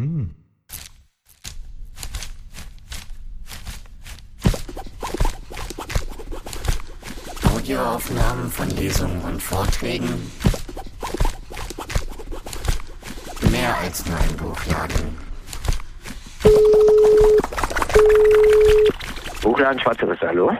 Hm. 0.00 0.30
Audioaufnahmen 7.54 8.50
von 8.50 8.70
Lesungen 8.70 9.20
und 9.20 9.42
Vorträgen. 9.42 10.08
Mehr 13.50 13.76
als 13.76 14.06
nur 14.06 14.16
ein 14.16 14.36
Buchladen. 14.38 15.18
Buchladen 19.42 19.80
Schwarzeres, 19.80 20.18
hallo? 20.22 20.56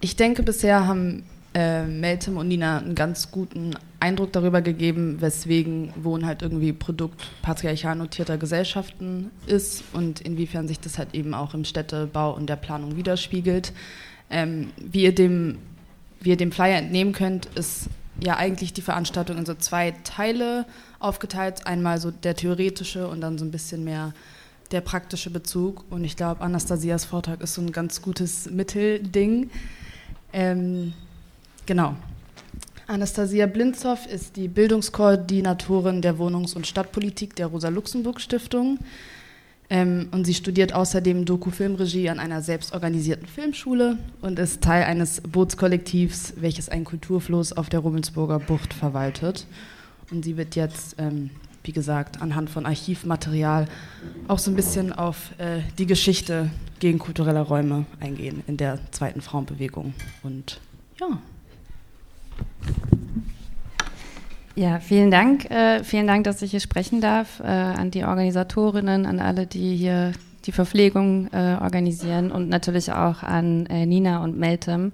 Ich 0.00 0.14
denke, 0.14 0.44
bisher 0.44 0.86
haben 0.86 1.24
äh, 1.54 1.82
Meltem 1.82 2.36
und 2.36 2.46
Nina 2.46 2.78
einen 2.78 2.94
ganz 2.94 3.32
guten 3.32 3.74
Eindruck 4.00 4.32
darüber 4.32 4.62
gegeben, 4.62 5.20
weswegen 5.20 5.92
Wohnen 6.02 6.26
halt 6.26 6.42
irgendwie 6.42 6.72
Produkt 6.72 7.20
patriarchal 7.42 7.96
notierter 7.96 8.38
Gesellschaften 8.38 9.30
ist 9.46 9.84
und 9.92 10.20
inwiefern 10.20 10.66
sich 10.66 10.80
das 10.80 10.98
halt 10.98 11.14
eben 11.14 11.34
auch 11.34 11.54
im 11.54 11.64
Städtebau 11.64 12.34
und 12.34 12.48
der 12.48 12.56
Planung 12.56 12.96
widerspiegelt. 12.96 13.72
Ähm, 14.30 14.70
wie, 14.76 15.02
ihr 15.02 15.14
dem, 15.14 15.58
wie 16.20 16.30
ihr 16.30 16.36
dem 16.36 16.50
Flyer 16.50 16.78
entnehmen 16.78 17.12
könnt, 17.12 17.46
ist 17.56 17.88
ja 18.22 18.36
eigentlich 18.36 18.72
die 18.72 18.82
Veranstaltung 18.82 19.36
in 19.38 19.46
so 19.46 19.54
zwei 19.54 19.94
Teile 20.04 20.66
aufgeteilt. 20.98 21.66
Einmal 21.66 22.00
so 22.00 22.10
der 22.10 22.34
theoretische 22.34 23.06
und 23.06 23.20
dann 23.20 23.38
so 23.38 23.44
ein 23.44 23.50
bisschen 23.50 23.84
mehr 23.84 24.14
der 24.70 24.80
praktische 24.80 25.30
Bezug. 25.30 25.84
Und 25.90 26.04
ich 26.04 26.16
glaube, 26.16 26.40
Anastasias 26.40 27.04
Vortrag 27.04 27.40
ist 27.40 27.54
so 27.54 27.60
ein 27.60 27.72
ganz 27.72 28.02
gutes 28.02 28.48
Mittelding. 28.50 29.50
Ähm, 30.32 30.92
genau. 31.66 31.96
Anastasia 32.90 33.46
Blinzow 33.46 34.04
ist 34.06 34.34
die 34.34 34.48
Bildungskoordinatorin 34.48 36.02
der 36.02 36.18
Wohnungs- 36.18 36.56
und 36.56 36.66
Stadtpolitik 36.66 37.36
der 37.36 37.46
Rosa-Luxemburg-Stiftung. 37.46 38.80
Ähm, 39.72 40.08
und 40.10 40.24
sie 40.24 40.34
studiert 40.34 40.72
außerdem 40.72 41.24
Doku-Filmregie 41.24 42.10
an 42.10 42.18
einer 42.18 42.42
selbstorganisierten 42.42 43.28
Filmschule 43.28 43.96
und 44.22 44.40
ist 44.40 44.62
Teil 44.62 44.82
eines 44.82 45.20
Bootskollektivs, 45.20 46.34
welches 46.38 46.68
einen 46.68 46.84
Kulturfluss 46.84 47.52
auf 47.52 47.68
der 47.68 47.78
Rummelsburger 47.78 48.40
Bucht 48.40 48.74
verwaltet. 48.74 49.46
Und 50.10 50.24
sie 50.24 50.36
wird 50.36 50.56
jetzt, 50.56 50.96
ähm, 50.98 51.30
wie 51.62 51.72
gesagt, 51.72 52.20
anhand 52.20 52.50
von 52.50 52.66
Archivmaterial 52.66 53.68
auch 54.26 54.40
so 54.40 54.50
ein 54.50 54.56
bisschen 54.56 54.92
auf 54.92 55.30
äh, 55.38 55.60
die 55.78 55.86
Geschichte 55.86 56.50
gegenkultureller 56.80 57.42
Räume 57.42 57.86
eingehen 58.00 58.42
in 58.48 58.56
der 58.56 58.80
zweiten 58.90 59.20
Frauenbewegung. 59.20 59.94
Und 60.24 60.58
ja. 61.00 61.20
Ja, 64.60 64.78
vielen 64.78 65.10
Dank. 65.10 65.50
Äh, 65.50 65.82
vielen 65.84 66.06
Dank, 66.06 66.24
dass 66.24 66.42
ich 66.42 66.50
hier 66.50 66.60
sprechen 66.60 67.00
darf. 67.00 67.40
Äh, 67.40 67.46
an 67.46 67.90
die 67.90 68.04
Organisatorinnen, 68.04 69.06
an 69.06 69.18
alle, 69.18 69.46
die 69.46 69.74
hier 69.74 70.12
die 70.46 70.52
Verpflegung 70.52 71.28
äh, 71.32 71.56
organisieren 71.60 72.32
und 72.32 72.48
natürlich 72.48 72.92
auch 72.92 73.22
an 73.22 73.66
äh, 73.66 73.86
Nina 73.86 74.22
und 74.22 74.38
Meltem, 74.38 74.92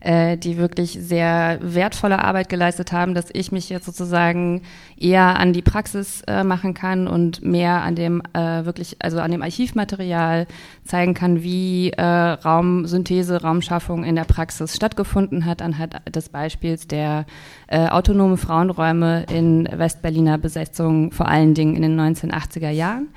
äh, 0.00 0.36
die 0.36 0.56
wirklich 0.56 0.98
sehr 1.00 1.58
wertvolle 1.60 2.24
Arbeit 2.24 2.48
geleistet 2.48 2.92
haben, 2.92 3.14
dass 3.14 3.26
ich 3.32 3.52
mich 3.52 3.68
jetzt 3.68 3.86
sozusagen 3.86 4.62
eher 4.96 5.38
an 5.38 5.52
die 5.52 5.62
Praxis 5.62 6.22
äh, 6.26 6.44
machen 6.44 6.74
kann 6.74 7.06
und 7.06 7.44
mehr 7.44 7.82
an 7.82 7.94
dem 7.94 8.22
äh, 8.32 8.64
wirklich, 8.64 8.96
also 9.00 9.20
an 9.20 9.30
dem 9.30 9.42
Archivmaterial 9.42 10.46
zeigen 10.84 11.14
kann, 11.14 11.42
wie 11.42 11.90
äh, 11.90 12.02
Raumsynthese, 12.02 13.42
Raumschaffung 13.42 14.04
in 14.04 14.16
der 14.16 14.24
Praxis 14.24 14.74
stattgefunden 14.74 15.44
hat, 15.44 15.62
anhand 15.62 15.96
des 16.12 16.28
Beispiels 16.28 16.86
der 16.86 17.26
äh, 17.68 17.88
autonome 17.88 18.36
Frauenräume 18.36 19.24
in 19.30 19.68
Westberliner 19.70 20.38
Besetzung, 20.38 21.12
vor 21.12 21.28
allen 21.28 21.54
Dingen 21.54 21.76
in 21.76 21.82
den 21.82 22.00
1980er 22.00 22.70
Jahren. 22.70 23.08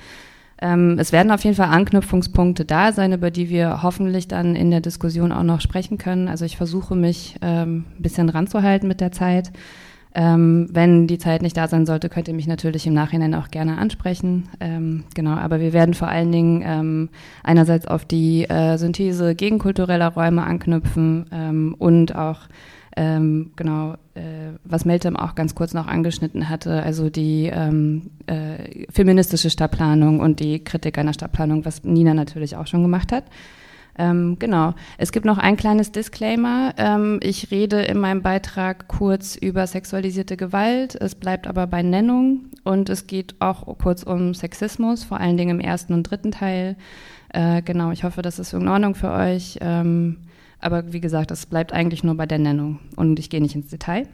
Ähm, 0.61 0.97
es 0.99 1.11
werden 1.11 1.31
auf 1.31 1.43
jeden 1.43 1.55
Fall 1.55 1.69
Anknüpfungspunkte 1.69 2.65
da 2.65 2.93
sein, 2.93 3.13
über 3.13 3.31
die 3.31 3.49
wir 3.49 3.81
hoffentlich 3.81 4.27
dann 4.27 4.55
in 4.55 4.69
der 4.69 4.81
Diskussion 4.81 5.31
auch 5.31 5.43
noch 5.43 5.59
sprechen 5.59 5.97
können. 5.97 6.27
Also 6.27 6.45
ich 6.45 6.55
versuche 6.55 6.95
mich 6.95 7.35
ähm, 7.41 7.85
ein 7.97 8.01
bisschen 8.01 8.29
ranzuhalten 8.29 8.87
mit 8.87 9.01
der 9.01 9.11
Zeit. 9.11 9.51
Ähm, 10.13 10.67
wenn 10.71 11.07
die 11.07 11.17
Zeit 11.17 11.41
nicht 11.41 11.55
da 11.55 11.67
sein 11.67 11.85
sollte, 11.85 12.09
könnt 12.09 12.27
ihr 12.27 12.33
mich 12.33 12.47
natürlich 12.47 12.85
im 12.85 12.93
Nachhinein 12.93 13.33
auch 13.33 13.47
gerne 13.47 13.77
ansprechen. 13.77 14.49
Ähm, 14.59 15.05
genau, 15.15 15.31
aber 15.31 15.61
wir 15.61 15.73
werden 15.73 15.93
vor 15.93 16.09
allen 16.09 16.31
Dingen 16.31 16.63
ähm, 16.65 17.09
einerseits 17.43 17.87
auf 17.87 18.03
die 18.03 18.43
äh, 18.43 18.77
Synthese 18.77 19.35
gegenkultureller 19.35 20.09
Räume 20.09 20.43
anknüpfen 20.43 21.27
ähm, 21.31 21.75
und 21.79 22.15
auch 22.15 22.39
ähm, 22.97 23.51
genau, 23.55 23.93
äh, 24.15 24.53
was 24.63 24.85
Meltem 24.85 25.15
auch 25.15 25.35
ganz 25.35 25.55
kurz 25.55 25.73
noch 25.73 25.87
angeschnitten 25.87 26.49
hatte, 26.49 26.83
also 26.83 27.09
die 27.09 27.49
ähm, 27.53 28.11
äh, 28.27 28.85
feministische 28.91 29.49
Stadtplanung 29.49 30.19
und 30.19 30.39
die 30.39 30.63
Kritik 30.63 30.97
einer 30.97 31.13
Stadtplanung, 31.13 31.65
was 31.65 31.83
Nina 31.83 32.13
natürlich 32.13 32.55
auch 32.55 32.67
schon 32.67 32.81
gemacht 32.81 33.11
hat. 33.11 33.23
Ähm, 33.97 34.37
genau. 34.39 34.73
Es 34.97 35.11
gibt 35.11 35.25
noch 35.25 35.37
ein 35.37 35.57
kleines 35.57 35.91
Disclaimer. 35.91 36.73
Ähm, 36.77 37.19
ich 37.21 37.51
rede 37.51 37.81
in 37.81 37.99
meinem 37.99 38.21
Beitrag 38.21 38.87
kurz 38.87 39.35
über 39.35 39.67
sexualisierte 39.67 40.37
Gewalt. 40.37 40.95
Es 40.95 41.15
bleibt 41.15 41.45
aber 41.45 41.67
bei 41.67 41.83
Nennung 41.83 42.45
und 42.63 42.89
es 42.89 43.07
geht 43.07 43.35
auch 43.39 43.77
kurz 43.77 44.03
um 44.03 44.33
Sexismus, 44.33 45.03
vor 45.03 45.19
allen 45.19 45.37
Dingen 45.37 45.59
im 45.59 45.59
ersten 45.59 45.93
und 45.93 46.03
dritten 46.03 46.31
Teil. 46.31 46.77
Äh, 47.29 47.61
genau. 47.61 47.91
Ich 47.91 48.03
hoffe, 48.03 48.21
das 48.21 48.39
ist 48.39 48.53
in 48.53 48.67
Ordnung 48.67 48.95
für 48.95 49.11
euch. 49.11 49.57
Ähm, 49.61 50.17
aber 50.61 50.93
wie 50.93 51.01
gesagt, 51.01 51.31
es 51.31 51.45
bleibt 51.45 51.73
eigentlich 51.73 52.03
nur 52.03 52.15
bei 52.15 52.25
der 52.25 52.39
Nennung 52.39 52.79
und 52.95 53.19
ich 53.19 53.29
gehe 53.29 53.41
nicht 53.41 53.55
ins 53.55 53.69
Detail. 53.69 54.07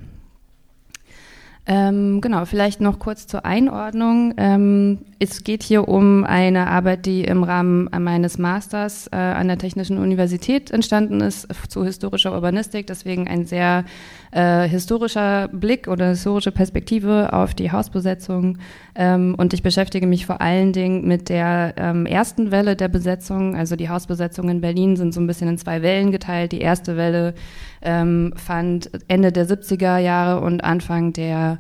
Ähm, 1.70 2.22
genau, 2.22 2.46
vielleicht 2.46 2.80
noch 2.80 2.98
kurz 2.98 3.28
zur 3.28 3.46
Einordnung. 3.46 4.34
Ähm, 4.38 5.00
es 5.20 5.44
geht 5.44 5.64
hier 5.64 5.90
um 5.90 6.24
eine 6.24 6.68
Arbeit, 6.68 7.06
die 7.06 7.26
im 7.26 7.44
Rahmen 7.44 7.90
meines 8.00 8.38
Masters 8.38 9.08
äh, 9.08 9.18
an 9.18 9.50
der 9.50 9.58
Technischen 9.58 9.98
Universität 9.98 10.72
entstanden 10.72 11.20
ist 11.20 11.48
zu 11.68 11.84
historischer 11.84 12.32
Urbanistik. 12.32 12.88
Deswegen 12.88 13.28
ein 13.28 13.46
sehr 13.46 13.84
äh, 14.32 14.66
historischer 14.68 15.50
Blick 15.50 15.90
oder 15.90 16.10
historische 16.10 16.54
Perspektive 16.54 17.34
auf 17.34 17.54
die 17.54 17.70
Hausbesetzung. 17.72 18.60
Ähm, 18.96 19.36
und 19.38 19.54
ich 19.54 19.62
beschäftige 19.62 20.08
mich 20.08 20.26
vor 20.26 20.40
allen 20.40 20.72
Dingen 20.72 21.06
mit 21.06 21.28
der 21.28 21.74
ähm, 21.76 22.06
ersten 22.06 22.52
Welle 22.52 22.78
der 22.78 22.88
Besetzung. 22.88 23.58
Also 23.58 23.76
die 23.76 23.90
Hausbesetzungen 23.90 24.58
in 24.58 24.62
Berlin 24.62 24.96
sind 24.96 25.14
so 25.14 25.20
ein 25.20 25.28
bisschen 25.28 25.50
in 25.50 25.58
zwei 25.58 25.82
Wellen 25.82 26.12
geteilt. 26.12 26.54
Die 26.54 26.62
erste 26.62 26.96
Welle 26.96 27.34
ähm, 27.82 28.34
fand 28.36 28.90
Ende 29.08 29.32
der 29.32 29.48
70er 29.48 29.98
Jahre 29.98 30.42
und 30.42 30.64
Anfang 30.64 31.14
der 31.14 31.57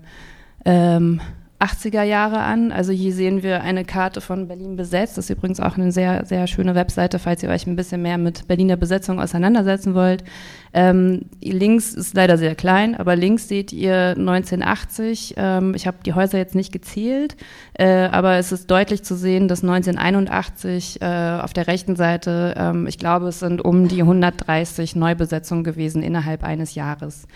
ähm, 0.65 1.21
80er 1.59 2.03
Jahre 2.03 2.39
an. 2.39 2.71
Also 2.71 2.91
hier 2.91 3.13
sehen 3.13 3.41
wir 3.41 3.61
eine 3.63 3.83
Karte 3.83 4.21
von 4.21 4.47
Berlin 4.47 4.75
besetzt. 4.75 5.17
Das 5.17 5.25
ist 5.25 5.35
übrigens 5.35 5.59
auch 5.59 5.75
eine 5.75 5.91
sehr, 5.91 6.23
sehr 6.25 6.45
schöne 6.45 6.75
Webseite, 6.75 7.17
falls 7.17 7.41
ihr 7.41 7.49
euch 7.49 7.65
ein 7.65 7.75
bisschen 7.75 8.03
mehr 8.03 8.19
mit 8.19 8.47
Berliner 8.47 8.77
Besetzung 8.77 9.19
auseinandersetzen 9.19 9.95
wollt. 9.95 10.23
Ähm, 10.71 11.21
links 11.41 11.95
ist 11.95 12.13
leider 12.13 12.37
sehr 12.37 12.53
klein, 12.53 12.93
aber 12.93 13.15
links 13.15 13.47
seht 13.47 13.73
ihr 13.73 14.09
1980. 14.09 15.33
Ähm, 15.37 15.73
ich 15.73 15.87
habe 15.87 15.97
die 16.05 16.13
Häuser 16.13 16.37
jetzt 16.37 16.53
nicht 16.53 16.71
gezählt, 16.71 17.35
äh, 17.73 18.07
aber 18.11 18.35
es 18.35 18.51
ist 18.51 18.69
deutlich 18.69 19.03
zu 19.03 19.15
sehen, 19.15 19.47
dass 19.47 19.63
1981 19.63 21.01
äh, 21.01 21.39
auf 21.41 21.53
der 21.53 21.65
rechten 21.65 21.95
Seite, 21.95 22.53
ähm, 22.55 22.85
ich 22.85 22.99
glaube, 22.99 23.29
es 23.29 23.39
sind 23.39 23.65
um 23.65 23.87
die 23.87 24.01
130 24.01 24.95
Neubesetzungen 24.95 25.63
gewesen 25.63 26.03
innerhalb 26.03 26.43
eines 26.43 26.75
Jahres. 26.75 27.27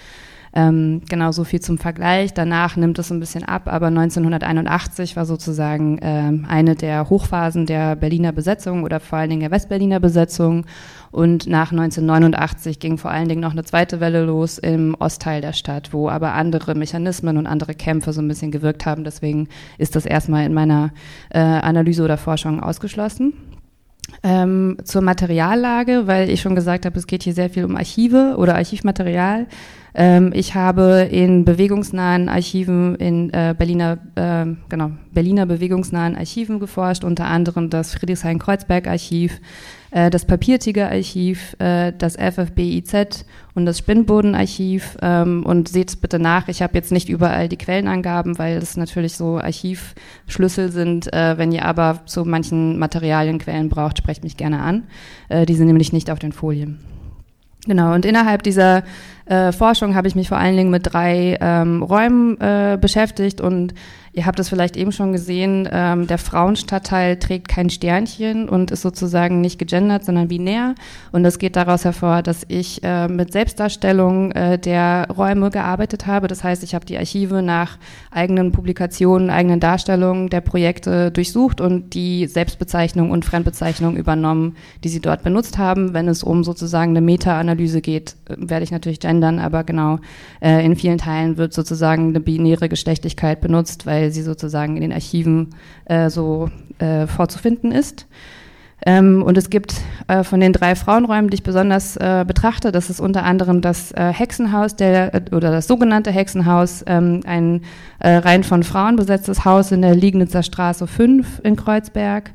Ähm, 0.54 1.02
genau 1.08 1.32
so 1.32 1.44
viel 1.46 1.62
zum 1.62 1.78
Vergleich. 1.78 2.34
Danach 2.34 2.76
nimmt 2.76 3.00
es 3.00 3.12
ein 3.12 3.20
bisschen 3.22 3.44
ab, 3.44 3.64
aber 3.66 3.88
1981 3.88 5.16
war 5.16 5.26
sozusagen 5.26 5.98
ähm, 6.02 6.46
eine 6.48 6.76
der 6.76 7.10
Hochphasen 7.10 7.66
der 7.66 7.96
Berliner 7.96 8.34
Besetzung 8.34 8.84
oder 8.84 9.00
vor 9.00 9.20
allen 9.20 9.30
Dingen 9.30 9.42
der 9.42 9.52
Westberliner 9.52 10.02
Besetzung. 10.02 10.66
Und 11.12 11.48
nach 11.48 11.72
1989 11.72 12.80
ging 12.80 12.98
vor 12.98 13.12
allen 13.12 13.30
Dingen 13.30 13.42
noch 13.42 13.52
eine 13.52 13.64
zweite 13.64 14.00
Welle 14.00 14.26
los 14.26 14.58
im 14.58 14.96
Ostteil 15.00 15.42
der 15.42 15.54
Stadt, 15.54 15.94
wo 15.94 16.10
aber 16.10 16.34
andere 16.34 16.76
Mechanismen 16.76 17.38
und 17.38 17.48
andere 17.48 17.74
Kämpfe 17.74 18.12
so 18.12 18.22
ein 18.22 18.28
bisschen 18.28 18.52
gewirkt 18.52 18.86
haben. 18.86 19.04
Deswegen 19.04 19.48
ist 19.78 19.96
das 19.96 20.06
erstmal 20.06 20.46
in 20.46 20.54
meiner 20.54 20.92
äh, 21.30 21.40
Analyse 21.40 22.04
oder 22.04 22.18
Forschung 22.18 22.62
ausgeschlossen. 22.62 23.34
Ähm, 24.24 24.78
zur 24.84 25.02
Materiallage, 25.02 26.04
weil 26.06 26.30
ich 26.30 26.42
schon 26.42 26.56
gesagt 26.56 26.86
habe, 26.86 26.98
es 26.98 27.08
geht 27.08 27.24
hier 27.24 27.34
sehr 27.34 27.50
viel 27.50 27.64
um 27.64 27.78
Archive 27.78 28.36
oder 28.38 28.56
Archivmaterial. 28.56 29.48
Ähm, 29.94 30.32
ich 30.34 30.56
habe 30.56 31.08
in 31.12 31.44
bewegungsnahen 31.44 32.30
Archiven 32.30 32.96
in 32.96 33.30
äh, 33.34 33.54
Berliner, 33.58 33.98
äh, 34.16 34.46
genau, 34.70 34.92
Berliner 35.12 35.46
bewegungsnahen 35.46 36.16
Archiven 36.16 36.60
geforscht, 36.60 37.04
unter 37.04 37.26
anderem 37.26 37.70
das 37.70 37.94
Friedrichshain-Kreuzberg-Archiv, 37.96 39.42
äh, 39.92 40.10
das 40.10 40.26
Papiertiger-Archiv, 40.26 41.58
äh, 41.60 41.92
das 41.98 42.16
FFBIZ 42.16 43.26
und 43.54 43.66
das 43.66 43.80
Spinnboden-Archiv. 43.80 44.98
Ähm, 45.02 45.46
und 45.46 45.68
seht 45.68 46.00
bitte 46.00 46.20
nach, 46.20 46.48
ich 46.48 46.62
habe 46.62 46.76
jetzt 46.76 46.94
nicht 46.94 47.10
überall 47.10 47.50
die 47.50 47.58
Quellenangaben, 47.58 48.40
weil 48.40 48.58
es 48.58 48.78
natürlich 48.78 49.16
so 49.18 49.40
Archivschlüssel 49.40 50.72
sind. 50.72 51.12
Äh, 51.14 51.38
wenn 51.38 51.52
ihr 51.52 51.66
aber 51.66 52.02
zu 52.06 52.24
manchen 52.24 52.80
Materialien 52.80 53.40
Quellen 53.40 53.68
braucht, 53.68 53.98
sprecht 53.98 54.24
mich 54.24 54.38
gerne 54.38 54.62
an. 54.62 54.84
Äh, 55.28 55.46
die 55.46 55.56
sind 55.56 55.68
nämlich 55.68 55.92
nicht 55.92 56.10
auf 56.10 56.20
den 56.20 56.32
Folien. 56.32 56.91
Genau, 57.66 57.94
und 57.94 58.06
innerhalb 58.06 58.42
dieser 58.44 58.84
äh, 59.26 59.52
Forschung 59.52 59.96
habe 59.96 60.08
ich 60.08 60.16
mich 60.16 60.30
vor 60.30 60.38
allen 60.38 60.58
Dingen 60.58 60.72
mit 60.72 60.94
drei 60.94 61.38
ähm, 61.40 61.84
Räumen 61.84 62.40
äh, 62.42 62.78
beschäftigt 62.82 63.40
und 63.40 63.74
Ihr 64.14 64.26
habt 64.26 64.40
es 64.40 64.50
vielleicht 64.50 64.76
eben 64.76 64.92
schon 64.92 65.14
gesehen, 65.14 65.70
ähm, 65.72 66.06
der 66.06 66.18
Frauenstadtteil 66.18 67.18
trägt 67.18 67.48
kein 67.48 67.70
Sternchen 67.70 68.50
und 68.50 68.70
ist 68.70 68.82
sozusagen 68.82 69.40
nicht 69.40 69.58
gegendert, 69.58 70.04
sondern 70.04 70.28
binär. 70.28 70.76
Und 71.14 71.24
das 71.24 71.40
geht 71.40 71.56
daraus 71.56 71.86
hervor, 71.86 72.22
dass 72.22 72.44
ich 72.50 72.84
äh, 72.84 73.08
mit 73.08 73.32
Selbstdarstellung 73.32 74.32
äh, 74.34 74.60
der 74.60 75.08
Räume 75.16 75.50
gearbeitet 75.50 76.08
habe. 76.08 76.28
Das 76.28 76.44
heißt, 76.44 76.62
ich 76.64 76.76
habe 76.76 76.86
die 76.86 76.98
Archive 76.98 77.42
nach 77.42 77.78
eigenen 78.12 78.52
Publikationen, 78.52 79.30
eigenen 79.30 79.62
Darstellungen 79.62 80.30
der 80.30 80.42
Projekte 80.42 81.10
durchsucht 81.10 81.62
und 81.62 81.94
die 81.94 82.28
Selbstbezeichnung 82.28 83.12
und 83.12 83.24
Fremdbezeichnung 83.24 83.96
übernommen, 83.96 84.58
die 84.84 84.90
sie 84.90 85.00
dort 85.00 85.24
benutzt 85.24 85.58
haben. 85.58 85.94
Wenn 85.94 86.10
es 86.10 86.22
um 86.22 86.44
sozusagen 86.44 86.92
eine 86.92 87.02
Meta-Analyse 87.02 87.80
geht, 87.80 88.18
äh, 88.28 88.36
werde 88.38 88.66
ich 88.66 88.72
natürlich 88.72 89.00
gendern, 89.00 89.40
aber 89.40 89.64
genau, 89.64 90.00
äh, 90.42 90.66
in 90.66 90.76
vielen 90.76 90.98
Teilen 90.98 91.38
wird 91.38 91.54
sozusagen 91.54 92.10
eine 92.10 92.20
binäre 92.20 92.68
Geschlechtlichkeit 92.68 93.40
benutzt, 93.40 93.86
weil 93.86 94.01
weil 94.02 94.12
sie 94.12 94.24
sozusagen 94.24 94.76
in 94.76 94.82
den 94.82 94.92
Archiven 94.92 95.52
äh, 95.86 96.10
so 96.10 96.50
äh, 96.80 97.06
vorzufinden 97.06 97.72
ist. 97.72 98.08
Ähm, 98.84 99.22
und 99.22 99.38
es 99.38 99.52
gibt 99.52 99.76
äh, 100.08 100.24
von 100.24 100.40
den 100.40 100.54
drei 100.54 100.74
Frauenräumen, 100.76 101.30
die 101.30 101.36
ich 101.36 101.44
besonders 101.44 101.98
äh, 101.98 102.26
betrachte, 102.28 102.72
das 102.72 102.90
ist 102.90 103.00
unter 103.00 103.24
anderem 103.24 103.62
das 103.62 103.92
äh, 103.92 104.12
Hexenhaus 104.12 104.76
der, 104.76 105.14
äh, 105.14 105.22
oder 105.36 105.52
das 105.52 105.68
sogenannte 105.68 106.12
Hexenhaus, 106.12 106.84
ähm, 106.88 107.22
ein 107.26 107.62
rein 108.04 108.44
von 108.44 108.64
Frauen 108.64 108.96
besetztes 108.96 109.46
Haus 109.46 109.72
in 109.72 109.84
der 109.84 109.94
Liegnitzer 109.94 110.42
Straße 110.42 110.88
5 110.88 111.42
in 111.44 111.56
Kreuzberg, 111.56 112.32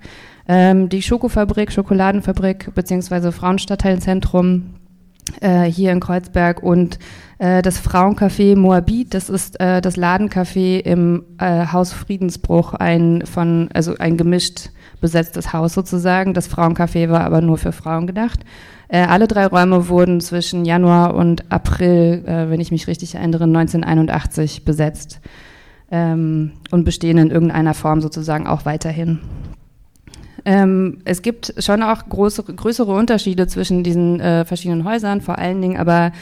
ähm, 0.47 0.89
die 0.89 1.03
Schokofabrik, 1.03 1.73
Schokoladenfabrik 1.73 2.73
beziehungsweise 2.73 3.33
Frauenstadtteilzentrum 3.33 4.77
hier 5.41 5.93
in 5.93 6.01
Kreuzberg 6.01 6.63
und 6.63 6.99
äh, 7.39 7.63
das 7.63 7.79
Frauencafé 7.79 8.57
Moabit, 8.57 9.13
das 9.13 9.29
ist 9.29 9.61
äh, 9.61 9.81
das 9.81 9.97
Ladencafé 9.97 10.79
im 10.79 11.25
äh, 11.39 11.67
Haus 11.67 11.93
Friedensbruch, 11.93 12.75
ein 12.75 13.25
von, 13.27 13.69
also 13.75 13.97
ein 13.99 14.17
gemischt 14.17 14.71
besetztes 15.01 15.53
Haus 15.53 15.75
sozusagen. 15.75 16.33
Das 16.33 16.51
Frauencafé 16.51 17.11
war 17.11 17.25
aber 17.25 17.43
nur 17.43 17.59
für 17.59 17.73
Frauen 17.73 18.07
gedacht. 18.07 18.41
Äh, 18.89 19.01
alle 19.01 19.27
drei 19.27 19.47
Räume 19.47 19.89
wurden 19.89 20.21
zwischen 20.21 20.65
Januar 20.65 21.15
und 21.15 21.51
April, 21.53 22.25
äh, 22.27 22.49
wenn 22.49 22.61
ich 22.61 22.71
mich 22.71 22.87
richtig 22.87 23.17
erinnere, 23.17 23.45
1981 23.45 24.65
besetzt 24.65 25.21
ähm, 25.91 26.53
und 26.71 26.85
bestehen 26.85 27.19
in 27.19 27.31
irgendeiner 27.31 27.75
Form 27.75 28.01
sozusagen 28.01 28.47
auch 28.47 28.65
weiterhin. 28.65 29.21
Ähm, 30.47 30.99
es 31.05 31.23
gibt 31.23 31.55
schon 31.59 31.83
auch 31.83 32.09
große, 32.09 32.45
größere 32.45 32.93
Unterschiede 32.93 33.49
zwischen 33.49 33.83
diesen 33.83 34.21
äh, 34.21 34.45
verschiedenen 34.45 34.85
Häusern, 34.85 35.21
vor 35.21 35.39
allen 35.39 35.61
Dingen 35.61 35.77
aber 35.77 36.13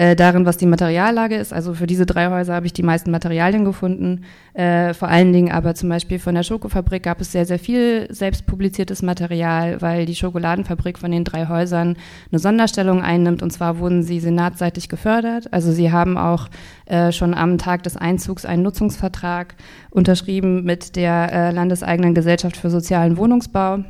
äh, 0.00 0.16
darin, 0.16 0.46
was 0.46 0.56
die 0.56 0.64
Materiallage 0.64 1.36
ist. 1.36 1.52
Also 1.52 1.74
für 1.74 1.86
diese 1.86 2.06
drei 2.06 2.30
Häuser 2.30 2.54
habe 2.54 2.64
ich 2.64 2.72
die 2.72 2.82
meisten 2.82 3.10
Materialien 3.10 3.66
gefunden. 3.66 4.24
Äh, 4.54 4.94
vor 4.94 5.08
allen 5.08 5.30
Dingen 5.34 5.52
aber 5.52 5.74
zum 5.74 5.90
Beispiel 5.90 6.18
von 6.18 6.34
der 6.34 6.42
Schokofabrik 6.42 7.02
gab 7.02 7.20
es 7.20 7.32
sehr, 7.32 7.44
sehr 7.44 7.58
viel 7.58 8.06
selbst 8.08 8.46
publiziertes 8.46 9.02
Material, 9.02 9.82
weil 9.82 10.06
die 10.06 10.14
Schokoladenfabrik 10.14 10.98
von 10.98 11.10
den 11.10 11.24
drei 11.24 11.48
Häusern 11.48 11.98
eine 12.32 12.38
Sonderstellung 12.38 13.02
einnimmt. 13.02 13.42
Und 13.42 13.50
zwar 13.50 13.78
wurden 13.78 14.02
sie 14.02 14.20
senatsseitig 14.20 14.88
gefördert. 14.88 15.52
Also 15.52 15.70
sie 15.70 15.92
haben 15.92 16.16
auch 16.16 16.48
äh, 16.86 17.12
schon 17.12 17.34
am 17.34 17.58
Tag 17.58 17.82
des 17.82 17.98
Einzugs 17.98 18.46
einen 18.46 18.62
Nutzungsvertrag 18.62 19.54
unterschrieben 19.90 20.64
mit 20.64 20.96
der 20.96 21.30
äh, 21.30 21.50
landeseigenen 21.50 22.14
Gesellschaft 22.14 22.56
für 22.56 22.70
sozialen 22.70 23.18
Wohnungsbau. 23.18 23.80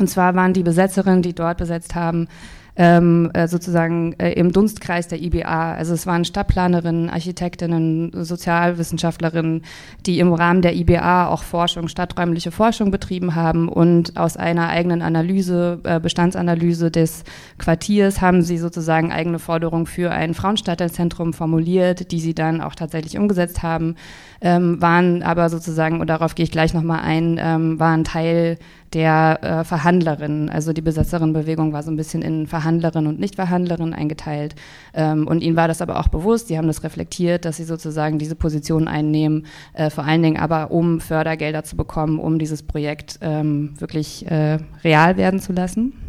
Und 0.00 0.10
zwar 0.10 0.34
waren 0.34 0.52
die 0.52 0.64
Besetzerinnen, 0.64 1.22
die 1.22 1.32
dort 1.32 1.58
besetzt 1.58 1.94
haben, 1.94 2.26
ähm, 2.76 3.30
äh, 3.34 3.46
sozusagen 3.46 4.14
äh, 4.14 4.32
im 4.32 4.52
Dunstkreis 4.52 5.06
der 5.06 5.22
IBA. 5.22 5.74
Also 5.74 5.94
es 5.94 6.06
waren 6.06 6.24
Stadtplanerinnen, 6.24 7.08
Architektinnen, 7.08 8.24
Sozialwissenschaftlerinnen, 8.24 9.62
die 10.06 10.18
im 10.18 10.32
Rahmen 10.32 10.62
der 10.62 10.74
IBA 10.74 11.28
auch 11.28 11.44
Forschung, 11.44 11.88
stadträumliche 11.88 12.50
Forschung 12.50 12.90
betrieben 12.90 13.34
haben 13.34 13.68
und 13.68 14.16
aus 14.16 14.36
einer 14.36 14.68
eigenen 14.68 15.02
Analyse, 15.02 15.80
äh, 15.84 16.00
Bestandsanalyse 16.00 16.90
des 16.90 17.24
Quartiers 17.58 18.20
haben 18.20 18.42
sie 18.42 18.58
sozusagen 18.58 19.12
eigene 19.12 19.38
Forderungen 19.38 19.86
für 19.86 20.10
ein 20.10 20.34
Frauenstadtteilzentrum 20.34 21.32
formuliert, 21.32 22.10
die 22.10 22.20
sie 22.20 22.34
dann 22.34 22.60
auch 22.60 22.74
tatsächlich 22.74 23.18
umgesetzt 23.18 23.62
haben, 23.62 23.94
ähm, 24.40 24.82
waren 24.82 25.22
aber 25.22 25.48
sozusagen, 25.48 26.00
und 26.00 26.08
darauf 26.08 26.34
gehe 26.34 26.44
ich 26.44 26.50
gleich 26.50 26.74
nochmal 26.74 27.00
ein, 27.00 27.38
ähm, 27.40 27.78
waren 27.78 28.02
Teil 28.02 28.58
der 28.94 29.38
äh, 29.42 29.64
Verhandlerin. 29.64 30.48
Also 30.48 30.72
die 30.72 30.80
Besetzerinnenbewegung 30.80 31.72
war 31.72 31.82
so 31.82 31.90
ein 31.90 31.96
bisschen 31.96 32.22
in 32.22 32.46
Verhandlerin 32.46 33.06
und 33.06 33.18
Nichtverhandlerin 33.18 33.92
eingeteilt. 33.92 34.54
Ähm, 34.94 35.26
und 35.26 35.42
ihnen 35.42 35.56
war 35.56 35.68
das 35.68 35.82
aber 35.82 35.98
auch 35.98 36.08
bewusst, 36.08 36.48
sie 36.48 36.56
haben 36.56 36.66
das 36.66 36.84
reflektiert, 36.84 37.44
dass 37.44 37.56
sie 37.56 37.64
sozusagen 37.64 38.18
diese 38.18 38.36
Position 38.36 38.88
einnehmen, 38.88 39.46
äh, 39.72 39.90
vor 39.90 40.04
allen 40.04 40.22
Dingen 40.22 40.38
aber 40.38 40.70
um 40.70 41.00
Fördergelder 41.00 41.64
zu 41.64 41.76
bekommen, 41.76 42.18
um 42.18 42.38
dieses 42.38 42.62
Projekt 42.62 43.18
ähm, 43.20 43.74
wirklich 43.78 44.30
äh, 44.30 44.58
real 44.84 45.16
werden 45.16 45.40
zu 45.40 45.52
lassen. 45.52 46.03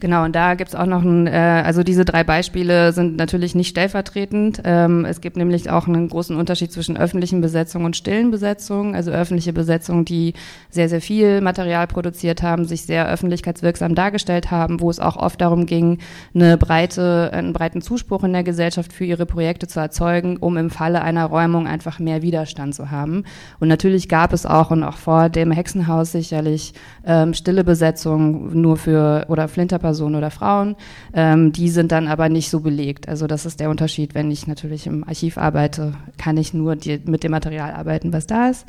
Genau, 0.00 0.24
und 0.24 0.34
da 0.34 0.54
gibt 0.54 0.70
es 0.70 0.74
auch 0.74 0.86
noch 0.86 1.02
ein, 1.02 1.26
äh, 1.26 1.62
also 1.64 1.82
diese 1.82 2.06
drei 2.06 2.24
Beispiele 2.24 2.92
sind 2.92 3.18
natürlich 3.18 3.54
nicht 3.54 3.68
stellvertretend. 3.68 4.62
Ähm, 4.64 5.04
es 5.04 5.20
gibt 5.20 5.36
nämlich 5.36 5.68
auch 5.68 5.86
einen 5.86 6.08
großen 6.08 6.36
Unterschied 6.36 6.72
zwischen 6.72 6.96
öffentlichen 6.96 7.42
Besetzungen 7.42 7.84
und 7.84 7.96
stillen 7.96 8.30
Besetzungen. 8.30 8.94
Also 8.94 9.10
öffentliche 9.10 9.52
Besetzungen, 9.52 10.06
die 10.06 10.32
sehr, 10.70 10.88
sehr 10.88 11.02
viel 11.02 11.42
Material 11.42 11.86
produziert 11.86 12.42
haben, 12.42 12.64
sich 12.64 12.82
sehr 12.86 13.10
öffentlichkeitswirksam 13.10 13.94
dargestellt 13.94 14.50
haben, 14.50 14.80
wo 14.80 14.88
es 14.88 15.00
auch 15.00 15.16
oft 15.16 15.38
darum 15.42 15.66
ging, 15.66 15.98
eine 16.34 16.56
breite, 16.56 17.30
einen 17.34 17.52
breiten 17.52 17.82
Zuspruch 17.82 18.24
in 18.24 18.32
der 18.32 18.42
Gesellschaft 18.42 18.94
für 18.94 19.04
ihre 19.04 19.26
Projekte 19.26 19.66
zu 19.66 19.80
erzeugen, 19.80 20.38
um 20.38 20.56
im 20.56 20.70
Falle 20.70 21.02
einer 21.02 21.26
Räumung 21.26 21.66
einfach 21.66 21.98
mehr 21.98 22.22
Widerstand 22.22 22.74
zu 22.74 22.90
haben. 22.90 23.24
Und 23.58 23.68
natürlich 23.68 24.08
gab 24.08 24.32
es 24.32 24.46
auch 24.46 24.70
und 24.70 24.82
auch 24.82 24.96
vor 24.96 25.28
dem 25.28 25.50
Hexenhaus 25.50 26.12
sicherlich 26.12 26.72
ähm, 27.04 27.34
stille 27.34 27.64
Besetzungen 27.64 28.58
nur 28.58 28.78
für 28.78 29.26
oder 29.28 29.46
Flinterpersonen 29.46 29.89
Personen 29.90 30.14
oder 30.14 30.30
Frauen. 30.30 30.76
Ähm, 31.12 31.50
die 31.52 31.68
sind 31.68 31.90
dann 31.90 32.06
aber 32.06 32.28
nicht 32.28 32.48
so 32.48 32.60
belegt. 32.60 33.08
Also 33.08 33.26
das 33.26 33.44
ist 33.44 33.58
der 33.58 33.70
Unterschied. 33.70 34.14
Wenn 34.14 34.30
ich 34.30 34.46
natürlich 34.46 34.86
im 34.86 35.02
Archiv 35.02 35.36
arbeite, 35.36 35.94
kann 36.16 36.36
ich 36.36 36.54
nur 36.54 36.76
die, 36.76 37.00
mit 37.04 37.24
dem 37.24 37.32
Material 37.32 37.72
arbeiten, 37.72 38.12
was 38.12 38.28
da 38.28 38.50
ist. 38.50 38.66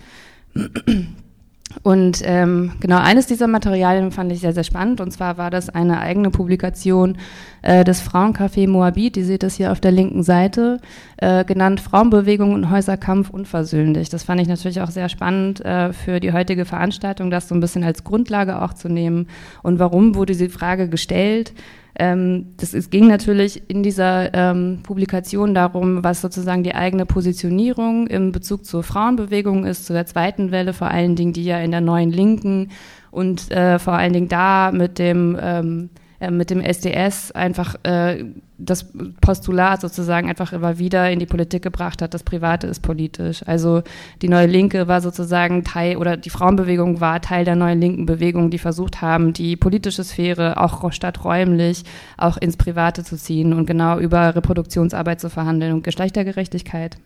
Und 1.84 2.22
ähm, 2.24 2.74
genau 2.80 2.98
eines 2.98 3.28
dieser 3.28 3.48
Materialien 3.48 4.12
fand 4.12 4.32
ich 4.32 4.40
sehr, 4.40 4.54
sehr 4.54 4.64
spannend. 4.64 5.02
Und 5.02 5.12
zwar 5.12 5.38
war 5.38 5.50
das 5.50 5.70
eine 5.70 6.00
eigene 6.00 6.30
Publikation 6.30 7.18
äh, 7.62 7.84
des 7.84 8.02
Frauencafé 8.02 8.68
Moabit. 8.68 9.18
Ihr 9.18 9.26
seht 9.26 9.44
das 9.44 9.56
hier 9.56 9.72
auf 9.72 9.80
der 9.80 9.92
linken 9.92 10.24
Seite, 10.24 10.80
äh, 11.18 11.44
genannt 11.46 11.80
Frauenbewegung 11.80 12.54
und 12.54 12.70
Häuserkampf 12.70 13.30
unversöhnlich. 13.30 14.10
Das 14.10 14.24
fand 14.24 14.42
ich 14.42 14.48
natürlich 14.48 14.82
auch 14.82 14.92
sehr 14.92 15.10
spannend 15.10 15.64
äh, 15.64 15.94
für 15.94 16.20
die 16.20 16.34
heutige 16.34 16.66
Veranstaltung, 16.66 17.32
das 17.32 17.48
so 17.48 17.56
ein 17.56 17.62
bisschen 17.62 17.84
als 17.84 18.04
Grundlage 18.04 18.62
auch 18.62 18.74
zu 18.74 18.90
nehmen. 18.90 19.28
Und 19.64 19.80
warum 19.80 20.16
wurde 20.16 20.34
diese 20.34 20.50
Frage 20.50 20.90
gestellt? 20.90 21.54
Ähm, 22.00 22.54
das, 22.58 22.74
es 22.74 22.90
ging 22.90 23.08
natürlich 23.08 23.70
in 23.70 23.84
dieser 23.84 24.34
ähm, 24.34 24.80
Publikation 24.84 25.54
darum, 25.54 26.04
was 26.04 26.22
sozusagen 26.22 26.64
die 26.64 26.76
eigene 26.76 27.06
Positionierung 27.06 28.08
im 28.08 28.32
Bezug 28.32 28.66
zur 28.66 28.84
Frauenbewegung 28.84 29.66
ist, 29.66 29.86
zu 29.86 29.94
der 29.94 30.06
zweiten 30.06 30.52
Welle 30.52 30.74
vor 30.74 30.88
allen 30.88 31.16
Dingen, 31.16 31.34
die 31.34 31.44
ja 31.44 31.60
in 31.60 31.72
der 31.72 31.82
neuen 31.82 32.12
Linken 32.12 32.70
und 33.12 33.52
äh, 33.52 33.78
vor 33.78 33.94
allen 33.94 34.14
Dingen 34.14 34.30
da 34.30 34.72
mit 34.72 35.00
dem 35.00 35.38
ähm, 35.42 35.90
äh, 36.22 36.30
mit 36.30 36.52
dem 36.52 36.62
SDS 36.62 37.32
einfach 37.32 37.76
äh, 37.84 38.26
das 38.60 38.94
Postulat 39.22 39.82
sozusagen 39.82 40.30
einfach 40.30 40.54
immer 40.54 40.78
wieder 40.78 41.10
in 41.10 41.18
die 41.18 41.26
Politik 41.26 41.64
gebracht 41.64 42.04
hat, 42.04 42.14
das 42.14 42.22
Private 42.22 42.68
ist 42.68 42.82
politisch. 42.82 43.42
Also 43.48 43.82
die 44.22 44.30
Neue 44.30 44.46
Linke 44.46 44.88
war 44.88 45.02
sozusagen 45.02 45.64
Teil 45.64 45.98
oder 45.98 46.18
die 46.18 46.30
Frauenbewegung 46.30 47.02
war 47.02 47.22
Teil 47.22 47.44
der 47.44 47.56
Neuen 47.56 47.82
Linken 47.82 48.06
Bewegung, 48.06 48.52
die 48.52 48.60
versucht 48.60 49.02
haben, 49.02 49.34
die 49.34 49.56
politische 49.56 50.04
Sphäre 50.04 50.58
auch 50.58 50.92
stadträumlich 50.92 51.86
auch 52.18 52.38
ins 52.38 52.56
Private 52.56 53.04
zu 53.04 53.18
ziehen 53.18 53.54
und 53.54 53.66
genau 53.66 53.98
über 53.98 54.36
Reproduktionsarbeit 54.36 55.20
zu 55.20 55.32
verhandeln 55.32 55.74
und 55.74 55.84
Geschlechtergerechtigkeit. 55.84 56.98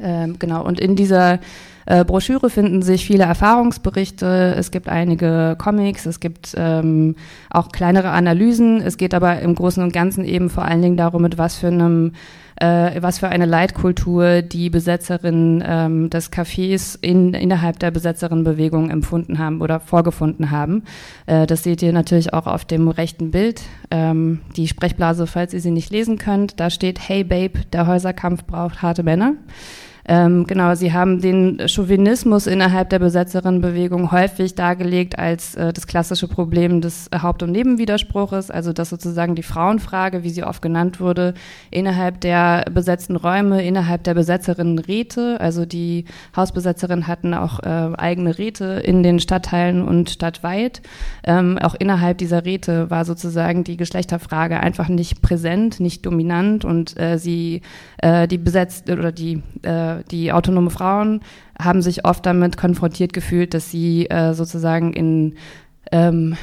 Ähm, 0.00 0.38
genau, 0.38 0.64
und 0.64 0.80
in 0.80 0.96
dieser 0.96 1.38
äh, 1.86 2.04
Broschüre 2.04 2.50
finden 2.50 2.82
sich 2.82 3.04
viele 3.06 3.24
Erfahrungsberichte, 3.24 4.54
es 4.56 4.70
gibt 4.70 4.88
einige 4.88 5.56
Comics, 5.58 6.06
es 6.06 6.20
gibt 6.20 6.54
ähm, 6.56 7.16
auch 7.50 7.68
kleinere 7.68 8.10
Analysen. 8.10 8.80
Es 8.80 8.96
geht 8.96 9.14
aber 9.14 9.40
im 9.40 9.54
Großen 9.54 9.82
und 9.82 9.92
Ganzen 9.92 10.24
eben 10.24 10.50
vor 10.50 10.64
allen 10.64 10.82
Dingen 10.82 10.96
darum, 10.96 11.22
mit 11.22 11.38
was 11.38 11.56
für 11.56 11.68
einem 11.68 12.12
äh, 12.56 13.00
was 13.00 13.18
für 13.18 13.28
eine 13.28 13.46
Leitkultur 13.46 14.42
die 14.42 14.70
Besetzerinnen 14.70 15.62
ähm, 15.66 16.10
des 16.10 16.32
Cafés 16.32 16.98
in, 17.00 17.34
innerhalb 17.34 17.78
der 17.78 17.90
Besetzerinnenbewegung 17.90 18.90
empfunden 18.90 19.38
haben 19.38 19.60
oder 19.60 19.80
vorgefunden 19.80 20.50
haben. 20.50 20.84
Äh, 21.26 21.46
das 21.46 21.62
seht 21.62 21.82
ihr 21.82 21.92
natürlich 21.92 22.32
auch 22.32 22.46
auf 22.46 22.64
dem 22.64 22.88
rechten 22.88 23.30
Bild. 23.30 23.62
Ähm, 23.90 24.40
die 24.56 24.68
Sprechblase, 24.68 25.26
falls 25.26 25.54
ihr 25.54 25.60
sie 25.60 25.70
nicht 25.70 25.90
lesen 25.90 26.18
könnt, 26.18 26.60
da 26.60 26.70
steht 26.70 27.08
Hey 27.08 27.24
Babe, 27.24 27.60
der 27.72 27.86
Häuserkampf 27.86 28.44
braucht 28.44 28.82
harte 28.82 29.02
Männer. 29.02 29.34
Ähm, 30.06 30.46
genau, 30.46 30.74
sie 30.74 30.92
haben 30.92 31.20
den 31.20 31.66
Chauvinismus 31.66 32.46
innerhalb 32.46 32.90
der 32.90 32.98
Besetzerinnenbewegung 32.98 34.12
häufig 34.12 34.54
dargelegt 34.54 35.18
als 35.18 35.54
äh, 35.54 35.72
das 35.72 35.86
klassische 35.86 36.28
Problem 36.28 36.82
des 36.82 37.08
Haupt- 37.22 37.42
und 37.42 37.52
Nebenwiderspruches, 37.52 38.50
also 38.50 38.74
dass 38.74 38.90
sozusagen 38.90 39.34
die 39.34 39.42
Frauenfrage, 39.42 40.22
wie 40.22 40.28
sie 40.28 40.44
oft 40.44 40.60
genannt 40.60 41.00
wurde, 41.00 41.32
innerhalb 41.70 42.20
der 42.20 42.66
besetzten 42.70 43.16
Räume, 43.16 43.64
innerhalb 43.64 44.04
der 44.04 44.14
Besetzerinnenräte, 44.14 45.40
also 45.40 45.64
die 45.64 46.04
Hausbesetzerinnen 46.36 47.06
hatten 47.06 47.32
auch 47.32 47.60
äh, 47.60 47.94
eigene 47.96 48.36
Räte 48.36 48.82
in 48.84 49.02
den 49.02 49.20
Stadtteilen 49.20 49.86
und 49.86 50.10
stadtweit. 50.10 50.82
Ähm, 51.24 51.58
auch 51.58 51.74
innerhalb 51.74 52.18
dieser 52.18 52.44
Räte 52.44 52.90
war 52.90 53.06
sozusagen 53.06 53.64
die 53.64 53.78
Geschlechterfrage 53.78 54.60
einfach 54.60 54.88
nicht 54.88 55.22
präsent, 55.22 55.80
nicht 55.80 56.04
dominant 56.04 56.66
und 56.66 56.98
äh, 57.00 57.18
sie, 57.18 57.62
äh, 57.98 58.28
die 58.28 58.38
besetzt 58.38 58.90
oder 58.90 59.10
die 59.10 59.42
äh, 59.62 59.93
die 60.10 60.32
autonome 60.32 60.70
Frauen 60.70 61.20
haben 61.60 61.82
sich 61.82 62.04
oft 62.04 62.24
damit 62.26 62.56
konfrontiert 62.56 63.12
gefühlt, 63.12 63.54
dass 63.54 63.70
sie 63.70 64.06
äh, 64.06 64.34
sozusagen 64.34 64.92
in 64.92 65.36
ähm, 65.92 66.36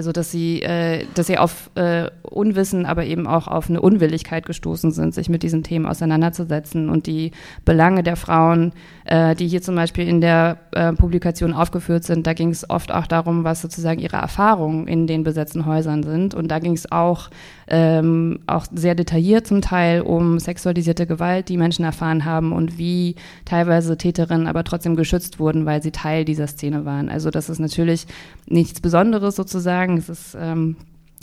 also 0.00 0.12
dass 0.12 0.30
sie, 0.30 0.62
äh, 0.62 1.04
dass 1.14 1.26
sie 1.26 1.36
auf 1.36 1.70
äh, 1.74 2.08
Unwissen, 2.22 2.86
aber 2.86 3.04
eben 3.04 3.26
auch 3.26 3.48
auf 3.48 3.68
eine 3.68 3.82
Unwilligkeit 3.82 4.46
gestoßen 4.46 4.92
sind, 4.92 5.12
sich 5.12 5.28
mit 5.28 5.42
diesen 5.42 5.62
Themen 5.62 5.84
auseinanderzusetzen. 5.84 6.88
Und 6.88 7.06
die 7.06 7.32
Belange 7.66 8.02
der 8.02 8.16
Frauen, 8.16 8.72
äh, 9.04 9.34
die 9.34 9.46
hier 9.46 9.60
zum 9.60 9.74
Beispiel 9.74 10.08
in 10.08 10.22
der 10.22 10.56
äh, 10.72 10.94
Publikation 10.94 11.52
aufgeführt 11.52 12.04
sind, 12.04 12.26
da 12.26 12.32
ging 12.32 12.48
es 12.48 12.70
oft 12.70 12.90
auch 12.90 13.06
darum, 13.06 13.44
was 13.44 13.60
sozusagen 13.60 14.00
ihre 14.00 14.16
Erfahrungen 14.16 14.88
in 14.88 15.06
den 15.06 15.22
besetzten 15.22 15.66
Häusern 15.66 16.02
sind. 16.02 16.32
Und 16.32 16.48
da 16.48 16.60
ging 16.60 16.72
es 16.72 16.90
auch 16.90 17.28
ähm, 17.70 18.40
auch 18.46 18.66
sehr 18.72 18.94
detailliert 18.94 19.46
zum 19.46 19.62
Teil 19.62 20.02
um 20.02 20.38
sexualisierte 20.38 21.06
Gewalt, 21.06 21.48
die 21.48 21.56
Menschen 21.56 21.84
erfahren 21.84 22.24
haben 22.24 22.52
und 22.52 22.78
wie 22.78 23.14
teilweise 23.44 23.96
Täterinnen 23.96 24.46
aber 24.46 24.64
trotzdem 24.64 24.96
geschützt 24.96 25.38
wurden, 25.38 25.66
weil 25.66 25.82
sie 25.82 25.92
Teil 25.92 26.24
dieser 26.24 26.48
Szene 26.48 26.84
waren. 26.84 27.08
Also 27.08 27.30
das 27.30 27.48
ist 27.48 27.60
natürlich 27.60 28.06
nichts 28.46 28.80
Besonderes 28.80 29.36
sozusagen. 29.36 29.96
Es 29.96 30.08
ist 30.08 30.36
ähm, 30.38 30.76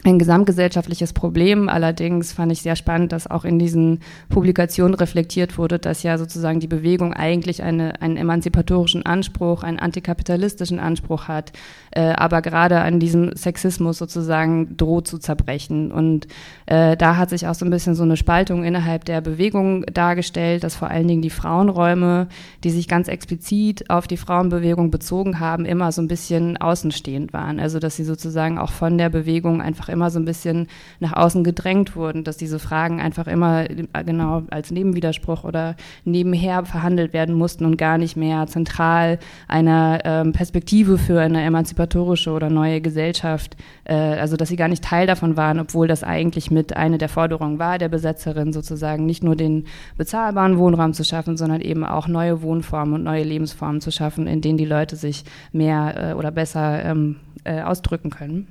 ein 0.07 0.19
gesamtgesellschaftliches 0.19 1.13
Problem. 1.13 1.69
Allerdings 1.69 2.31
fand 2.31 2.51
ich 2.51 2.61
sehr 2.61 2.75
spannend, 2.75 3.11
dass 3.11 3.29
auch 3.29 3.43
in 3.43 3.59
diesen 3.59 3.99
Publikationen 4.29 4.93
reflektiert 4.93 5.57
wurde, 5.57 5.79
dass 5.79 6.03
ja 6.03 6.17
sozusagen 6.17 6.59
die 6.59 6.67
Bewegung 6.67 7.13
eigentlich 7.13 7.61
eine, 7.61 8.01
einen 8.01 8.17
emanzipatorischen 8.17 9.05
Anspruch, 9.05 9.63
einen 9.63 9.79
antikapitalistischen 9.79 10.79
Anspruch 10.79 11.27
hat, 11.27 11.51
äh, 11.91 12.13
aber 12.13 12.41
gerade 12.41 12.79
an 12.79 12.99
diesem 12.99 13.35
Sexismus 13.35 13.97
sozusagen 13.97 14.77
droht 14.77 15.07
zu 15.07 15.17
zerbrechen. 15.17 15.91
Und 15.91 16.27
äh, 16.67 16.95
da 16.95 17.17
hat 17.17 17.29
sich 17.29 17.47
auch 17.47 17.55
so 17.55 17.65
ein 17.65 17.71
bisschen 17.71 17.95
so 17.95 18.03
eine 18.03 18.17
Spaltung 18.17 18.63
innerhalb 18.63 19.03
der 19.05 19.19
Bewegung 19.21 19.85
dargestellt, 19.85 20.63
dass 20.63 20.75
vor 20.75 20.89
allen 20.89 21.07
Dingen 21.07 21.21
die 21.21 21.29
Frauenräume, 21.29 22.27
die 22.63 22.69
sich 22.69 22.87
ganz 22.87 23.09
explizit 23.09 23.89
auf 23.89 24.07
die 24.07 24.17
Frauenbewegung 24.17 24.89
bezogen 24.89 25.39
haben, 25.39 25.65
immer 25.65 25.91
so 25.91 26.01
ein 26.01 26.07
bisschen 26.07 26.55
außenstehend 26.55 27.33
waren. 27.33 27.59
Also 27.59 27.79
dass 27.79 27.97
sie 27.97 28.05
sozusagen 28.05 28.57
auch 28.57 28.71
von 28.71 28.97
der 28.97 29.09
Bewegung 29.09 29.61
einfach 29.61 29.89
immer 29.89 29.96
so 30.09 30.19
ein 30.19 30.25
bisschen 30.25 30.67
nach 30.99 31.13
außen 31.13 31.43
gedrängt 31.43 31.95
wurden, 31.95 32.23
dass 32.23 32.37
diese 32.37 32.59
Fragen 32.59 32.99
einfach 32.99 33.27
immer 33.27 33.69
äh, 33.69 34.03
genau 34.05 34.43
als 34.49 34.71
Nebenwiderspruch 34.71 35.43
oder 35.43 35.75
nebenher 36.05 36.65
verhandelt 36.65 37.13
werden 37.13 37.35
mussten 37.35 37.65
und 37.65 37.77
gar 37.77 37.97
nicht 37.97 38.17
mehr 38.17 38.47
zentral 38.47 39.19
einer 39.47 39.99
ähm, 40.05 40.33
Perspektive 40.33 40.97
für 40.97 41.19
eine 41.21 41.41
emanzipatorische 41.43 42.31
oder 42.31 42.49
neue 42.49 42.81
Gesellschaft, 42.81 43.55
äh, 43.85 43.93
also 43.93 44.37
dass 44.37 44.49
sie 44.49 44.55
gar 44.55 44.67
nicht 44.67 44.83
Teil 44.83 45.07
davon 45.07 45.37
waren, 45.37 45.59
obwohl 45.59 45.87
das 45.87 46.03
eigentlich 46.03 46.51
mit 46.51 46.75
eine 46.75 46.97
der 46.97 47.09
Forderungen 47.09 47.59
war 47.59 47.77
der 47.77 47.89
Besetzerin 47.89 48.53
sozusagen 48.53 49.05
nicht 49.05 49.23
nur 49.23 49.35
den 49.35 49.65
bezahlbaren 49.97 50.57
Wohnraum 50.57 50.93
zu 50.93 51.03
schaffen, 51.03 51.37
sondern 51.37 51.61
eben 51.61 51.83
auch 51.83 52.07
neue 52.07 52.41
Wohnformen 52.41 52.95
und 52.95 53.03
neue 53.03 53.23
Lebensformen 53.23 53.81
zu 53.81 53.91
schaffen, 53.91 54.27
in 54.27 54.41
denen 54.41 54.57
die 54.57 54.65
Leute 54.65 54.95
sich 54.95 55.23
mehr 55.51 56.11
äh, 56.11 56.13
oder 56.13 56.31
besser 56.31 56.83
ähm, 56.83 57.17
äh, 57.43 57.61
ausdrücken 57.61 58.09
können. 58.09 58.47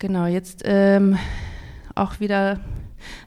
Genau, 0.00 0.24
jetzt 0.24 0.62
ähm, 0.64 1.18
auch 1.94 2.20
wieder, 2.20 2.58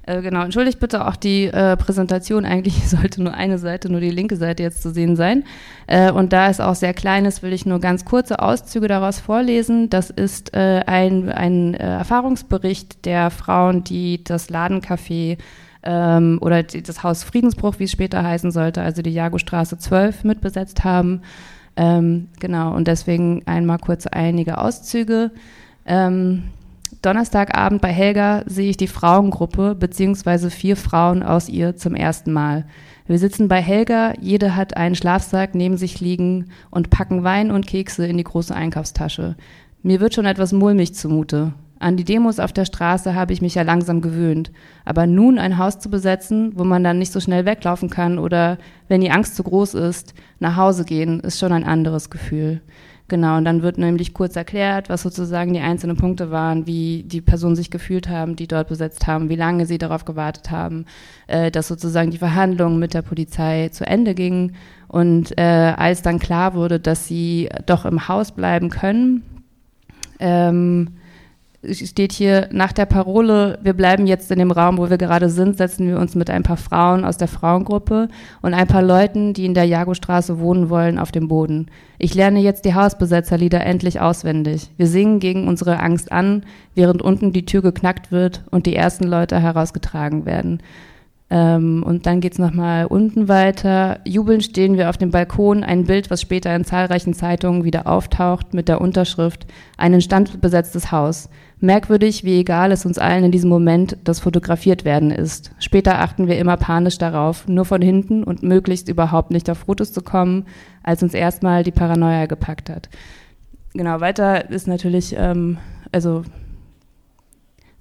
äh, 0.07 0.23
genau, 0.23 0.41
entschuldigt 0.41 0.79
bitte 0.79 1.05
auch 1.07 1.15
die 1.15 1.45
äh, 1.45 1.77
Präsentation. 1.77 2.45
Eigentlich 2.45 2.83
sollte 2.89 3.21
nur 3.21 3.35
eine 3.35 3.59
Seite, 3.59 3.91
nur 3.91 4.01
die 4.01 4.09
linke 4.09 4.37
Seite 4.37 4.63
jetzt 4.63 4.81
zu 4.81 4.89
sehen 4.89 5.15
sein. 5.15 5.43
Äh, 5.85 6.11
und 6.11 6.33
da 6.33 6.49
es 6.49 6.59
auch 6.59 6.73
sehr 6.73 6.95
klein 6.95 7.25
ist, 7.25 7.43
will 7.43 7.53
ich 7.53 7.67
nur 7.67 7.79
ganz 7.79 8.05
kurze 8.05 8.39
Auszüge 8.39 8.87
daraus 8.87 9.19
vorlesen. 9.19 9.91
Das 9.91 10.09
ist 10.09 10.55
äh, 10.55 10.81
ein, 10.87 11.29
ein 11.29 11.75
äh, 11.75 11.97
Erfahrungsbericht 11.97 13.05
der 13.05 13.29
Frauen, 13.29 13.83
die 13.83 14.23
das 14.23 14.49
Ladencafé 14.49 15.37
ähm, 15.83 16.39
oder 16.41 16.63
die, 16.63 16.81
das 16.81 17.03
Haus 17.03 17.23
Friedensbruch, 17.23 17.75
wie 17.77 17.83
es 17.83 17.91
später 17.91 18.23
heißen 18.23 18.49
sollte, 18.51 18.81
also 18.81 19.03
die 19.03 19.13
Jagostraße 19.13 19.77
12 19.77 20.23
mitbesetzt 20.23 20.83
haben. 20.83 21.21
Ähm, 21.75 22.29
genau, 22.39 22.73
und 22.73 22.87
deswegen 22.87 23.43
einmal 23.45 23.77
kurz 23.77 24.07
einige 24.07 24.57
Auszüge. 24.57 25.29
Ähm, 25.85 26.45
Donnerstagabend 27.01 27.81
bei 27.81 27.91
Helga 27.91 28.43
sehe 28.45 28.69
ich 28.69 28.77
die 28.77 28.87
Frauengruppe 28.87 29.75
beziehungsweise 29.75 30.49
vier 30.49 30.75
Frauen 30.75 31.23
aus 31.23 31.49
ihr 31.49 31.75
zum 31.75 31.95
ersten 31.95 32.31
Mal. 32.31 32.65
Wir 33.07 33.19
sitzen 33.19 33.47
bei 33.47 33.61
Helga, 33.61 34.13
jede 34.21 34.55
hat 34.55 34.77
einen 34.77 34.95
Schlafsack 34.95 35.55
neben 35.55 35.77
sich 35.77 35.99
liegen 35.99 36.49
und 36.71 36.89
packen 36.89 37.23
Wein 37.23 37.51
und 37.51 37.67
Kekse 37.67 38.05
in 38.05 38.17
die 38.17 38.23
große 38.23 38.55
Einkaufstasche. 38.55 39.35
Mir 39.81 39.99
wird 39.99 40.13
schon 40.13 40.25
etwas 40.25 40.53
mulmig 40.53 40.95
zumute. 40.95 41.53
An 41.79 41.97
die 41.97 42.05
Demos 42.05 42.39
auf 42.39 42.53
der 42.53 42.63
Straße 42.63 43.13
habe 43.13 43.33
ich 43.33 43.41
mich 43.41 43.55
ja 43.55 43.63
langsam 43.63 43.99
gewöhnt. 43.99 44.53
Aber 44.85 45.05
nun 45.05 45.37
ein 45.37 45.57
Haus 45.57 45.79
zu 45.79 45.89
besetzen, 45.89 46.53
wo 46.55 46.63
man 46.63 46.81
dann 46.81 46.97
nicht 46.97 47.11
so 47.11 47.19
schnell 47.19 47.45
weglaufen 47.45 47.89
kann 47.89 48.19
oder, 48.19 48.57
wenn 48.87 49.01
die 49.01 49.11
Angst 49.11 49.35
zu 49.35 49.43
groß 49.43 49.73
ist, 49.73 50.13
nach 50.39 50.55
Hause 50.55 50.85
gehen, 50.85 51.19
ist 51.19 51.39
schon 51.39 51.51
ein 51.51 51.65
anderes 51.65 52.09
Gefühl. 52.09 52.61
Genau, 53.13 53.37
und 53.37 53.45
dann 53.45 53.61
wird 53.61 53.77
nämlich 53.77 54.15
kurz 54.15 54.35
erklärt, 54.35 54.89
was 54.89 55.03
sozusagen 55.03 55.53
die 55.53 55.59
einzelnen 55.59 55.97
Punkte 55.97 56.31
waren, 56.31 56.65
wie 56.65 57.03
die 57.03 57.21
Personen 57.21 57.55
sich 57.55 57.69
gefühlt 57.69 58.09
haben, 58.09 58.35
die 58.35 58.47
dort 58.47 58.69
besetzt 58.69 59.05
haben, 59.05 59.29
wie 59.29 59.35
lange 59.35 59.67
sie 59.67 59.77
darauf 59.77 60.03
gewartet 60.03 60.49
haben, 60.49 60.85
äh, 61.27 61.51
dass 61.51 61.67
sozusagen 61.67 62.09
die 62.09 62.17
Verhandlungen 62.17 62.79
mit 62.79 62.95
der 62.95 63.03
Polizei 63.03 63.69
zu 63.69 63.85
Ende 63.85 64.15
gingen. 64.15 64.55
Und 64.87 65.37
äh, 65.37 65.43
als 65.77 66.01
dann 66.01 66.17
klar 66.17 66.55
wurde, 66.55 66.79
dass 66.79 67.07
sie 67.07 67.49
doch 67.67 67.85
im 67.85 68.07
Haus 68.07 68.31
bleiben 68.31 68.71
können, 68.71 69.21
ähm, 70.19 70.95
steht 71.71 72.11
hier 72.11 72.49
nach 72.51 72.73
der 72.73 72.85
Parole, 72.85 73.59
wir 73.61 73.73
bleiben 73.73 74.05
jetzt 74.05 74.31
in 74.31 74.39
dem 74.39 74.51
Raum, 74.51 74.77
wo 74.77 74.89
wir 74.89 74.97
gerade 74.97 75.29
sind, 75.29 75.57
setzen 75.57 75.87
wir 75.87 75.99
uns 75.99 76.15
mit 76.15 76.29
ein 76.29 76.43
paar 76.43 76.57
Frauen 76.57 77.05
aus 77.05 77.17
der 77.17 77.27
Frauengruppe 77.27 78.09
und 78.41 78.53
ein 78.53 78.67
paar 78.67 78.81
Leuten, 78.81 79.33
die 79.33 79.45
in 79.45 79.53
der 79.53 79.65
Jagostraße 79.65 80.39
wohnen 80.39 80.69
wollen, 80.69 80.99
auf 80.99 81.11
dem 81.11 81.27
Boden. 81.27 81.67
Ich 81.97 82.15
lerne 82.15 82.39
jetzt 82.39 82.65
die 82.65 82.75
Hausbesetzerlieder 82.75 83.65
endlich 83.65 84.01
auswendig. 84.01 84.69
Wir 84.77 84.87
singen 84.87 85.19
gegen 85.19 85.47
unsere 85.47 85.79
Angst 85.79 86.11
an, 86.11 86.43
während 86.75 87.01
unten 87.01 87.31
die 87.31 87.45
Tür 87.45 87.61
geknackt 87.61 88.11
wird 88.11 88.43
und 88.51 88.65
die 88.65 88.75
ersten 88.75 89.05
Leute 89.05 89.39
herausgetragen 89.39 90.25
werden. 90.25 90.61
Ähm, 91.33 91.81
und 91.83 92.05
dann 92.05 92.21
geht's 92.21 92.37
nochmal 92.37 92.85
unten 92.85 93.27
weiter. 93.27 93.99
Jubelnd 94.05 94.43
stehen 94.43 94.77
wir 94.77 94.91
auf 94.91 94.99
dem 94.99 95.09
Balkon, 95.09 95.63
ein 95.63 95.85
Bild, 95.85 96.11
was 96.11 96.21
später 96.21 96.55
in 96.55 96.63
zahlreichen 96.63 97.15
Zeitungen 97.15 97.63
wieder 97.63 97.87
auftaucht, 97.87 98.53
mit 98.53 98.69
der 98.69 98.79
Unterschrift 98.79 99.47
Ein 99.75 99.99
standbesetztes 99.99 100.91
Haus. 100.91 101.29
Merkwürdig, 101.59 102.23
wie 102.23 102.41
egal 102.41 102.71
es 102.71 102.85
uns 102.85 102.99
allen 102.99 103.23
in 103.23 103.31
diesem 103.31 103.49
Moment 103.49 103.97
das 104.03 104.19
fotografiert 104.19 104.85
werden 104.85 105.09
ist. 105.09 105.55
Später 105.57 105.99
achten 106.01 106.27
wir 106.27 106.37
immer 106.37 106.55
panisch 106.55 106.99
darauf, 106.99 107.47
nur 107.47 107.65
von 107.65 107.81
hinten 107.81 108.23
und 108.23 108.43
möglichst 108.43 108.87
überhaupt 108.87 109.31
nicht 109.31 109.49
auf 109.49 109.59
Fotos 109.59 109.91
zu 109.91 110.03
kommen, 110.03 110.45
als 110.83 111.01
uns 111.01 111.15
erstmal 111.15 111.63
die 111.63 111.71
Paranoia 111.71 112.27
gepackt 112.27 112.69
hat. 112.69 112.89
Genau, 113.73 114.01
weiter 114.01 114.51
ist 114.51 114.67
natürlich, 114.67 115.15
ähm, 115.17 115.57
also 115.91 116.23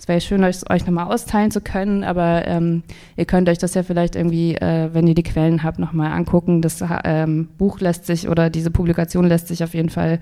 es 0.02 0.08
wäre 0.08 0.20
schön, 0.20 0.42
euch, 0.42 0.68
euch 0.68 0.84
nochmal 0.84 1.12
austeilen 1.12 1.52
zu 1.52 1.60
können, 1.60 2.02
aber 2.02 2.42
ähm, 2.48 2.82
ihr 3.16 3.24
könnt 3.24 3.48
euch 3.48 3.58
das 3.58 3.74
ja 3.74 3.84
vielleicht 3.84 4.16
irgendwie, 4.16 4.56
äh, 4.56 4.92
wenn 4.92 5.06
ihr 5.06 5.14
die 5.14 5.22
Quellen 5.22 5.62
habt, 5.62 5.78
nochmal 5.78 6.10
angucken. 6.10 6.60
Das 6.60 6.82
ähm, 7.04 7.46
Buch 7.56 7.78
lässt 7.78 8.06
sich 8.06 8.28
oder 8.28 8.50
diese 8.50 8.72
Publikation 8.72 9.28
lässt 9.28 9.46
sich 9.46 9.62
auf 9.62 9.74
jeden 9.74 9.90
Fall 9.90 10.18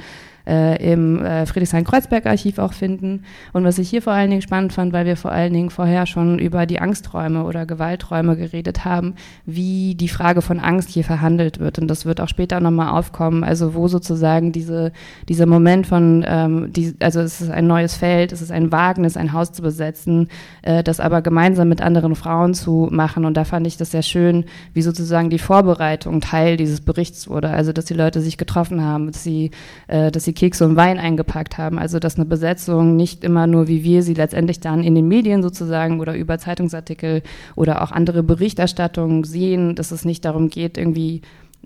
äh, 0.46 0.92
im 0.92 1.24
äh, 1.24 1.46
Friedrichshain-Kreuzberg-Archiv 1.46 2.58
auch 2.58 2.72
finden. 2.72 3.24
Und 3.52 3.64
was 3.64 3.78
ich 3.78 3.90
hier 3.90 4.02
vor 4.02 4.12
allen 4.12 4.30
Dingen 4.30 4.42
spannend 4.42 4.72
fand, 4.72 4.92
weil 4.92 5.06
wir 5.06 5.16
vor 5.16 5.32
allen 5.32 5.52
Dingen 5.52 5.70
vorher 5.70 6.06
schon 6.06 6.38
über 6.38 6.66
die 6.66 6.80
Angsträume 6.80 7.44
oder 7.44 7.66
Gewalträume 7.66 8.36
geredet 8.36 8.84
haben, 8.84 9.14
wie 9.46 9.94
die 9.94 10.08
Frage 10.08 10.42
von 10.42 10.60
Angst 10.60 10.90
hier 10.90 11.04
verhandelt 11.04 11.60
wird. 11.60 11.78
Und 11.78 11.88
das 11.88 12.06
wird 12.06 12.20
auch 12.20 12.28
später 12.28 12.60
nochmal 12.60 12.90
aufkommen, 12.90 13.44
also 13.44 13.74
wo 13.74 13.88
sozusagen 13.88 14.52
diese, 14.52 14.92
dieser 15.28 15.46
Moment 15.46 15.86
von, 15.86 16.24
ähm, 16.26 16.72
die, 16.72 16.94
also 17.00 17.20
es 17.20 17.40
ist 17.40 17.50
ein 17.50 17.66
neues 17.66 17.94
Feld, 17.94 18.32
es 18.32 18.42
ist 18.42 18.52
ein 18.52 18.72
Wagnis, 18.72 19.16
ein 19.16 19.32
Haus 19.32 19.52
zu 19.52 19.62
besetzen, 19.62 20.28
äh, 20.62 20.82
das 20.82 21.00
aber 21.00 21.22
gemeinsam 21.22 21.68
mit 21.68 21.82
anderen 21.82 22.14
Frauen 22.14 22.54
zu 22.54 22.88
machen. 22.90 23.24
Und 23.24 23.36
da 23.36 23.44
fand 23.44 23.66
ich 23.66 23.76
das 23.76 23.90
sehr 23.90 24.02
schön, 24.02 24.44
wie 24.74 24.82
sozusagen 24.82 25.30
die 25.30 25.38
Vorbereitung 25.38 26.20
Teil 26.20 26.56
dieses 26.56 26.80
Berichts 26.80 27.28
wurde. 27.28 27.50
Also 27.50 27.72
dass 27.72 27.84
die 27.84 27.94
Leute 27.94 28.20
sich 28.20 28.36
getroffen 28.36 28.82
haben, 28.82 29.06
dass 29.08 29.22
sie, 29.22 29.50
äh, 29.88 30.10
dass 30.10 30.24
sie 30.24 30.29
sie 30.30 30.34
Kekse 30.34 30.64
und 30.64 30.76
Wein 30.76 30.98
eingepackt 30.98 31.58
haben. 31.58 31.78
Also 31.78 31.98
dass 31.98 32.16
eine 32.16 32.24
Besetzung 32.24 32.96
nicht 32.96 33.24
immer 33.24 33.46
nur, 33.46 33.68
wie 33.68 33.82
wir 33.82 34.02
sie 34.02 34.14
letztendlich 34.14 34.60
dann 34.60 34.82
in 34.82 34.94
den 34.94 35.08
Medien 35.08 35.42
sozusagen 35.42 36.00
oder 36.00 36.14
über 36.16 36.38
Zeitungsartikel 36.38 37.22
oder 37.56 37.82
auch 37.82 37.90
andere 37.90 38.22
Berichterstattungen 38.22 39.24
sehen, 39.24 39.74
dass 39.74 39.90
es 39.90 40.04
nicht 40.04 40.24
darum 40.24 40.48
geht, 40.48 40.78
irgendwie 40.78 41.22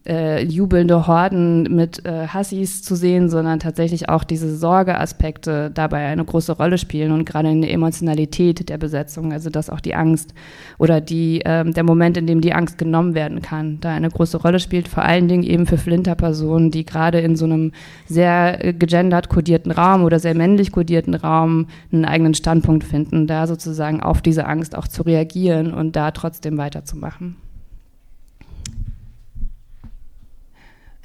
äh, 0.06 0.44
jubelnde 0.44 1.06
Horden 1.06 1.62
mit 1.75 2.04
äh, 2.04 2.26
Hassis 2.28 2.82
zu 2.82 2.94
sehen, 2.94 3.30
sondern 3.30 3.58
tatsächlich 3.58 4.08
auch 4.08 4.25
diese 4.25 4.54
Sorgeaspekte 4.54 5.70
dabei 5.73 6.06
eine 6.06 6.25
große 6.25 6.52
Rolle 6.52 6.78
spielen 6.78 7.12
und 7.12 7.25
gerade 7.25 7.50
in 7.50 7.62
der 7.62 7.73
Emotionalität 7.73 8.68
der 8.68 8.78
Besetzung, 8.78 9.32
also 9.32 9.49
dass 9.49 9.70
auch 9.70 9.80
die 9.80 9.94
Angst 9.94 10.34
oder 10.78 11.00
die, 11.00 11.40
ähm, 11.44 11.73
der 11.73 11.84
Moment, 11.84 12.16
in 12.16 12.26
dem 12.26 12.40
die 12.40 12.52
Angst 12.52 12.76
genommen 12.76 13.14
werden 13.14 13.40
kann, 13.40 13.78
da 13.80 13.94
eine 13.94 14.11
große 14.11 14.37
Rolle 14.37 14.61
spielt, 14.61 14.88
vor 14.88 15.04
allen 15.04 15.28
Dingen 15.28 15.42
eben 15.42 15.66
für 15.66 15.78
Flinterpersonen, 15.78 16.70
die 16.70 16.84
gerade 16.84 17.20
in 17.20 17.37
so 17.37 17.46
einem 17.46 17.73
sehr 18.06 18.62
äh, 18.64 18.73
gegendert 18.75 19.28
kodierten 19.30 19.73
Raum 19.73 20.04
oder 20.04 20.18
sehr 20.18 20.34
männlich 20.34 20.70
kodierten 20.73 21.14
Raum 21.14 21.66
einen 21.92 22.04
eigenen 22.04 22.34
Standpunkt 22.34 22.84
finden, 22.84 23.26
da 23.26 23.46
sozusagen 23.46 24.02
auf 24.02 24.20
diese 24.20 24.46
Angst 24.46 24.76
auch 24.76 24.88
zu 24.88 25.02
reagieren 25.02 25.73
und 25.73 25.96
da 25.96 26.11
trotzdem 26.11 26.58
weiterzumachen. 26.58 27.37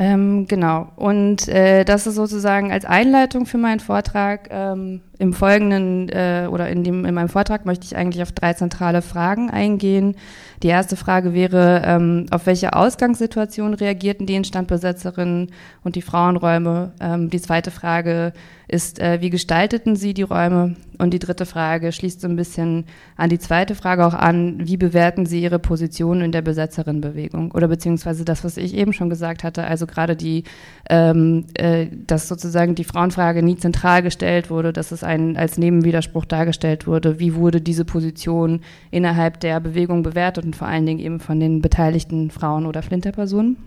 Ähm, 0.01 0.48
genau. 0.48 0.88
Und 0.96 1.50
äh, 1.50 1.84
das 1.84 2.08
ist 2.08 2.15
sozusagen 2.15 2.72
als 2.72 2.86
Einleitung 2.86 3.46
für 3.46 3.58
meinen 3.58 3.82
Vortrag. 3.82 4.48
Ähm, 4.50 5.01
Im 5.18 5.34
Folgenden 5.34 6.08
äh, 6.08 6.48
oder 6.50 6.70
in, 6.70 6.86
dem, 6.86 7.03
in 7.03 7.13
meinem 7.13 7.27
Vortrag 7.27 7.65
möchte 7.65 7.86
ich 7.86 7.98
eigentlich 7.98 8.24
auf 8.24 8.32
drei 8.32 8.53
zentrale 8.53 9.01
Fragen 9.01 9.50
eingehen. 9.50 10.15
Die 10.63 10.70
erste 10.70 10.96
Frage 10.96 11.34
wäre, 11.34 11.82
ähm, 11.86 12.27
auf 12.32 12.46
welche 12.46 12.74
Ausgangssituation 12.74 13.74
reagierten 13.74 14.25
die 14.25 14.36
Instandbesetzerinnen 14.36 15.51
und 15.84 15.96
die 15.98 16.01
Frauenräume? 16.01 16.94
Ähm, 17.01 17.29
die 17.29 17.41
zweite 17.41 17.70
Frage 17.70 18.32
ist, 18.70 19.00
äh, 19.00 19.20
wie 19.20 19.32
gestalteten 19.32 19.96
sie 19.96 20.14
die 20.14 20.22
Räume? 20.22 20.76
Und 21.00 21.12
die 21.12 21.20
dritte 21.20 21.46
Frage 21.46 21.92
schließt 21.92 22.22
so 22.22 22.28
ein 22.28 22.36
bisschen 22.36 22.86
an 23.16 23.30
die 23.30 23.40
zweite 23.40 23.74
Frage 23.74 24.06
auch 24.06 24.14
an, 24.14 24.68
wie 24.68 24.78
bewerten 24.78 25.26
sie 25.26 25.42
ihre 25.42 25.58
Position 25.58 26.22
in 26.22 26.32
der 26.32 26.44
Besetzerinnenbewegung? 26.44 27.52
Oder 27.52 27.68
beziehungsweise 27.68 28.26
das, 28.26 28.44
was 28.44 28.58
ich 28.58 28.76
eben 28.76 28.94
schon 28.94 29.10
gesagt 29.10 29.44
hatte, 29.44 29.64
also 29.64 29.88
gerade 29.88 30.16
die, 30.16 30.44
ähm, 30.90 31.46
äh, 31.56 31.88
dass 32.06 32.28
sozusagen 32.28 32.76
die 32.76 32.84
Frauenfrage 32.84 33.42
nie 33.42 33.58
zentral 33.58 34.04
gestellt 34.04 34.52
wurde, 34.52 34.72
dass 34.72 34.92
es 34.92 35.04
ein, 35.04 35.36
als 35.36 35.58
Nebenwiderspruch 35.58 36.26
dargestellt 36.26 36.86
wurde, 36.86 37.20
wie 37.20 37.34
wurde 37.34 37.62
diese 37.62 37.86
Position 37.86 38.62
innerhalb 38.92 39.40
der 39.40 39.60
Bewegung 39.60 40.04
bewertet 40.04 40.46
und 40.46 40.56
vor 40.56 40.68
allen 40.68 40.86
Dingen 40.86 41.00
eben 41.00 41.20
von 41.20 41.40
den 41.40 41.62
beteiligten 41.62 42.30
Frauen 42.30 42.68
oder 42.68 42.84
Flinterpersonen. 42.84 43.58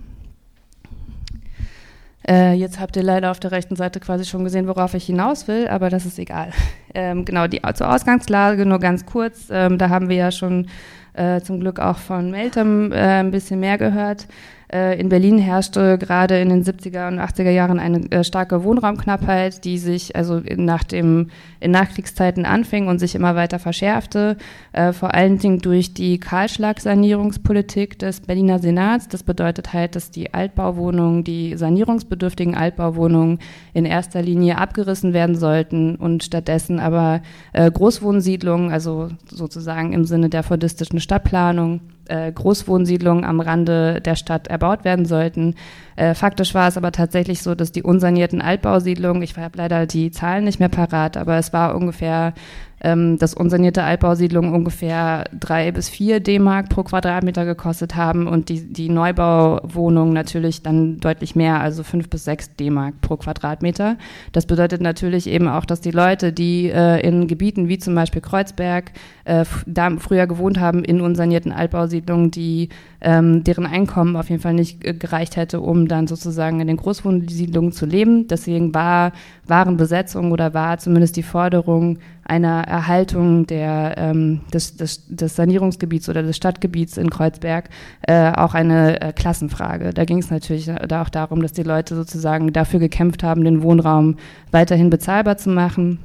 Äh, 2.29 2.55
jetzt 2.55 2.79
habt 2.79 2.97
ihr 2.97 3.03
leider 3.03 3.31
auf 3.31 3.41
der 3.41 3.53
rechten 3.53 3.77
Seite 3.77 4.01
quasi 4.01 4.25
schon 4.25 4.45
gesehen, 4.45 4.69
worauf 4.69 4.95
ich 4.95 5.07
hinaus 5.07 5.49
will, 5.49 5.67
aber 5.69 5.91
das 5.91 6.07
ist 6.07 6.19
egal. 6.19 6.51
Ähm, 6.95 7.25
genau, 7.25 7.47
die 7.47 7.63
zur 7.73 7.91
Ausgangslage 7.91 8.67
nur 8.67 8.79
ganz 8.79 9.07
kurz. 9.07 9.49
Ähm, 9.51 9.79
da 9.79 9.89
haben 9.89 10.11
wir 10.11 10.17
ja 10.17 10.31
schon 10.31 10.67
äh, 11.15 11.41
zum 11.41 11.59
Glück 11.59 11.81
auch 11.81 11.97
von 11.97 12.31
Meltem 12.31 12.93
äh, 12.93 12.97
ein 12.97 13.31
bisschen 13.31 13.61
mehr 13.61 13.79
gehört. 13.79 14.27
Äh, 14.73 14.99
in 14.99 15.11
Berlin 15.11 15.39
herrschte 15.39 15.99
gerade 15.99 16.41
in 16.41 16.49
den 16.49 16.65
70er 16.65 17.09
und 17.09 17.21
80er 17.21 17.51
Jahren 17.51 17.79
eine 17.79 18.11
äh, 18.11 18.25
starke 18.25 18.65
Wohnraumknappheit, 18.65 19.65
die 19.65 19.77
sich 19.77 20.17
also 20.17 20.41
nach 20.57 20.83
dem, 20.83 21.29
in 21.61 21.73
Nachkriegszeiten 21.73 22.47
anfing 22.47 22.89
und 22.89 22.99
sich 22.99 23.15
immer 23.15 23.37
weiter 23.37 23.59
verschärfte, 23.59 24.39
äh, 24.73 24.93
vor 24.93 25.13
allen 25.13 25.39
Dingen 25.39 25.59
durch 25.59 25.93
die 25.93 26.19
Kahlschlagsanierungspolitik 26.19 27.99
des 27.99 28.21
Berliner 28.21 28.61
Senats. 28.61 29.09
Das 29.09 29.23
bedeutet 29.23 29.75
halt, 29.75 29.95
dass 29.95 30.11
die 30.11 30.33
Altbauwohnungen, 30.33 31.23
die 31.23 31.55
sanierungsbedürftigen 31.57 32.55
Altbauwohnungen 32.55 33.41
in 33.75 33.85
erster 33.85 34.23
Linie 34.23 34.57
abgerissen 34.57 35.13
werden 35.13 35.37
sollten 35.37 35.97
und 35.97 36.25
stattdessen 36.25 36.81
aber 36.81 37.21
Großwohnsiedlungen, 37.53 38.73
also 38.73 39.09
sozusagen 39.27 39.93
im 39.93 40.05
Sinne 40.05 40.29
der 40.29 40.43
fordistischen 40.43 41.01
Stadtplanung, 41.01 41.81
äh, 42.09 42.33
Großwohnsiedlungen 42.33 43.25
am 43.25 43.41
Rande 43.41 44.01
der 44.01 44.17
Stadt 44.17 44.49
erbaut 44.49 44.85
werden 44.85 45.05
sollten. 45.05 45.55
Äh, 45.97 46.15
faktisch 46.15 46.55
war 46.55 46.69
es 46.69 46.77
aber 46.77 46.93
tatsächlich 46.93 47.43
so, 47.43 47.55
dass 47.55 47.73
die 47.73 47.83
unsanierten 47.83 48.41
Altbausiedlungen, 48.41 49.23
ich 49.23 49.37
habe 49.37 49.59
leider 49.59 49.87
die 49.87 50.11
Zahlen 50.11 50.45
nicht 50.45 50.61
mehr 50.61 50.69
parat, 50.69 51.17
aber 51.17 51.37
es 51.37 51.53
war 51.53 51.75
ungefähr 51.75 52.35
ähm, 52.83 53.17
dass 53.19 53.35
unsanierte 53.35 53.85
Altbausiedlungen 53.85 54.53
ungefähr 54.53 55.25
drei 55.39 55.71
bis 55.71 55.89
vier 55.89 56.21
D-Mark 56.21 56.69
pro 56.69 56.83
Quadratmeter 56.83 57.45
gekostet 57.45 57.95
haben 57.95 58.27
und 58.27 58.49
die, 58.49 58.73
die 58.73 58.89
Neubauwohnungen 58.89 60.13
natürlich 60.13 60.63
dann 60.63 60.99
deutlich 60.99 61.37
mehr, 61.37 61.61
also 61.61 61.85
fünf 61.85 62.11
bis 62.11 62.25
sechs 62.25 62.55
D-Mark 62.57 63.01
pro 63.01 63.17
Quadratmeter. 63.17 63.97
Das 64.33 64.47
bedeutet 64.47 64.81
natürlich 64.81 65.29
eben 65.29 65.47
auch, 65.47 65.65
dass 65.65 65.81
die 65.81 65.93
Leute, 65.93 66.33
die 66.33 66.71
äh, 66.71 67.01
in 67.07 67.29
Gebieten 67.29 67.69
wie 67.69 67.79
zum 67.79 67.95
Beispiel 67.95 68.21
Kreuzberg 68.21 68.91
äh, 69.25 69.45
da 69.67 69.91
früher 69.99 70.27
gewohnt 70.27 70.59
haben, 70.59 70.85
in 70.85 71.01
unsanierten 71.01 71.53
Altbausiedlungen, 71.53 72.33
die 72.33 72.69
ähm, 73.01 73.45
deren 73.45 73.67
Einkommen 73.67 74.17
auf 74.17 74.29
jeden 74.29 74.43
Fall 74.43 74.55
nicht 74.55 74.81
gereicht 75.01 75.37
hätte, 75.37 75.61
um 75.61 75.87
dann 75.87 76.09
sozusagen 76.09 76.61
in 76.61 76.67
den 76.67 76.77
Großwohnsiedlungen 76.77 77.73
zu 77.73 77.87
leben. 77.87 78.27
Deswegen 78.27 78.75
war, 78.75 79.13
waren 79.47 79.77
Besetzungen 79.77 80.33
oder 80.33 80.55
war 80.55 80.79
zumindest 80.79 81.17
die 81.17 81.23
Forderung 81.23 81.99
einer 82.33 82.63
Erhaltung 82.63 83.47
der, 83.47 83.95
ähm, 83.99 84.41
des, 84.55 84.77
des, 84.77 85.07
des 85.07 85.37
Sanierungsgebiets 85.37 86.09
oder 86.09 86.23
des 86.23 86.37
Stadtgebiets 86.37 86.97
in 86.97 87.11
Kreuzberg 87.11 87.69
äh, 88.09 88.33
auch 88.33 88.55
eine 88.55 89.01
äh, 89.03 89.13
Klassenfrage. 89.13 89.91
Da 89.93 90.07
ging 90.07 90.19
es 90.19 90.31
natürlich 90.31 90.71
da 90.89 91.03
auch 91.03 91.11
darum, 91.11 91.43
dass 91.43 91.53
die 91.53 91.63
Leute 91.63 91.95
sozusagen 91.95 92.53
dafür 92.55 92.81
gekämpft 92.81 93.23
haben, 93.23 93.45
den 93.45 93.63
Wohnraum 93.63 94.17
weiterhin 94.51 94.89
bezahlbar 94.89 95.37
zu 95.37 95.51
machen. 95.51 95.99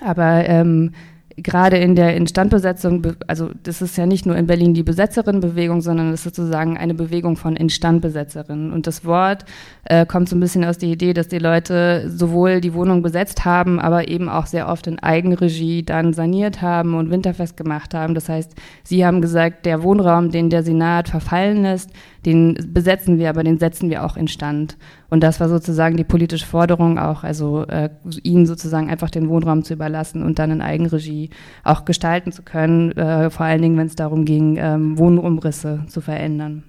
Aber 0.00 0.48
ähm, 0.48 0.92
gerade 1.36 1.76
in 1.76 1.94
der 1.94 2.16
Instandbesetzung, 2.16 3.14
also 3.26 3.50
das 3.62 3.82
ist 3.82 3.96
ja 3.98 4.06
nicht 4.06 4.24
nur 4.24 4.36
in 4.36 4.46
Berlin 4.46 4.72
die 4.72 4.82
Besetzerinnenbewegung, 4.82 5.82
sondern 5.82 6.08
es 6.08 6.24
ist 6.24 6.34
sozusagen 6.36 6.78
eine 6.78 6.94
Bewegung 6.94 7.36
von 7.36 7.56
Instandbesetzerinnen. 7.56 8.72
Und 8.72 8.86
das 8.86 9.04
Wort 9.04 9.44
äh, 9.84 10.06
kommt 10.06 10.28
so 10.28 10.36
ein 10.36 10.40
bisschen 10.40 10.64
aus 10.64 10.78
der 10.78 10.88
Idee, 10.88 11.12
dass 11.12 11.28
die 11.28 11.38
Leute 11.38 12.08
sowohl 12.08 12.60
die 12.60 12.72
Wohnung 12.72 13.02
besetzt 13.02 13.44
haben, 13.44 13.78
aber 13.78 14.08
eben 14.08 14.30
auch 14.30 14.46
sehr 14.46 14.68
oft 14.68 14.86
in 14.86 14.98
Eigenregie 14.98 15.82
dann 15.82 16.14
saniert 16.14 16.62
haben 16.62 16.94
und 16.94 17.10
winterfest 17.10 17.56
gemacht 17.56 17.92
haben. 17.92 18.14
Das 18.14 18.30
heißt, 18.30 18.54
sie 18.82 19.04
haben 19.04 19.20
gesagt, 19.20 19.66
der 19.66 19.82
Wohnraum, 19.82 20.30
den 20.30 20.48
der 20.48 20.62
Senat 20.62 21.08
verfallen 21.08 21.62
lässt, 21.62 21.90
den 22.24 22.58
besetzen 22.72 23.18
wir, 23.18 23.28
aber 23.28 23.44
den 23.44 23.58
setzen 23.58 23.90
wir 23.90 24.04
auch 24.04 24.16
instand. 24.16 24.76
Und 25.08 25.22
das 25.22 25.38
war 25.38 25.48
sozusagen 25.48 25.96
die 25.96 26.04
politische 26.04 26.46
Forderung 26.46 26.98
auch, 26.98 27.22
also 27.22 27.64
äh, 27.66 27.90
ihnen 28.22 28.46
sozusagen 28.46 28.90
einfach 28.90 29.10
den 29.10 29.28
Wohnraum 29.28 29.62
zu 29.62 29.74
überlassen 29.74 30.22
und 30.22 30.38
dann 30.38 30.50
in 30.50 30.62
Eigenregie 30.62 31.30
auch 31.62 31.84
gestalten 31.84 32.32
zu 32.32 32.42
können, 32.42 32.92
äh, 32.92 33.30
vor 33.30 33.46
allen 33.46 33.62
Dingen, 33.62 33.78
wenn 33.78 33.86
es 33.86 33.94
darum 33.94 34.24
ging, 34.24 34.56
ähm, 34.58 34.98
Wohnumrisse 34.98 35.84
zu 35.88 36.00
verändern. 36.00 36.64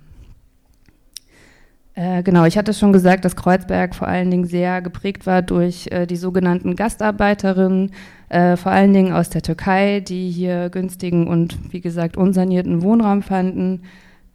Äh, 1.98 2.22
genau, 2.22 2.46
ich 2.46 2.60
hatte 2.60 2.76
schon 2.76 2.94
gesagt, 2.94 3.26
dass 3.26 3.36
Kreuzberg 3.36 3.96
vor 3.96 4.08
allen 4.08 4.30
Dingen 4.30 4.46
sehr 4.46 4.84
geprägt 4.84 5.26
war 5.26 5.42
durch 5.42 5.88
äh, 5.90 6.06
die 6.06 6.16
sogenannten 6.16 6.76
Gastarbeiterinnen, 6.76 7.90
äh, 8.30 8.56
vor 8.56 8.72
allen 8.72 8.94
Dingen 8.94 9.14
aus 9.14 9.32
der 9.32 9.42
Türkei, 9.42 10.02
die 10.02 10.30
hier 10.30 10.70
günstigen 10.70 11.28
und 11.28 11.58
wie 11.72 11.82
gesagt 11.82 12.16
unsanierten 12.16 12.84
Wohnraum 12.84 13.24
fanden. 13.24 13.82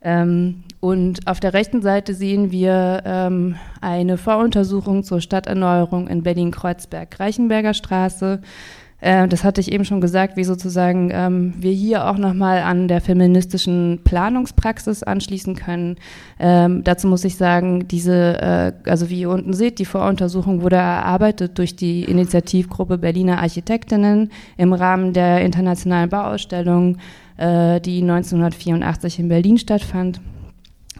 Ähm, 0.03 0.65
und 0.81 1.29
auf 1.29 1.39
der 1.39 1.55
rechten 1.55 1.81
Seite 1.81 2.15
sehen 2.15 2.51
wir 2.51 3.03
ähm, 3.05 3.57
eine 3.81 4.19
Voruntersuchung 4.19 5.05
zur 5.05 5.21
Stadterneuerung 5.21 6.09
in 6.09 6.23
Berlin-Kreuzberg-Reichenberger 6.23 7.73
Straße. 7.73 8.41
Äh, 9.03 9.27
das 9.29 9.45
hatte 9.45 9.61
ich 9.61 9.71
eben 9.71 9.85
schon 9.85 10.01
gesagt, 10.01 10.37
wie 10.37 10.45
sozusagen 10.45 11.11
ähm, 11.13 11.55
wir 11.59 11.73
hier 11.73 12.09
auch 12.09 12.19
nochmal 12.19 12.63
an 12.63 12.89
der 12.89 13.01
feministischen 13.01 14.01
Planungspraxis 14.05 15.03
anschließen 15.03 15.57
können. 15.57 15.97
Ähm, 16.39 16.85
dazu 16.85 17.09
muss 17.09 17.25
ich 17.25 17.37
sagen, 17.37 17.89
diese, 17.89 18.41
äh, 18.41 18.73
also 18.89 19.11
wie 19.11 19.21
ihr 19.21 19.31
unten 19.31 19.53
seht, 19.55 19.81
die 19.81 19.85
Voruntersuchung 19.85 20.63
wurde 20.63 20.77
erarbeitet 20.77 21.59
durch 21.59 21.75
die 21.75 22.05
Initiativgruppe 22.05 22.97
Berliner 22.97 23.39
Architektinnen 23.39 24.31
im 24.57 24.73
Rahmen 24.73 25.13
der 25.13 25.45
internationalen 25.45 26.09
Bauausstellung, 26.09 26.99
äh, 27.43 27.81
die 27.81 28.01
1984 28.03 29.19
in 29.19 29.29
Berlin 29.29 29.59
stattfand. 29.59 30.21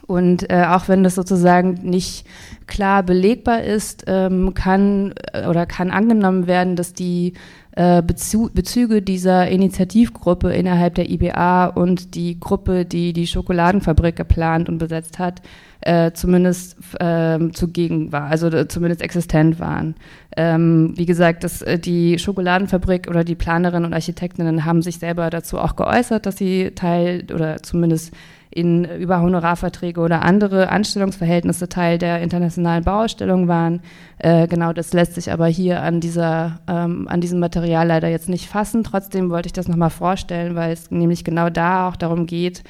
Und 0.05 0.49
äh, 0.51 0.65
auch 0.67 0.89
wenn 0.89 1.03
das 1.03 1.15
sozusagen 1.15 1.79
nicht 1.81 2.25
klar 2.67 3.03
belegbar 3.03 3.63
ist, 3.63 4.03
ähm, 4.07 4.53
kann 4.53 5.13
äh, 5.31 5.47
oder 5.47 5.65
kann 5.65 5.91
angenommen 5.91 6.45
werden, 6.45 6.75
dass 6.75 6.93
die 6.93 7.33
äh, 7.71 8.01
Bezü 8.01 8.49
Bezüge 8.53 9.01
dieser 9.01 9.47
Initiativgruppe 9.47 10.51
innerhalb 10.53 10.95
der 10.95 11.09
IBA 11.09 11.67
und 11.67 12.15
die 12.15 12.37
Gruppe, 12.37 12.83
die 12.83 13.13
die 13.13 13.27
Schokoladenfabrik 13.27 14.17
geplant 14.17 14.67
und 14.67 14.77
besetzt 14.77 15.19
hat, 15.19 15.41
äh, 15.85 16.13
zumindest 16.13 16.77
ähm, 16.99 17.53
zugegen 17.53 18.11
war, 18.11 18.23
also 18.23 18.47
äh, 18.47 18.67
zumindest 18.67 19.01
existent 19.01 19.59
waren. 19.59 19.95
Ähm, 20.37 20.93
wie 20.95 21.05
gesagt, 21.05 21.43
das, 21.43 21.61
äh, 21.61 21.77
die 21.77 22.17
Schokoladenfabrik 22.17 23.07
oder 23.09 23.23
die 23.23 23.35
Planerinnen 23.35 23.85
und 23.85 23.93
Architektinnen 23.93 24.65
haben 24.65 24.81
sich 24.81 24.99
selber 24.99 25.29
dazu 25.29 25.59
auch 25.59 25.75
geäußert, 25.75 26.25
dass 26.25 26.37
sie 26.37 26.71
Teil 26.71 27.25
oder 27.33 27.61
zumindest 27.61 28.13
in 28.49 28.85
über 28.85 29.19
Honorarverträge 29.19 29.99
oder 29.99 30.21
andere 30.21 30.69
Anstellungsverhältnisse 30.69 31.69
Teil 31.69 31.97
der 31.97 32.21
internationalen 32.21 32.83
Bauausstellung 32.83 33.47
waren. 33.47 33.81
Äh, 34.19 34.47
genau, 34.47 34.73
das 34.73 34.93
lässt 34.93 35.15
sich 35.15 35.31
aber 35.31 35.47
hier 35.47 35.81
an 35.81 35.99
dieser, 35.99 36.59
ähm, 36.67 37.07
an 37.09 37.19
diesem 37.19 37.39
Material 37.39 37.87
leider 37.87 38.07
jetzt 38.09 38.29
nicht 38.29 38.47
fassen. 38.47 38.83
Trotzdem 38.83 39.31
wollte 39.31 39.47
ich 39.47 39.53
das 39.53 39.67
nochmal 39.67 39.89
vorstellen, 39.89 40.55
weil 40.55 40.71
es 40.71 40.91
nämlich 40.91 41.23
genau 41.23 41.49
da 41.49 41.89
auch 41.89 41.95
darum 41.95 42.27
geht, 42.27 42.63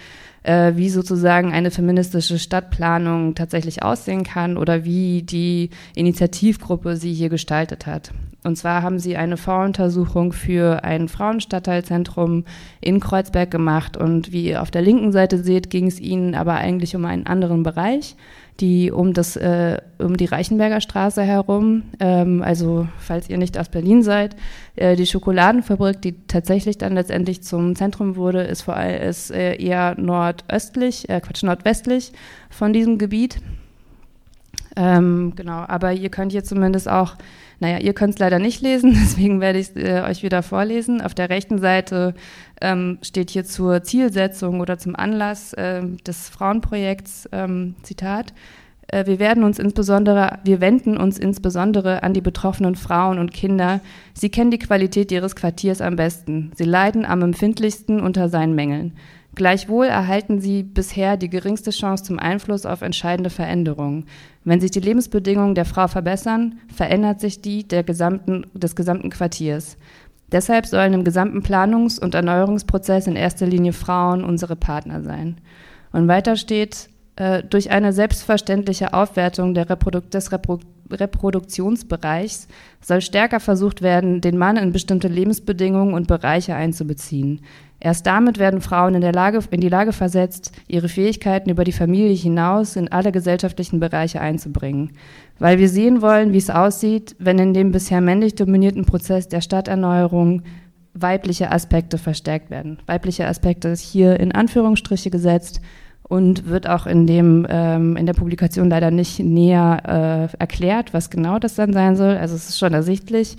äh, 0.43 0.73
wie 0.75 0.89
sozusagen 0.89 1.51
eine 1.51 1.71
feministische 1.71 2.37
Stadtplanung 2.37 3.35
tatsächlich 3.35 3.83
aussehen 3.83 4.23
kann 4.23 4.57
oder 4.57 4.83
wie 4.83 5.23
die 5.23 5.69
Initiativgruppe 5.95 6.95
sie 6.95 7.13
hier 7.13 7.29
gestaltet 7.29 7.85
hat. 7.85 8.11
Und 8.43 8.57
zwar 8.57 8.83
haben 8.83 8.99
sie 8.99 9.15
eine 9.15 9.37
Voruntersuchung 9.37 10.33
für 10.33 10.83
ein 10.83 11.07
Frauenstadtteilzentrum 11.07 12.43
in 12.81 12.99
Kreuzberg 12.99 13.49
gemacht. 13.49 13.95
Und 13.95 14.33
wie 14.33 14.47
ihr 14.47 14.61
auf 14.61 14.69
der 14.69 14.81
linken 14.81 15.13
Seite 15.13 15.41
seht, 15.41 15.69
ging 15.69 15.87
es 15.87 15.99
ihnen 15.99 16.35
aber 16.35 16.55
eigentlich 16.55 16.95
um 16.95 17.05
einen 17.05 17.25
anderen 17.25 17.63
Bereich 17.63 18.17
die 18.59 18.91
um, 18.91 19.13
das, 19.13 19.35
äh, 19.35 19.79
um 19.97 20.15
die 20.15 20.25
Reichenberger 20.25 20.79
Straße 20.79 21.23
herum, 21.23 21.83
ähm, 21.99 22.41
also 22.43 22.87
falls 22.99 23.29
ihr 23.29 23.37
nicht 23.37 23.57
aus 23.57 23.69
Berlin 23.69 24.03
seid, 24.03 24.35
äh, 24.75 24.95
die 24.95 25.07
Schokoladenfabrik, 25.07 26.01
die 26.01 26.15
tatsächlich 26.27 26.77
dann 26.77 26.93
letztendlich 26.93 27.43
zum 27.43 27.75
Zentrum 27.75 28.15
wurde, 28.15 28.43
ist, 28.43 28.61
vor 28.61 28.75
allem, 28.75 29.01
ist 29.01 29.31
äh, 29.31 29.55
eher 29.55 29.95
nordöstlich, 29.99 31.09
äh, 31.09 31.19
Quatsch, 31.19 31.43
nordwestlich 31.43 32.13
von 32.49 32.73
diesem 32.73 32.97
Gebiet. 32.97 33.39
Ähm, 34.75 35.33
genau, 35.35 35.65
aber 35.67 35.93
ihr 35.93 36.09
könnt 36.09 36.31
hier 36.31 36.43
zumindest 36.43 36.89
auch 36.89 37.15
naja, 37.63 37.77
ihr 37.77 37.93
könnt 37.93 38.15
es 38.15 38.19
leider 38.19 38.39
nicht 38.39 38.61
lesen, 38.61 38.91
deswegen 39.01 39.39
werde 39.39 39.57
ich 39.57 39.69
es 39.69 39.75
äh, 39.81 40.01
euch 40.01 40.21
wieder 40.21 40.43
vorlesen. 40.43 41.01
Auf 41.01 41.13
der 41.13 41.29
rechten 41.29 41.59
Seite 41.59 42.13
ähm, 42.63 42.97
steht 43.01 43.29
hier 43.29 43.45
zur 43.45 43.83
Zielsetzung 43.83 44.61
oder 44.61 44.79
zum 44.79 44.95
Anlass 44.95 45.53
äh, 45.53 45.83
des 46.07 46.29
Frauenprojekts 46.29 47.29
ähm, 47.31 47.75
Zitat. 47.83 48.33
Äh, 48.87 49.05
wir 49.05 49.19
werden 49.19 49.43
uns 49.43 49.59
insbesondere, 49.59 50.39
wir 50.43 50.61
wenden 50.61 50.97
uns 50.97 51.19
insbesondere 51.19 52.03
an 52.03 52.13
die 52.13 52.21
betroffenen 52.21 52.75
Frauen 52.75 53.19
und 53.19 53.33
Kinder. 53.33 53.81
Sie 54.13 54.29
kennen 54.29 54.51
die 54.51 54.59
Qualität 54.59 55.11
ihres 55.11 55.35
Quartiers 55.35 55.81
am 55.81 55.97
besten. 55.97 56.51
Sie 56.55 56.63
leiden 56.63 57.05
am 57.05 57.21
empfindlichsten 57.21 57.99
unter 57.99 58.29
seinen 58.29 58.55
Mängeln. 58.55 58.93
Gleichwohl 59.35 59.87
erhalten 59.87 60.39
sie 60.39 60.61
bisher 60.61 61.17
die 61.17 61.29
geringste 61.29 61.71
Chance 61.71 62.03
zum 62.03 62.19
Einfluss 62.19 62.67
auf 62.67 62.83
entscheidende 62.83 63.31
Veränderungen. 63.31 64.05
Wenn 64.43 64.61
sich 64.61 64.69
die 64.69 64.79
Lebensbedingungen 64.79 65.55
der 65.55 65.65
Frau 65.65 65.87
verbessern, 65.87 66.59
verändert 66.73 67.19
sich 67.19 67.41
die 67.41 67.67
gesamten, 67.67 68.45
des 68.53 68.75
gesamten 68.75 69.09
Quartiers. 69.09 69.77
Deshalb 70.33 70.65
sollen 70.65 70.93
im 70.93 71.03
gesamten 71.03 71.43
Planungs- 71.43 71.99
und 71.99 72.15
Erneuerungsprozess 72.15 73.07
in 73.07 73.15
erster 73.15 73.45
Linie 73.45 73.71
Frauen 73.71 74.23
unsere 74.23 74.55
Partner 74.55 75.01
sein. 75.01 75.37
Und 75.91 76.07
weiter 76.07 76.35
steht, 76.35 76.89
äh, 77.15 77.43
durch 77.43 77.69
eine 77.69 77.93
selbstverständliche 77.93 78.93
Aufwertung 78.93 79.55
Reprodu 79.55 80.01
des 80.01 80.31
Reprodu 80.31 80.65
Reproduktionsbereichs 80.91 82.47
soll 82.81 83.01
stärker 83.01 83.39
versucht 83.39 83.81
werden, 83.81 84.21
den 84.21 84.37
Mann 84.37 84.57
in 84.57 84.71
bestimmte 84.71 85.07
Lebensbedingungen 85.07 85.93
und 85.93 86.07
Bereiche 86.07 86.55
einzubeziehen. 86.55 87.41
Erst 87.79 88.05
damit 88.05 88.39
werden 88.39 88.61
Frauen 88.61 88.95
in, 88.95 89.01
der 89.01 89.11
Lage, 89.11 89.39
in 89.51 89.59
die 89.59 89.69
Lage 89.69 89.91
versetzt, 89.91 90.51
ihre 90.67 90.87
Fähigkeiten 90.87 91.49
über 91.49 91.63
die 91.63 91.71
Familie 91.71 92.15
hinaus 92.15 92.75
in 92.75 92.91
alle 92.91 93.11
gesellschaftlichen 93.11 93.79
Bereiche 93.79 94.21
einzubringen. 94.21 94.91
Weil 95.43 95.59
wir 95.59 95.67
sehen 95.67 96.01
wollen, 96.01 96.31
wie 96.31 96.37
es 96.37 96.49
aussieht, 96.49 97.17
wenn 97.19 97.37
in 97.37 97.53
dem 97.53 97.73
bisher 97.73 97.99
männlich 97.99 98.35
dominierten 98.35 98.85
Prozess 98.85 99.27
der 99.27 99.41
Stadterneuerung 99.41 100.43
weibliche 100.93 101.51
Aspekte 101.51 101.97
verstärkt 101.97 102.49
werden. 102.49 102.79
Weibliche 102.85 103.27
Aspekte 103.27 103.67
ist 103.67 103.81
hier 103.81 104.21
in 104.21 104.31
Anführungsstriche 104.31 105.09
gesetzt 105.09 105.59
und 106.03 106.47
wird 106.47 106.69
auch 106.69 106.87
in, 106.87 107.07
dem, 107.07 107.45
ähm, 107.49 107.97
in 107.97 108.05
der 108.05 108.13
Publikation 108.13 108.69
leider 108.69 108.89
nicht 108.89 109.19
näher 109.19 110.29
äh, 110.31 110.37
erklärt, 110.39 110.93
was 110.93 111.09
genau 111.09 111.39
das 111.39 111.55
dann 111.55 111.73
sein 111.73 111.97
soll. 111.97 112.15
Also 112.15 112.35
es 112.35 112.47
ist 112.47 112.57
schon 112.57 112.73
ersichtlich. 112.73 113.35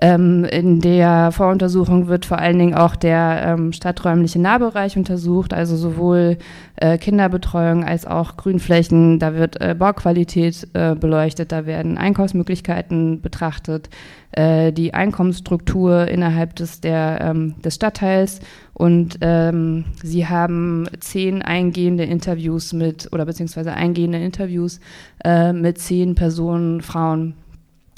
Ähm, 0.00 0.44
in 0.44 0.80
der 0.80 1.32
Voruntersuchung 1.32 2.06
wird 2.06 2.24
vor 2.24 2.38
allen 2.38 2.58
Dingen 2.58 2.74
auch 2.74 2.94
der 2.94 3.42
ähm, 3.44 3.72
stadträumliche 3.72 4.38
Nahbereich 4.38 4.96
untersucht, 4.96 5.52
also 5.52 5.76
sowohl 5.76 6.38
äh, 6.76 6.98
Kinderbetreuung 6.98 7.84
als 7.84 8.06
auch 8.06 8.36
Grünflächen. 8.36 9.18
Da 9.18 9.34
wird 9.34 9.60
äh, 9.60 9.74
Bauqualität 9.76 10.68
äh, 10.74 10.94
beleuchtet, 10.94 11.50
da 11.50 11.66
werden 11.66 11.98
Einkaufsmöglichkeiten 11.98 13.20
betrachtet, 13.20 13.90
äh, 14.32 14.72
die 14.72 14.94
Einkommensstruktur 14.94 16.06
innerhalb 16.06 16.54
des, 16.54 16.80
der, 16.80 17.20
ähm, 17.20 17.60
des 17.62 17.74
Stadtteils. 17.74 18.40
Und 18.74 19.18
ähm, 19.22 19.86
sie 20.04 20.28
haben 20.28 20.86
zehn 21.00 21.42
eingehende 21.42 22.04
Interviews 22.04 22.72
mit, 22.72 23.08
oder 23.12 23.24
beziehungsweise 23.24 23.72
eingehende 23.72 24.18
Interviews 24.18 24.78
äh, 25.24 25.52
mit 25.52 25.78
zehn 25.78 26.14
Personen, 26.14 26.82
Frauen, 26.82 27.34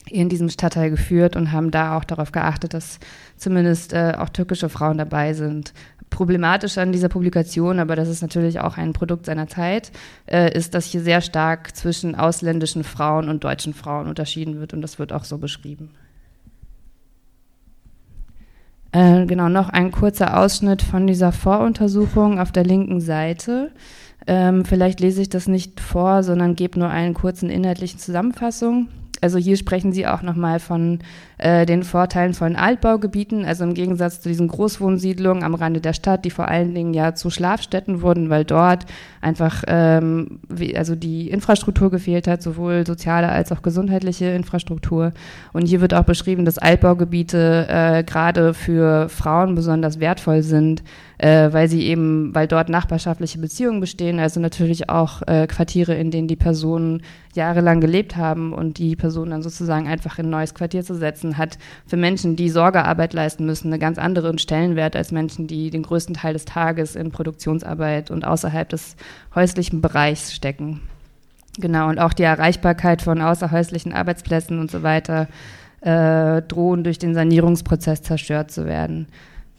in 0.06 0.28
diesem 0.28 0.48
Stadtteil 0.48 0.90
geführt 0.90 1.36
und 1.36 1.52
haben 1.52 1.70
da 1.70 1.96
auch 1.96 2.04
darauf 2.04 2.32
geachtet, 2.32 2.74
dass 2.74 2.98
zumindest 3.36 3.92
äh, 3.92 4.14
auch 4.18 4.28
türkische 4.28 4.68
Frauen 4.68 4.98
dabei 4.98 5.34
sind. 5.34 5.72
Problematisch 6.08 6.78
an 6.78 6.90
dieser 6.90 7.08
Publikation, 7.08 7.78
aber 7.78 7.94
das 7.94 8.08
ist 8.08 8.20
natürlich 8.20 8.58
auch 8.60 8.76
ein 8.76 8.92
Produkt 8.92 9.26
seiner 9.26 9.46
Zeit, 9.46 9.92
äh, 10.26 10.52
ist, 10.56 10.74
dass 10.74 10.86
hier 10.86 11.02
sehr 11.02 11.20
stark 11.20 11.76
zwischen 11.76 12.14
ausländischen 12.16 12.82
Frauen 12.82 13.28
und 13.28 13.44
deutschen 13.44 13.74
Frauen 13.74 14.08
unterschieden 14.08 14.58
wird 14.58 14.74
und 14.74 14.82
das 14.82 14.98
wird 14.98 15.12
auch 15.12 15.24
so 15.24 15.38
beschrieben. 15.38 15.90
Äh, 18.92 19.26
genau, 19.26 19.48
noch 19.48 19.68
ein 19.68 19.92
kurzer 19.92 20.36
Ausschnitt 20.36 20.82
von 20.82 21.06
dieser 21.06 21.30
Voruntersuchung 21.30 22.40
auf 22.40 22.50
der 22.50 22.64
linken 22.64 23.00
Seite. 23.00 23.70
Ähm, 24.26 24.64
vielleicht 24.64 24.98
lese 24.98 25.22
ich 25.22 25.28
das 25.28 25.46
nicht 25.46 25.78
vor, 25.78 26.24
sondern 26.24 26.56
gebe 26.56 26.78
nur 26.78 26.88
einen 26.88 27.14
kurzen 27.14 27.50
inhaltlichen 27.50 28.00
Zusammenfassung. 28.00 28.88
Also 29.20 29.38
hier 29.38 29.56
sprechen 29.56 29.92
Sie 29.92 30.06
auch 30.06 30.22
nochmal 30.22 30.60
von 30.60 31.00
äh, 31.40 31.64
den 31.64 31.82
Vorteilen 31.82 32.34
von 32.34 32.54
Altbaugebieten, 32.54 33.44
also 33.44 33.64
im 33.64 33.74
Gegensatz 33.74 34.20
zu 34.20 34.28
diesen 34.28 34.48
Großwohnsiedlungen 34.48 35.42
am 35.42 35.54
Rande 35.54 35.80
der 35.80 35.94
Stadt, 35.94 36.24
die 36.24 36.30
vor 36.30 36.48
allen 36.48 36.74
Dingen 36.74 36.92
ja 36.92 37.14
zu 37.14 37.30
Schlafstätten 37.30 38.02
wurden, 38.02 38.28
weil 38.28 38.44
dort 38.44 38.84
einfach 39.22 39.64
ähm, 39.66 40.40
wie, 40.48 40.76
also 40.76 40.94
die 40.94 41.30
Infrastruktur 41.30 41.90
gefehlt 41.90 42.26
hat, 42.26 42.42
sowohl 42.42 42.86
soziale 42.86 43.28
als 43.28 43.52
auch 43.52 43.62
gesundheitliche 43.62 44.26
Infrastruktur. 44.26 45.12
Und 45.52 45.66
hier 45.66 45.80
wird 45.80 45.94
auch 45.94 46.04
beschrieben, 46.04 46.44
dass 46.44 46.58
Altbaugebiete 46.58 47.66
äh, 47.68 48.04
gerade 48.04 48.52
für 48.52 49.08
Frauen 49.08 49.54
besonders 49.54 49.98
wertvoll 49.98 50.42
sind, 50.42 50.82
äh, 51.18 51.52
weil 51.52 51.68
sie 51.68 51.82
eben, 51.82 52.34
weil 52.34 52.48
dort 52.48 52.68
nachbarschaftliche 52.68 53.38
Beziehungen 53.38 53.80
bestehen, 53.80 54.18
also 54.18 54.40
natürlich 54.40 54.88
auch 54.88 55.22
äh, 55.26 55.46
Quartiere, 55.46 55.94
in 55.94 56.10
denen 56.10 56.28
die 56.28 56.36
Personen 56.36 57.02
jahrelang 57.34 57.80
gelebt 57.80 58.16
haben 58.16 58.52
und 58.52 58.78
die 58.78 58.96
Personen 58.96 59.30
dann 59.30 59.42
sozusagen 59.42 59.86
einfach 59.86 60.18
in 60.18 60.26
ein 60.26 60.30
neues 60.30 60.54
Quartier 60.54 60.82
zu 60.82 60.94
setzen, 60.94 61.29
hat 61.38 61.58
für 61.86 61.96
Menschen, 61.96 62.36
die 62.36 62.48
Sorgearbeit 62.48 63.12
leisten 63.12 63.46
müssen, 63.46 63.72
einen 63.72 63.80
ganz 63.80 63.98
anderen 63.98 64.38
Stellenwert 64.38 64.96
als 64.96 65.12
Menschen, 65.12 65.46
die 65.46 65.70
den 65.70 65.82
größten 65.82 66.14
Teil 66.14 66.32
des 66.32 66.44
Tages 66.44 66.96
in 66.96 67.10
Produktionsarbeit 67.10 68.10
und 68.10 68.24
außerhalb 68.24 68.68
des 68.68 68.96
häuslichen 69.34 69.80
Bereichs 69.80 70.32
stecken. 70.34 70.80
Genau, 71.58 71.88
und 71.88 71.98
auch 71.98 72.12
die 72.12 72.22
Erreichbarkeit 72.22 73.02
von 73.02 73.20
außerhäuslichen 73.20 73.92
Arbeitsplätzen 73.92 74.58
und 74.60 74.70
so 74.70 74.82
weiter 74.82 75.28
äh, 75.80 76.42
drohen 76.42 76.84
durch 76.84 76.98
den 76.98 77.14
Sanierungsprozess 77.14 78.02
zerstört 78.02 78.50
zu 78.50 78.66
werden. 78.66 79.08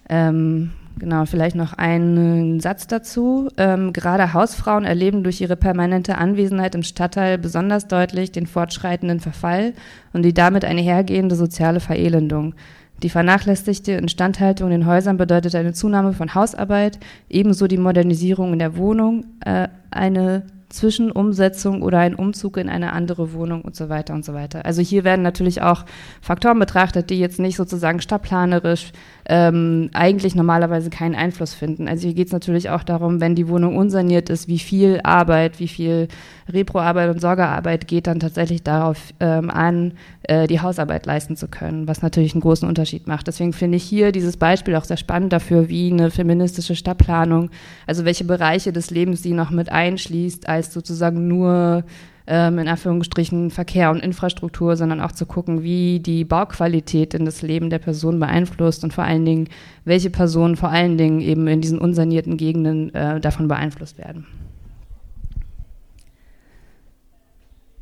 Ähm, 0.10 0.72
Genau, 1.02 1.26
vielleicht 1.26 1.56
noch 1.56 1.74
einen 1.74 2.60
Satz 2.60 2.86
dazu. 2.86 3.50
Ähm, 3.58 3.92
gerade 3.92 4.34
Hausfrauen 4.34 4.86
erleben 4.86 5.24
durch 5.24 5.42
ihre 5.42 5.56
permanente 5.56 6.20
Anwesenheit 6.20 6.76
im 6.76 6.84
Stadtteil 6.84 7.40
besonders 7.40 7.88
deutlich 7.88 8.32
den 8.32 8.46
fortschreitenden 8.46 9.20
Verfall 9.20 9.74
und 10.14 10.22
die 10.22 10.36
damit 10.36 10.64
einhergehende 10.64 11.36
soziale 11.36 11.80
Verelendung. 11.80 12.54
Die 13.02 13.10
vernachlässigte 13.10 13.94
Instandhaltung 13.94 14.68
in 14.68 14.82
den 14.82 14.86
Häusern 14.86 15.18
bedeutet 15.18 15.56
eine 15.56 15.74
Zunahme 15.74 16.14
von 16.14 16.36
Hausarbeit, 16.36 17.00
ebenso 17.30 17.66
die 17.66 17.80
Modernisierung 17.80 18.54
in 18.54 18.60
der 18.60 18.78
Wohnung, 18.78 19.26
äh, 19.44 19.70
eine 19.90 20.44
Zwischenumsetzung 20.72 21.82
oder 21.82 22.00
ein 22.00 22.16
Umzug 22.16 22.58
in 22.58 22.70
eine 22.70 22.94
andere 22.94 23.34
Wohnung 23.34 23.62
und 23.62 23.76
so 23.76 23.90
weiter 23.90 24.14
und 24.14 24.26
so 24.26 24.34
weiter. 24.34 24.66
Also 24.66 24.82
hier 24.82 25.04
werden 25.04 25.22
natürlich 25.22 25.62
auch 25.62 25.86
Faktoren 26.22 26.60
betrachtet, 26.60 27.10
die 27.10 27.20
jetzt 27.20 27.40
nicht 27.40 27.56
sozusagen 27.56 28.02
stadtplanerisch 28.02 28.92
ähm, 29.28 29.90
eigentlich 29.94 30.36
normalerweise 30.36 30.90
keinen 30.90 31.16
Einfluss 31.16 31.54
finden. 31.54 31.88
Also 31.88 32.08
hier 32.08 32.16
geht 32.16 32.28
es 32.28 32.34
natürlich 32.34 32.70
auch 32.70 32.84
darum, 32.84 33.22
wenn 33.22 33.36
die 33.36 33.48
Wohnung 33.48 33.78
unsaniert 33.78 34.30
ist, 34.30 34.48
wie 34.48 34.60
viel 34.60 35.00
Arbeit, 35.04 35.60
wie 35.60 35.68
viel 35.68 36.08
Reproarbeit 36.52 37.10
und 37.10 37.22
Sorgearbeit 37.22 37.88
geht 37.88 38.08
dann 38.08 38.20
tatsächlich 38.20 38.64
darauf 38.64 38.98
ähm, 39.20 39.50
an, 39.50 39.94
äh, 40.24 40.48
die 40.48 40.60
Hausarbeit 40.60 41.06
leisten 41.06 41.36
zu 41.36 41.48
können, 41.48 41.88
was 41.88 42.02
natürlich 42.02 42.34
einen 42.34 42.42
großen 42.42 42.68
Unterschied 42.68 43.08
macht. 43.08 43.28
Deswegen 43.28 43.54
finde 43.54 43.78
ich 43.78 43.84
hier 43.84 44.12
dieses 44.12 44.38
Beispiel 44.38 44.76
auch 44.76 44.84
sehr 44.84 44.98
spannend 44.98 45.34
dafür, 45.34 45.70
wie 45.70 45.92
eine 45.92 46.12
feministische 46.12 46.76
Stadtplanung, 46.76 47.50
also 47.88 48.06
welche 48.06 48.24
Bereiche 48.24 48.72
des 48.72 48.92
Lebens 48.92 49.24
sie 49.24 49.34
noch 49.34 49.50
mit 49.50 49.72
einschließt, 49.72 50.48
als 50.48 50.61
sozusagen 50.70 51.28
nur 51.28 51.84
ähm, 52.28 52.60
in 52.60 52.68
Anführungsstrichen 52.68 53.50
Verkehr 53.50 53.92
und 53.92 54.00
Infrastruktur, 54.00 54.78
sondern 54.78 55.02
auch 55.02 55.12
zu 55.12 55.26
gucken, 55.26 55.64
wie 55.64 56.00
die 56.00 56.24
Bauqualität 56.24 57.14
in 57.14 57.26
das 57.26 57.42
Leben 57.42 57.70
der 57.70 57.80
Person 57.80 58.20
beeinflusst 58.20 58.84
und 58.84 58.94
vor 58.94 59.04
allen 59.04 59.26
Dingen, 59.26 59.50
welche 59.86 60.10
Personen 60.10 60.56
vor 60.56 60.70
allen 60.70 60.98
Dingen 60.98 61.20
eben 61.20 61.48
in 61.48 61.62
diesen 61.62 61.80
unsanierten 61.80 62.38
Gegenden 62.38 62.94
äh, 62.94 63.20
davon 63.20 63.48
beeinflusst 63.48 63.98
werden. 63.98 64.28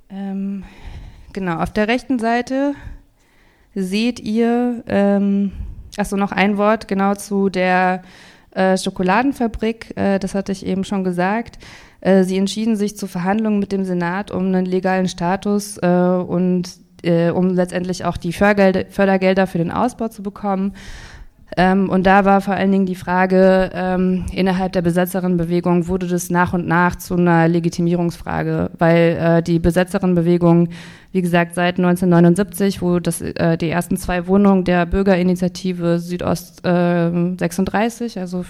Ähm, 0.09 0.63
genau, 1.33 1.59
auf 1.59 1.71
der 1.71 1.87
rechten 1.87 2.17
Seite 2.17 2.73
seht 3.75 4.19
ihr, 4.19 4.83
ähm, 4.87 5.51
achso, 5.97 6.17
noch 6.17 6.31
ein 6.31 6.57
Wort 6.57 6.87
genau 6.87 7.13
zu 7.13 7.49
der 7.49 8.01
äh, 8.51 8.77
Schokoladenfabrik, 8.77 9.95
äh, 9.95 10.17
das 10.17 10.33
hatte 10.33 10.51
ich 10.51 10.65
eben 10.65 10.83
schon 10.83 11.03
gesagt. 11.03 11.59
Äh, 12.01 12.23
sie 12.23 12.37
entschieden 12.37 12.75
sich 12.75 12.97
zu 12.97 13.07
Verhandlungen 13.07 13.59
mit 13.59 13.71
dem 13.71 13.83
Senat 13.83 14.31
um 14.31 14.45
einen 14.45 14.65
legalen 14.65 15.07
Status 15.07 15.77
äh, 15.77 15.87
und 15.87 16.69
äh, 17.03 17.29
um 17.29 17.49
letztendlich 17.49 18.05
auch 18.05 18.17
die 18.17 18.33
Fördergelder, 18.33 18.89
Fördergelder 18.89 19.47
für 19.47 19.57
den 19.57 19.71
Ausbau 19.71 20.07
zu 20.07 20.23
bekommen. 20.23 20.73
Ähm, 21.57 21.89
und 21.89 22.05
da 22.05 22.25
war 22.25 22.41
vor 22.41 22.53
allen 22.53 22.71
Dingen 22.71 22.85
die 22.85 22.95
Frage, 22.95 23.71
ähm, 23.73 24.25
innerhalb 24.31 24.71
der 24.73 24.81
Besetzerinnenbewegung 24.81 25.87
wurde 25.87 26.07
das 26.07 26.29
nach 26.29 26.53
und 26.53 26.67
nach 26.67 26.95
zu 26.95 27.15
einer 27.15 27.47
Legitimierungsfrage, 27.47 28.69
weil 28.77 29.17
äh, 29.19 29.43
die 29.43 29.59
Besetzerinnenbewegung 29.59 30.69
wie 31.11 31.23
gesagt, 31.23 31.55
seit 31.55 31.79
1979, 31.79 32.83
wo 32.83 32.99
das, 32.99 33.19
äh, 33.21 33.57
die 33.57 33.69
ersten 33.69 33.97
zwei 33.97 34.27
Wohnungen 34.27 34.63
der 34.63 34.85
Bürgerinitiative 34.85 35.97
Südost 35.97 36.63
äh, 36.63 37.35
36, 37.35 38.19
also 38.19 38.45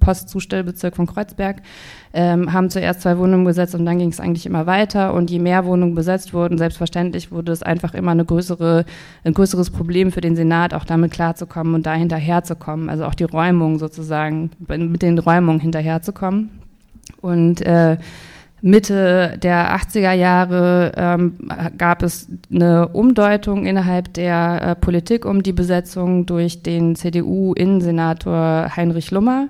Postzustellbezirk 0.00 0.96
von 0.96 1.06
Kreuzberg, 1.06 1.62
ähm, 2.12 2.52
haben 2.52 2.68
zuerst 2.68 3.02
zwei 3.02 3.16
Wohnungen 3.16 3.44
besetzt 3.44 3.76
und 3.76 3.86
dann 3.86 3.98
ging 3.98 4.08
es 4.08 4.18
eigentlich 4.18 4.44
immer 4.44 4.66
weiter. 4.66 5.14
Und 5.14 5.30
je 5.30 5.38
mehr 5.38 5.64
Wohnungen 5.64 5.94
besetzt 5.94 6.34
wurden, 6.34 6.58
selbstverständlich 6.58 7.30
wurde 7.30 7.52
es 7.52 7.62
einfach 7.62 7.94
immer 7.94 8.10
eine 8.10 8.24
größere, 8.24 8.84
ein 9.22 9.34
größeres 9.34 9.70
Problem 9.70 10.10
für 10.10 10.20
den 10.20 10.34
Senat, 10.34 10.74
auch 10.74 10.84
damit 10.84 11.12
klarzukommen 11.12 11.74
und 11.74 11.86
da 11.86 11.94
hinterherzukommen. 11.94 12.90
Also 12.90 13.04
auch 13.04 13.14
die 13.14 13.24
Räumung 13.24 13.78
sozusagen, 13.78 14.50
mit 14.66 15.02
den 15.02 15.16
Räumungen 15.20 15.60
hinterherzukommen. 15.60 16.50
Und 17.20 17.64
äh, 17.64 17.98
Mitte 18.62 19.38
der 19.42 19.76
80er 19.76 20.12
Jahre 20.12 20.92
ähm, 20.96 21.34
gab 21.78 22.02
es 22.02 22.28
eine 22.52 22.88
Umdeutung 22.88 23.64
innerhalb 23.66 24.12
der 24.14 24.62
äh, 24.62 24.74
Politik 24.74 25.24
um 25.24 25.42
die 25.42 25.52
Besetzung 25.52 26.26
durch 26.26 26.62
den 26.62 26.94
CDU-Innensenator 26.96 28.76
Heinrich 28.76 29.10
Lummer. 29.10 29.48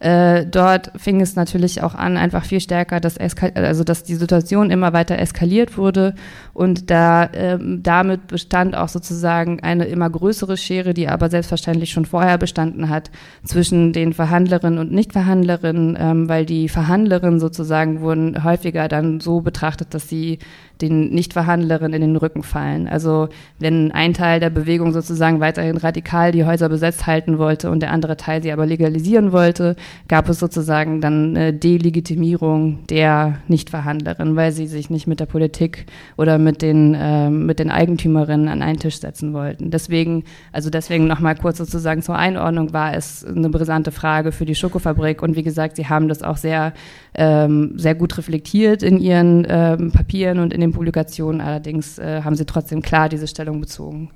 Äh, 0.00 0.46
dort 0.46 0.92
fing 0.96 1.20
es 1.20 1.34
natürlich 1.34 1.82
auch 1.82 1.94
an, 1.94 2.16
einfach 2.16 2.44
viel 2.44 2.60
stärker, 2.60 3.00
dass, 3.00 3.16
also 3.54 3.82
dass 3.82 4.04
die 4.04 4.14
Situation 4.14 4.70
immer 4.70 4.92
weiter 4.92 5.18
eskaliert 5.18 5.76
wurde. 5.76 6.14
Und 6.54 6.90
da 6.90 7.28
ähm, 7.32 7.82
damit 7.82 8.28
bestand 8.28 8.76
auch 8.76 8.88
sozusagen 8.88 9.60
eine 9.60 9.86
immer 9.86 10.08
größere 10.08 10.56
Schere, 10.56 10.94
die 10.94 11.08
aber 11.08 11.30
selbstverständlich 11.30 11.90
schon 11.90 12.04
vorher 12.04 12.38
bestanden 12.38 12.88
hat 12.88 13.10
zwischen 13.44 13.92
den 13.92 14.12
Verhandlerinnen 14.12 14.78
und 14.78 14.92
Nichtverhandlerinnen, 14.92 15.96
ähm, 15.98 16.28
weil 16.28 16.46
die 16.46 16.68
Verhandlerinnen 16.68 17.40
sozusagen 17.40 18.00
wurden 18.00 18.44
häufiger 18.44 18.86
dann 18.86 19.18
so 19.18 19.40
betrachtet, 19.40 19.94
dass 19.94 20.08
sie 20.08 20.38
den 20.80 21.10
Nichtverhandlerinnen 21.10 22.02
in 22.02 22.12
den 22.12 22.16
Rücken 22.16 22.42
fallen. 22.42 22.88
Also 22.88 23.28
wenn 23.58 23.92
ein 23.92 24.14
Teil 24.14 24.40
der 24.40 24.50
Bewegung 24.50 24.92
sozusagen 24.92 25.40
weiterhin 25.40 25.76
radikal 25.76 26.32
die 26.32 26.44
Häuser 26.44 26.68
besetzt 26.68 27.06
halten 27.06 27.38
wollte 27.38 27.70
und 27.70 27.80
der 27.80 27.92
andere 27.92 28.16
Teil 28.16 28.42
sie 28.42 28.52
aber 28.52 28.66
legalisieren 28.66 29.32
wollte, 29.32 29.76
gab 30.08 30.28
es 30.28 30.38
sozusagen 30.38 31.00
dann 31.00 31.36
eine 31.36 31.52
Delegitimierung 31.52 32.86
der 32.86 33.38
Nichtverhandlerin, 33.48 34.36
weil 34.36 34.52
sie 34.52 34.66
sich 34.66 34.90
nicht 34.90 35.06
mit 35.06 35.20
der 35.20 35.26
Politik 35.26 35.86
oder 36.16 36.38
mit 36.38 36.62
den, 36.62 36.94
äh, 36.94 37.30
mit 37.30 37.58
den 37.58 37.70
Eigentümerinnen 37.70 38.48
an 38.48 38.62
einen 38.62 38.78
Tisch 38.78 39.00
setzen 39.00 39.32
wollten. 39.32 39.70
Deswegen, 39.70 40.24
also 40.52 40.70
deswegen 40.70 41.06
nochmal 41.06 41.36
kurz 41.36 41.58
sozusagen 41.58 42.02
zur 42.02 42.16
Einordnung 42.16 42.72
war 42.72 42.94
es 42.94 43.24
eine 43.24 43.48
brisante 43.48 43.90
Frage 43.90 44.32
für 44.32 44.44
die 44.44 44.54
Schokofabrik 44.54 45.22
und 45.22 45.36
wie 45.36 45.42
gesagt, 45.42 45.76
sie 45.76 45.86
haben 45.86 46.08
das 46.08 46.22
auch 46.22 46.36
sehr, 46.36 46.72
ähm, 47.18 47.72
sehr 47.76 47.96
gut 47.96 48.16
reflektiert 48.16 48.84
in 48.84 49.00
ihren 49.00 49.44
ähm, 49.48 49.90
Papieren 49.90 50.38
und 50.38 50.52
in 50.52 50.60
den 50.60 50.72
Publikationen 50.72 51.40
allerdings 51.40 51.98
äh, 51.98 52.22
haben 52.22 52.36
sie 52.36 52.46
trotzdem 52.46 52.80
klar 52.80 53.08
diese 53.08 53.26
Stellung 53.26 53.60
bezogen. 53.60 54.10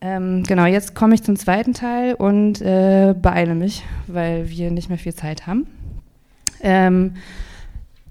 Ähm, 0.00 0.42
genau, 0.44 0.64
jetzt 0.64 0.94
komme 0.94 1.14
ich 1.14 1.22
zum 1.22 1.36
zweiten 1.36 1.74
Teil 1.74 2.14
und 2.14 2.62
äh, 2.62 3.14
beeile 3.20 3.54
mich, 3.54 3.84
weil 4.06 4.48
wir 4.48 4.70
nicht 4.70 4.88
mehr 4.88 4.96
viel 4.96 5.14
Zeit 5.14 5.46
haben. 5.46 5.66
Ähm, 6.62 7.12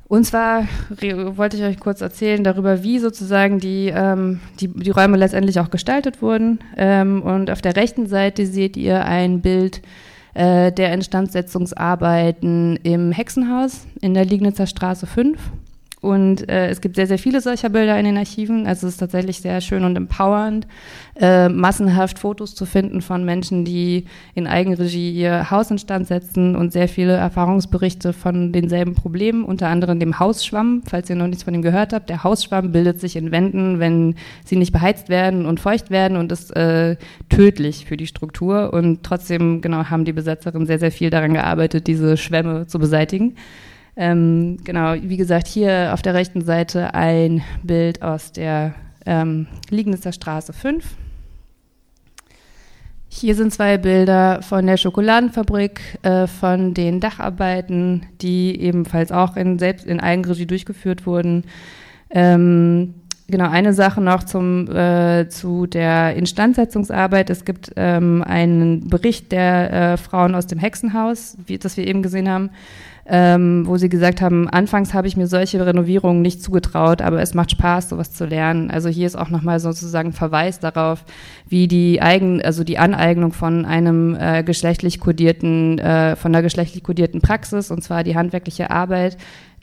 und 0.08 0.24
zwar 0.24 0.68
wollte 1.00 1.58
ich 1.58 1.64
euch 1.64 1.80
kurz 1.80 2.02
erzählen 2.02 2.44
darüber, 2.44 2.84
wie 2.84 3.00
sozusagen 3.00 3.60
die, 3.60 3.92
ähm, 3.94 4.40
die, 4.60 4.68
die, 4.68 4.92
Räume 4.92 5.18
letztendlich 5.18 5.60
auch 5.60 5.72
gestaltet 5.72 6.22
wurden. 6.22 6.60
Ähm, 6.78 7.24
und 7.24 7.50
auf 7.50 7.62
der 7.62 7.76
rechten 7.76 8.06
Seite 8.06 8.46
seht 8.46 8.78
ihr 8.78 9.06
ein 9.06 9.42
Bild 9.42 9.82
äh, 10.40 10.72
der 10.72 10.94
Instandsetzungsarbeiten 10.94 12.78
im 12.84 13.12
Hexenhaus 13.12 13.86
in 14.00 14.14
der 14.14 14.24
Liegnitzer 14.24 14.68
Straße 14.68 15.06
5. 15.06 15.38
Und 16.02 16.48
äh, 16.50 16.70
es 16.70 16.80
gibt 16.80 16.96
sehr, 16.96 17.08
sehr 17.08 17.18
viele 17.18 17.42
solcher 17.42 17.70
Bilder 17.70 18.00
in 18.00 18.06
den 18.06 18.18
Archiven. 18.18 18.66
Also 18.66 18.88
es 18.88 18.94
ist 18.94 19.00
tatsächlich 19.00 19.42
sehr 19.42 19.60
schön 19.60 19.84
und 19.84 19.98
empowernd, 19.98 20.66
äh, 21.20 21.50
massenhaft 21.50 22.20
Fotos 22.20 22.56
zu 22.56 22.66
finden 22.66 23.02
von 23.02 23.26
Menschen, 23.26 23.66
die 23.66 24.06
in 24.34 24.48
Eigenregie 24.48 25.12
ihr 25.12 25.52
Haus 25.52 25.72
instand 25.72 26.08
setzen 26.08 26.56
und 26.56 26.72
sehr 26.72 26.88
viele 26.88 27.14
Erfahrungsberichte 27.14 28.14
von 28.14 28.54
denselben 28.54 28.96
Problemen, 28.96 29.44
unter 29.44 29.68
anderem 29.68 30.00
dem 30.00 30.20
Hausschwamm, 30.20 30.84
falls 30.86 31.10
ihr 31.10 31.18
noch 31.18 31.28
nichts 31.28 31.44
von 31.44 31.54
ihm 31.54 31.62
gehört 31.62 31.92
habt. 31.92 32.10
Der 32.10 32.24
Hausschwamm 32.24 32.72
bildet 32.72 33.02
sich 33.02 33.18
in 33.18 33.32
Wänden, 33.32 33.80
wenn 33.80 34.16
sie 34.46 34.56
nicht 34.56 34.72
beheizt 34.72 35.10
werden 35.10 35.46
und 35.46 35.60
feucht 35.60 35.90
werden 35.90 36.16
und 36.16 36.32
ist 36.32 36.56
äh, 36.56 36.96
tödlich 37.28 37.86
für 37.86 37.98
die 37.98 38.08
Struktur. 38.08 38.72
Und 38.72 39.04
trotzdem 39.04 39.60
genau 39.60 39.86
haben 39.86 40.06
die 40.06 40.14
Besetzerinnen 40.14 40.66
sehr, 40.66 40.80
sehr 40.80 40.94
viel 40.94 41.10
daran 41.10 41.34
gearbeitet, 41.34 41.88
diese 41.88 42.16
Schwämme 42.16 42.68
zu 42.68 42.80
beseitigen. 42.80 43.36
Ähm, 44.02 44.60
genau, 44.64 44.94
wie 44.94 45.18
gesagt, 45.18 45.46
hier 45.46 45.92
auf 45.94 46.02
der 46.02 46.14
rechten 46.14 46.40
Seite 46.40 46.94
ein 46.94 47.44
Bild 47.64 48.02
aus 48.02 48.32
der 48.32 48.74
ähm, 49.06 49.48
Liegnitzer 49.70 50.14
Straße 50.14 50.54
5. 50.54 50.86
Hier 53.10 53.36
sind 53.36 53.52
zwei 53.52 53.78
Bilder 53.78 54.42
von 54.42 54.66
der 54.66 54.78
Schokoladenfabrik, 54.78 55.82
äh, 56.04 56.28
von 56.28 56.74
den 56.74 57.02
Dacharbeiten, 57.02 58.06
die 58.22 58.62
ebenfalls 58.62 59.12
auch 59.12 59.36
in, 59.36 59.60
selbst 59.60 59.86
in 59.86 60.00
Eigenregie 60.00 60.46
durchgeführt 60.46 61.06
wurden. 61.06 61.44
Ähm, 62.10 62.94
genau, 63.28 63.50
eine 63.50 63.74
Sache 63.74 64.00
noch 64.00 64.24
zum, 64.24 64.74
äh, 64.74 65.28
zu 65.28 65.66
der 65.66 66.16
Instandsetzungsarbeit. 66.16 67.30
Es 67.30 67.44
gibt 67.44 67.74
ähm, 67.76 68.24
einen 68.26 68.88
Bericht 68.88 69.34
der 69.34 69.74
äh, 69.74 69.98
Frauen 69.98 70.36
aus 70.36 70.48
dem 70.48 70.60
Hexenhaus, 70.60 71.36
wie, 71.48 71.58
das 71.58 71.76
wir 71.76 71.86
eben 71.86 72.02
gesehen 72.02 72.30
haben, 72.30 72.52
ähm, 73.10 73.66
wo 73.66 73.78
sie 73.78 73.90
gesagt 73.90 74.22
haben, 74.22 74.48
anfangs 74.48 74.94
habe 74.94 75.08
ich 75.08 75.18
mir 75.18 75.28
solche 75.28 75.66
Renovierungen 75.66 76.22
nicht 76.22 76.44
zugetraut, 76.44 77.02
aber 77.02 77.22
es 77.22 77.34
macht 77.34 77.52
Spaß, 77.52 77.90
sowas 77.90 78.14
zu 78.14 78.26
lernen. 78.26 78.70
Also 78.70 78.88
hier 78.88 79.08
ist 79.08 79.18
auch 79.18 79.30
nochmal 79.30 79.60
sozusagen 79.60 80.14
Verweis 80.14 80.60
darauf, 80.60 81.04
wie 81.48 81.68
die 81.68 82.02
Eigen, 82.02 82.42
also 82.42 82.64
die 82.64 82.78
Aneignung 82.78 83.34
von 83.34 83.66
einem 83.66 84.16
äh, 84.16 84.44
geschlechtlich 84.44 85.00
kodierten, 85.00 85.80
äh, 85.80 86.16
von 86.16 86.32
der 86.32 86.44
geschlechtlich 86.44 86.84
kodierten 86.84 87.20
Praxis, 87.20 87.72
und 87.72 87.84
zwar 87.84 88.04
die 88.04 88.16
handwerkliche 88.16 88.70
Arbeit, 88.70 89.18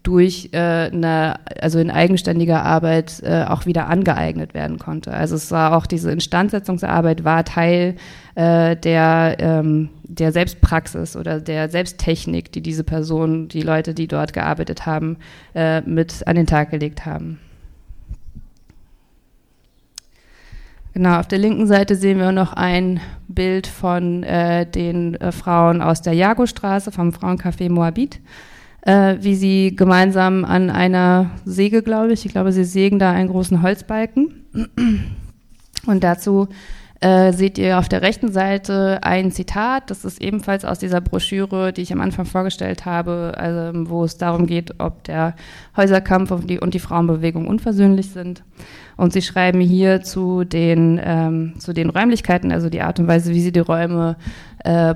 durch 0.07 0.51
äh, 0.53 0.59
eine, 0.59 1.40
also 1.61 1.81
in 1.81 1.90
eigenständiger 1.90 2.62
Arbeit 2.62 3.21
äh, 3.25 3.42
auch 3.42 3.66
wieder 3.66 3.88
angeeignet 3.88 4.55
werden 4.55 4.79
konnte. 4.79 5.12
Also 5.12 5.35
es 5.35 5.51
war 5.51 5.77
auch 5.77 5.85
diese 5.85 6.12
Instandsetzungsarbeit 6.12 7.25
war 7.25 7.45
Teil 7.45 7.97
äh, 8.37 8.77
der, 8.77 9.37
ähm, 9.40 9.88
der 10.05 10.31
Selbstpraxis 10.31 11.16
oder 11.16 11.40
der 11.40 11.69
Selbsttechnik, 11.69 12.53
die 12.53 12.61
diese 12.61 12.85
Personen, 12.85 13.49
die 13.49 13.62
Leute, 13.62 13.95
die 13.95 14.07
dort 14.07 14.33
gearbeitet 14.33 14.87
haben, 14.87 15.16
äh, 15.57 15.81
mit 15.81 16.25
an 16.29 16.37
den 16.37 16.47
Tag 16.47 16.71
gelegt 16.71 17.05
haben. 17.05 17.40
Genau, 20.95 21.19
auf 21.19 21.27
der 21.27 21.38
linken 21.38 21.66
Seite 21.66 21.97
sehen 21.97 22.19
wir 22.19 22.31
noch 22.31 22.53
ein 22.53 23.01
Bild 23.27 23.66
von 23.66 24.23
äh, 24.23 24.66
den 24.66 25.16
äh, 25.16 25.33
Frauen 25.33 25.83
aus 25.83 26.01
der 26.01 26.12
Jagostraße 26.12 26.92
vom 26.92 27.11
Frauencafé 27.11 27.69
Moabit 27.69 28.21
äh, 28.83 29.17
wie 29.21 29.35
sie 29.35 29.75
gemeinsam 29.75 30.45
an 30.45 30.71
einer 30.71 31.31
Säge, 31.45 31.83
glaube 31.83 32.12
ich, 32.12 32.25
ich 32.27 32.33
glaube, 32.33 32.53
sie 32.53 32.65
sägen 32.65 32.99
da 32.99 33.11
einen 33.11 33.29
großen 33.29 33.62
Holzbalken. 33.62 34.47
Und 35.87 36.05
dazu 36.05 36.49
äh, 37.01 37.33
seht 37.33 37.59
ihr 37.59 37.79
auf 37.79 37.89
der 37.89 38.03
rechten 38.03 38.33
Seite 38.33 39.01
ein 39.03 39.31
Zitat, 39.31 39.91
das 39.91 40.05
ist 40.05 40.23
ebenfalls 40.23 40.65
aus 40.65 40.79
dieser 40.79 41.01
Broschüre, 41.01 41.73
die 41.73 41.83
ich 41.83 41.93
am 41.93 42.01
Anfang 42.01 42.25
vorgestellt 42.25 42.87
habe, 42.87 43.35
also, 43.37 43.91
wo 43.91 44.05
es 44.05 44.17
darum 44.17 44.47
geht, 44.47 44.81
ob 44.81 45.05
der 45.05 45.35
Häuserkampf 45.77 46.31
und 46.31 46.49
die, 46.49 46.59
und 46.59 46.73
die 46.73 46.79
Frauenbewegung 46.79 47.47
unversöhnlich 47.47 48.11
sind. 48.11 48.45
Und 48.97 49.12
sie 49.12 49.21
schreiben 49.21 49.61
hier 49.61 50.03
zu 50.03 50.45
den, 50.45 50.99
ähm, 51.03 51.55
zu 51.59 51.75
den 51.75 51.91
Räumlichkeiten, 51.91 52.51
also 52.51 52.71
die 52.71 52.81
Art 52.81 52.99
und 52.99 53.09
Weise, 53.09 53.35
wie 53.35 53.43
sie 53.43 53.53
die 53.53 53.61
Räume 53.61 54.17
äh, 54.65 54.95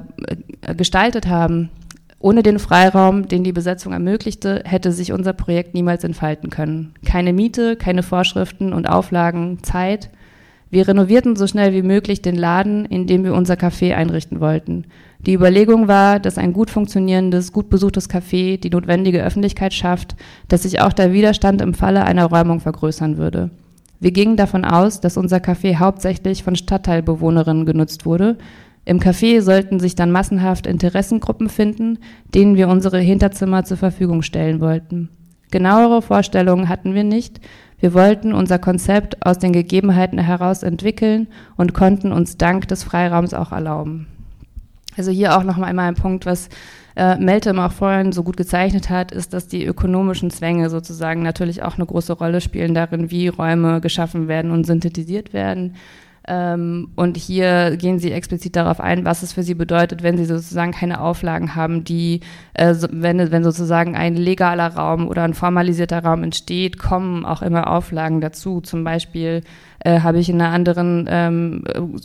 gestaltet 0.75 1.27
haben, 1.27 1.69
Ohne 2.22 2.42
den 2.42 2.59
Freiraum, 2.59 3.28
den 3.28 3.44
die 3.44 3.52
Besetzung 3.52 3.94
ermöglichte, 3.94 4.62
hätte 4.66 4.92
sich 4.92 5.12
unser 5.12 5.33
Projekt 5.33 5.72
niemals 5.72 6.04
entfalten 6.04 6.50
können. 6.50 6.92
Keine 7.02 7.33
Miete, 7.33 7.76
keine 7.76 8.02
Vorschriften 8.02 8.74
und 8.74 8.87
Auflagen, 8.87 9.62
Zeit. 9.62 10.11
Wir 10.68 10.87
renovierten 10.87 11.35
so 11.35 11.46
schnell 11.46 11.72
wie 11.72 11.83
möglich 11.83 12.20
den 12.20 12.37
Laden, 12.37 12.85
in 12.85 13.06
dem 13.06 13.24
wir 13.24 13.33
unser 13.33 13.54
Café 13.54 13.94
einrichten 13.94 14.38
wollten. 14.38 14.85
Die 15.24 15.33
Überlegung 15.33 15.88
war, 15.88 16.20
dass 16.20 16.37
ein 16.37 16.52
gut 16.52 16.70
funktionierendes, 16.70 17.52
gut 17.52 17.70
besuchtes 17.70 18.11
Café 18.11 18.61
die 18.61 18.70
notwendige 18.70 19.24
Öffentlichkeit 19.24 19.72
schafft, 19.72 20.14
dass 20.46 20.64
sich 20.64 20.83
auch 20.83 20.92
der 20.92 21.14
Widerstand 21.14 21.62
im 21.62 21.72
Falle 21.72 22.04
einer 22.04 22.26
Räumung 22.26 22.61
vergrößern 22.61 23.16
würde. 23.16 23.50
Wir 23.98 24.12
gingen 24.12 24.37
davon 24.37 24.66
aus, 24.66 25.00
dass 25.00 25.16
unser 25.16 25.38
Café 25.38 25.76
hauptsächlich 25.76 26.42
von 26.42 26.54
Stadtteilbewohnerinnen 26.54 27.64
genutzt 27.64 28.04
wurde, 28.04 28.37
im 28.85 28.99
Café 28.99 29.40
sollten 29.43 29.79
sich 29.79 29.95
dann 29.95 30.11
massenhaft 30.11 30.66
Interessengruppen 30.66 31.49
finden, 31.49 31.99
denen 32.35 32.57
wir 32.57 32.69
unsere 32.69 32.99
Hinterzimmer 32.99 33.64
zur 33.64 33.77
Verfügung 33.77 34.23
stellen 34.23 34.61
wollten. 34.61 35.11
Genauere 35.51 36.03
Vorstellungen 36.03 36.69
hatten 36.69 36.95
wir 36.95 37.05
nicht. 37.05 37.40
Wir 37.79 37.95
wollten 37.95 38.33
unser 38.33 38.59
Konzept 38.59 39.25
aus 39.25 39.38
den 39.38 39.53
Gegebenheiten 39.53 40.19
heraus 40.19 40.62
entwickeln 40.62 41.29
und 41.57 41.75
konnten 41.75 42.12
uns 42.12 42.37
dank 42.37 42.69
des 42.69 42.85
Freiraums 42.85 43.35
auch 43.35 43.53
erlauben. 43.53 44.07
Also 44.97 45.11
hier 45.11 45.37
auch 45.37 45.45
noch 45.45 45.59
einmal 45.59 45.88
ein 45.88 45.95
Punkt, 45.95 46.27
was 46.27 46.49
äh, 46.97 47.16
Meltem 47.16 47.59
auch 47.59 47.73
vorhin 47.73 48.12
so 48.12 48.23
gut 48.23 48.37
gezeichnet 48.37 48.90
hat, 48.90 49.12
ist, 49.12 49.33
dass 49.33 49.47
die 49.47 49.64
ökonomischen 49.64 50.31
Zwänge 50.31 50.69
sozusagen 50.69 51.23
natürlich 51.23 51.62
auch 51.62 51.77
eine 51.77 51.87
große 51.87 52.12
Rolle 52.12 52.40
spielen 52.40 52.75
darin, 52.75 53.11
wie 53.11 53.29
Räume 53.29 53.81
geschaffen 53.81 54.29
werden 54.29 54.51
und 54.51 54.66
synthetisiert 54.66 55.33
werden. 55.33 55.77
Ähm, 56.33 56.93
und 56.95 57.16
hier 57.16 57.77
gehen 57.77 57.99
sie 57.99 58.12
explizit 58.12 58.55
darauf 58.55 58.79
ein, 58.79 59.05
was 59.05 59.25
es 59.25 59.33
für 59.33 59.43
sie 59.43 59.55
bedeutet, 59.55 60.05
wenn 60.05 60.16
sie 60.16 60.27
sozusagen 60.27 60.71
keine 60.71 61.01
Auflagen 61.01 61.57
haben, 61.57 61.83
die, 61.83 62.21
äh, 62.55 62.73
wenn, 62.93 63.33
wenn 63.33 63.43
sozusagen 63.43 63.97
ein 63.97 64.14
legaler 64.14 64.69
Raum 64.69 65.09
oder 65.09 65.25
ein 65.25 65.35
formalisierter 65.35 66.05
Raum 66.05 66.23
entsteht, 66.23 66.79
kommen 66.79 67.27
auch 67.27 67.43
immer 67.43 67.69
Auflagen 67.69 68.21
dazu. 68.21 68.61
Zum 68.61 68.85
Beispiel 68.85 69.43
äh, 69.81 70.03
habe 70.03 70.21
ich 70.21 70.29
in 70.29 70.40
einer 70.40 70.53
anderen, 70.53 71.09
ähm, 71.11 71.64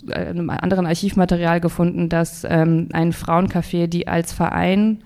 äh, 0.09 0.15
einem 0.15 0.49
anderen 0.49 0.87
Archivmaterial 0.87 1.61
gefunden, 1.61 2.09
dass 2.09 2.47
ähm, 2.49 2.89
ein 2.93 3.13
Frauencafé, 3.13 3.85
die 3.85 4.07
als 4.07 4.33
Verein 4.33 5.03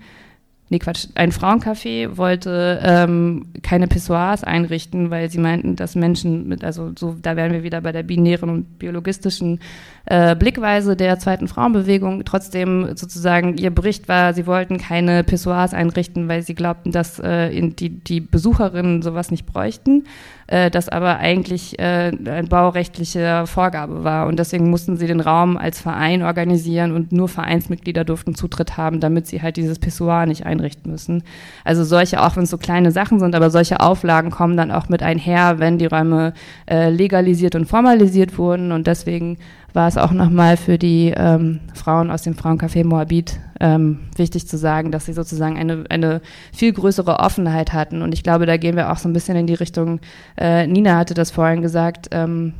nee 0.70 0.78
Quatsch, 0.78 1.08
ein 1.16 1.32
Frauencafé 1.32 2.16
wollte 2.16 2.80
ähm, 2.82 3.46
keine 3.62 3.88
Pissoirs 3.88 4.44
einrichten, 4.44 5.10
weil 5.10 5.28
sie 5.28 5.38
meinten, 5.38 5.74
dass 5.76 5.96
Menschen 5.96 6.48
mit, 6.48 6.64
also 6.64 6.92
so, 6.96 7.16
da 7.20 7.36
wären 7.36 7.52
wir 7.52 7.64
wieder 7.64 7.80
bei 7.80 7.90
der 7.92 8.04
binären 8.04 8.48
und 8.48 8.78
biologistischen 8.78 9.60
äh, 10.06 10.36
Blickweise 10.36 10.96
der 10.96 11.18
zweiten 11.18 11.48
Frauenbewegung. 11.48 12.24
Trotzdem 12.24 12.96
sozusagen 12.96 13.58
ihr 13.58 13.70
Bericht 13.70 14.08
war, 14.08 14.32
sie 14.32 14.46
wollten 14.46 14.78
keine 14.78 15.24
Pissoirs 15.24 15.74
einrichten, 15.74 16.28
weil 16.28 16.42
sie 16.42 16.54
glaubten, 16.54 16.92
dass 16.92 17.18
äh, 17.18 17.50
die, 17.70 17.90
die 17.90 18.20
Besucherinnen 18.20 19.02
sowas 19.02 19.32
nicht 19.32 19.46
bräuchten 19.46 20.04
äh, 20.50 20.68
das 20.70 20.88
aber 20.88 21.18
eigentlich 21.18 21.78
äh, 21.78 22.10
eine 22.12 22.42
baurechtliche 22.48 23.44
Vorgabe 23.46 24.02
war. 24.02 24.26
Und 24.26 24.38
deswegen 24.38 24.68
mussten 24.68 24.96
sie 24.96 25.06
den 25.06 25.20
Raum 25.20 25.56
als 25.56 25.80
Verein 25.80 26.22
organisieren 26.22 26.92
und 26.92 27.12
nur 27.12 27.28
Vereinsmitglieder 27.28 28.04
durften 28.04 28.34
Zutritt 28.34 28.76
haben, 28.76 28.98
damit 28.98 29.28
sie 29.28 29.42
halt 29.42 29.56
dieses 29.56 29.78
Pissoir 29.78 30.26
nicht 30.26 30.46
einrichten 30.46 30.90
müssen. 30.90 31.22
Also 31.64 31.84
solche, 31.84 32.20
auch 32.20 32.34
wenn 32.36 32.42
es 32.42 32.50
so 32.50 32.58
kleine 32.58 32.90
Sachen 32.90 33.20
sind, 33.20 33.36
aber 33.36 33.50
solche 33.50 33.78
Auflagen 33.78 34.30
kommen 34.30 34.56
dann 34.56 34.72
auch 34.72 34.88
mit 34.88 35.04
einher, 35.04 35.60
wenn 35.60 35.78
die 35.78 35.86
Räume 35.86 36.34
äh, 36.68 36.90
legalisiert 36.90 37.54
und 37.54 37.66
formalisiert 37.66 38.36
wurden. 38.36 38.72
Und 38.72 38.88
deswegen 38.88 39.38
war 39.72 39.88
es 39.88 39.96
auch 39.96 40.12
nochmal 40.12 40.56
für 40.56 40.78
die 40.78 41.12
ähm, 41.16 41.60
Frauen 41.74 42.10
aus 42.10 42.22
dem 42.22 42.34
Frauencafé 42.34 42.84
Moabit 42.84 43.38
ähm, 43.60 44.00
wichtig 44.16 44.48
zu 44.48 44.56
sagen, 44.56 44.90
dass 44.90 45.06
sie 45.06 45.12
sozusagen 45.12 45.58
eine, 45.58 45.84
eine 45.88 46.20
viel 46.52 46.72
größere 46.72 47.18
Offenheit 47.18 47.72
hatten. 47.72 48.02
Und 48.02 48.14
ich 48.14 48.22
glaube, 48.22 48.46
da 48.46 48.56
gehen 48.56 48.76
wir 48.76 48.90
auch 48.90 48.98
so 48.98 49.08
ein 49.08 49.12
bisschen 49.12 49.36
in 49.36 49.46
die 49.46 49.54
Richtung, 49.54 50.00
äh, 50.38 50.66
Nina 50.66 50.96
hatte 50.96 51.14
das 51.14 51.30
vorhin 51.30 51.62
gesagt, 51.62 52.08
ähm, 52.12 52.54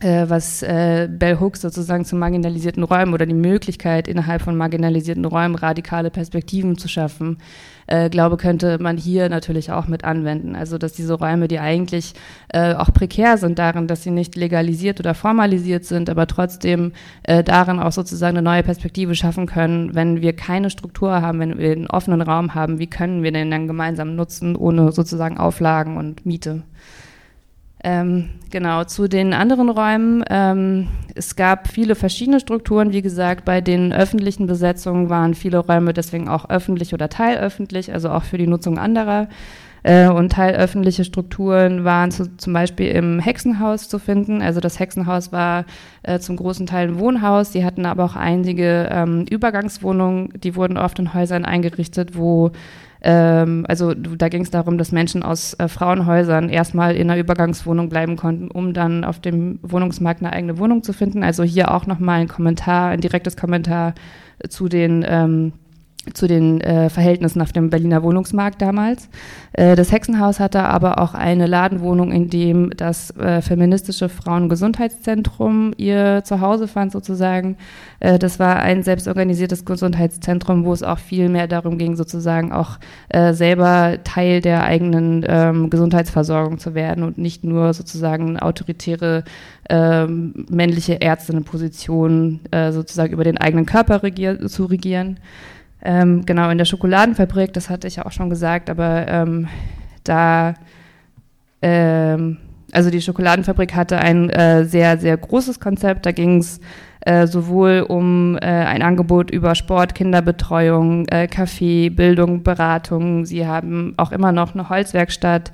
äh, 0.00 0.26
was 0.28 0.62
äh, 0.62 1.08
Bell 1.10 1.40
Hooks 1.40 1.60
sozusagen 1.60 2.04
zu 2.04 2.16
marginalisierten 2.16 2.82
Räumen 2.82 3.14
oder 3.14 3.26
die 3.26 3.34
Möglichkeit, 3.34 4.08
innerhalb 4.08 4.42
von 4.42 4.56
marginalisierten 4.56 5.24
Räumen 5.24 5.54
radikale 5.54 6.10
Perspektiven 6.10 6.78
zu 6.78 6.88
schaffen, 6.88 7.38
äh, 7.88 8.10
glaube, 8.10 8.36
könnte 8.36 8.78
man 8.78 8.96
hier 8.96 9.28
natürlich 9.28 9.72
auch 9.72 9.88
mit 9.88 10.04
anwenden. 10.04 10.54
Also, 10.54 10.78
dass 10.78 10.92
diese 10.92 11.14
Räume, 11.14 11.48
die 11.48 11.58
eigentlich 11.58 12.14
äh, 12.48 12.74
auch 12.74 12.92
prekär 12.92 13.38
sind 13.38 13.58
darin, 13.58 13.86
dass 13.86 14.02
sie 14.02 14.10
nicht 14.10 14.36
legalisiert 14.36 15.00
oder 15.00 15.14
formalisiert 15.14 15.84
sind, 15.84 16.10
aber 16.10 16.26
trotzdem 16.26 16.92
äh, 17.24 17.42
darin 17.42 17.80
auch 17.80 17.92
sozusagen 17.92 18.36
eine 18.36 18.48
neue 18.48 18.62
Perspektive 18.62 19.14
schaffen 19.14 19.46
können, 19.46 19.94
wenn 19.94 20.20
wir 20.20 20.34
keine 20.34 20.70
Struktur 20.70 21.22
haben, 21.22 21.40
wenn 21.40 21.58
wir 21.58 21.72
einen 21.72 21.86
offenen 21.86 22.20
Raum 22.20 22.54
haben, 22.54 22.78
wie 22.78 22.88
können 22.88 23.22
wir 23.22 23.32
den 23.32 23.50
dann 23.50 23.66
gemeinsam 23.66 24.14
nutzen, 24.14 24.54
ohne 24.54 24.92
sozusagen 24.92 25.38
Auflagen 25.38 25.96
und 25.96 26.26
Miete? 26.26 26.62
Ähm, 27.84 28.30
genau, 28.50 28.84
zu 28.84 29.08
den 29.08 29.32
anderen 29.32 29.68
Räumen. 29.68 30.24
Ähm, 30.28 30.88
es 31.14 31.36
gab 31.36 31.68
viele 31.68 31.94
verschiedene 31.94 32.40
Strukturen. 32.40 32.92
Wie 32.92 33.02
gesagt, 33.02 33.44
bei 33.44 33.60
den 33.60 33.92
öffentlichen 33.92 34.46
Besetzungen 34.46 35.10
waren 35.10 35.34
viele 35.34 35.58
Räume 35.58 35.92
deswegen 35.92 36.28
auch 36.28 36.50
öffentlich 36.50 36.92
oder 36.92 37.08
teilöffentlich, 37.08 37.92
also 37.92 38.10
auch 38.10 38.24
für 38.24 38.38
die 38.38 38.46
Nutzung 38.46 38.78
anderer. 38.78 39.28
Äh, 39.82 40.08
und 40.08 40.32
teilöffentliche 40.32 41.04
Strukturen 41.04 41.84
waren 41.84 42.10
zu, 42.10 42.36
zum 42.36 42.52
Beispiel 42.52 42.88
im 42.88 43.20
Hexenhaus 43.20 43.88
zu 43.88 43.98
finden. 43.98 44.42
Also 44.42 44.60
das 44.60 44.78
Hexenhaus 44.78 45.32
war 45.32 45.64
äh, 46.02 46.18
zum 46.18 46.36
großen 46.36 46.66
Teil 46.66 46.88
ein 46.88 46.98
Wohnhaus. 46.98 47.52
Sie 47.52 47.64
hatten 47.64 47.86
aber 47.86 48.04
auch 48.04 48.16
einige 48.16 48.88
ähm, 48.90 49.24
Übergangswohnungen, 49.30 50.32
die 50.42 50.56
wurden 50.56 50.76
oft 50.76 50.98
in 50.98 51.14
Häusern 51.14 51.44
eingerichtet, 51.44 52.16
wo 52.16 52.52
ähm, 53.00 53.64
also 53.68 53.94
da 53.94 54.28
ging 54.28 54.42
es 54.42 54.50
darum, 54.50 54.76
dass 54.76 54.90
Menschen 54.90 55.22
aus 55.22 55.54
äh, 55.54 55.68
Frauenhäusern 55.68 56.48
erstmal 56.48 56.96
in 56.96 57.10
einer 57.10 57.20
Übergangswohnung 57.20 57.88
bleiben 57.88 58.16
konnten, 58.16 58.50
um 58.50 58.74
dann 58.74 59.04
auf 59.04 59.20
dem 59.20 59.60
Wohnungsmarkt 59.62 60.20
eine 60.20 60.32
eigene 60.32 60.58
Wohnung 60.58 60.82
zu 60.82 60.92
finden. 60.92 61.22
Also 61.22 61.44
hier 61.44 61.72
auch 61.72 61.86
nochmal 61.86 62.20
ein 62.20 62.28
Kommentar, 62.28 62.88
ein 62.88 63.00
direktes 63.00 63.36
Kommentar 63.36 63.94
zu 64.48 64.68
den 64.68 65.04
ähm, 65.06 65.52
zu 66.14 66.26
den 66.26 66.60
äh, 66.60 66.90
Verhältnissen 66.90 67.42
auf 67.42 67.52
dem 67.52 67.70
Berliner 67.70 68.02
Wohnungsmarkt 68.02 68.62
damals. 68.62 69.08
Äh, 69.52 69.76
das 69.76 69.92
Hexenhaus 69.92 70.40
hatte 70.40 70.62
aber 70.62 71.00
auch 71.00 71.14
eine 71.14 71.46
Ladenwohnung, 71.46 72.12
in 72.12 72.30
dem 72.30 72.70
das 72.76 73.14
äh, 73.16 73.42
feministische 73.42 74.08
Frauengesundheitszentrum 74.08 75.72
ihr 75.76 76.22
Zuhause 76.24 76.68
fand 76.68 76.92
sozusagen. 76.92 77.56
Äh, 78.00 78.18
das 78.18 78.38
war 78.38 78.56
ein 78.56 78.82
selbstorganisiertes 78.82 79.64
Gesundheitszentrum, 79.64 80.64
wo 80.64 80.72
es 80.72 80.82
auch 80.82 80.98
viel 80.98 81.28
mehr 81.28 81.46
darum 81.46 81.78
ging, 81.78 81.96
sozusagen 81.96 82.52
auch 82.52 82.78
äh, 83.08 83.32
selber 83.32 83.98
Teil 84.04 84.40
der 84.40 84.64
eigenen 84.64 85.24
ähm, 85.28 85.70
Gesundheitsversorgung 85.70 86.58
zu 86.58 86.74
werden 86.74 87.04
und 87.04 87.18
nicht 87.18 87.44
nur 87.44 87.74
sozusagen 87.74 88.38
autoritäre 88.38 89.24
ähm, 89.68 90.46
männliche 90.48 90.94
Ärztinnenposition 90.94 92.40
äh, 92.50 92.72
sozusagen 92.72 93.12
über 93.12 93.24
den 93.24 93.38
eigenen 93.38 93.66
Körper 93.66 94.02
regier 94.02 94.46
zu 94.46 94.64
regieren. 94.64 95.18
Ähm, 95.82 96.24
genau, 96.26 96.50
in 96.50 96.58
der 96.58 96.64
Schokoladenfabrik, 96.64 97.52
das 97.52 97.70
hatte 97.70 97.86
ich 97.86 97.96
ja 97.96 98.06
auch 98.06 98.12
schon 98.12 98.30
gesagt, 98.30 98.68
aber 98.68 99.06
ähm, 99.08 99.48
da, 100.04 100.54
ähm, 101.62 102.38
also 102.72 102.90
die 102.90 103.00
Schokoladenfabrik 103.00 103.74
hatte 103.74 103.98
ein 103.98 104.28
äh, 104.30 104.64
sehr, 104.64 104.98
sehr 104.98 105.16
großes 105.16 105.60
Konzept. 105.60 106.04
Da 106.06 106.12
ging 106.12 106.38
es 106.38 106.60
äh, 107.00 107.26
sowohl 107.26 107.86
um 107.88 108.36
äh, 108.36 108.46
ein 108.46 108.82
Angebot 108.82 109.30
über 109.30 109.54
Sport, 109.54 109.94
Kinderbetreuung, 109.94 111.06
äh, 111.08 111.28
Kaffee, 111.28 111.90
Bildung, 111.90 112.42
Beratung. 112.42 113.24
Sie 113.24 113.46
haben 113.46 113.94
auch 113.96 114.12
immer 114.12 114.32
noch 114.32 114.54
eine 114.54 114.68
Holzwerkstatt. 114.68 115.52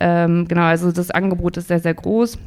Ähm, 0.00 0.46
genau, 0.48 0.62
also 0.62 0.92
das 0.92 1.10
Angebot 1.10 1.56
ist 1.56 1.68
sehr, 1.68 1.80
sehr 1.80 1.94
groß. 1.94 2.38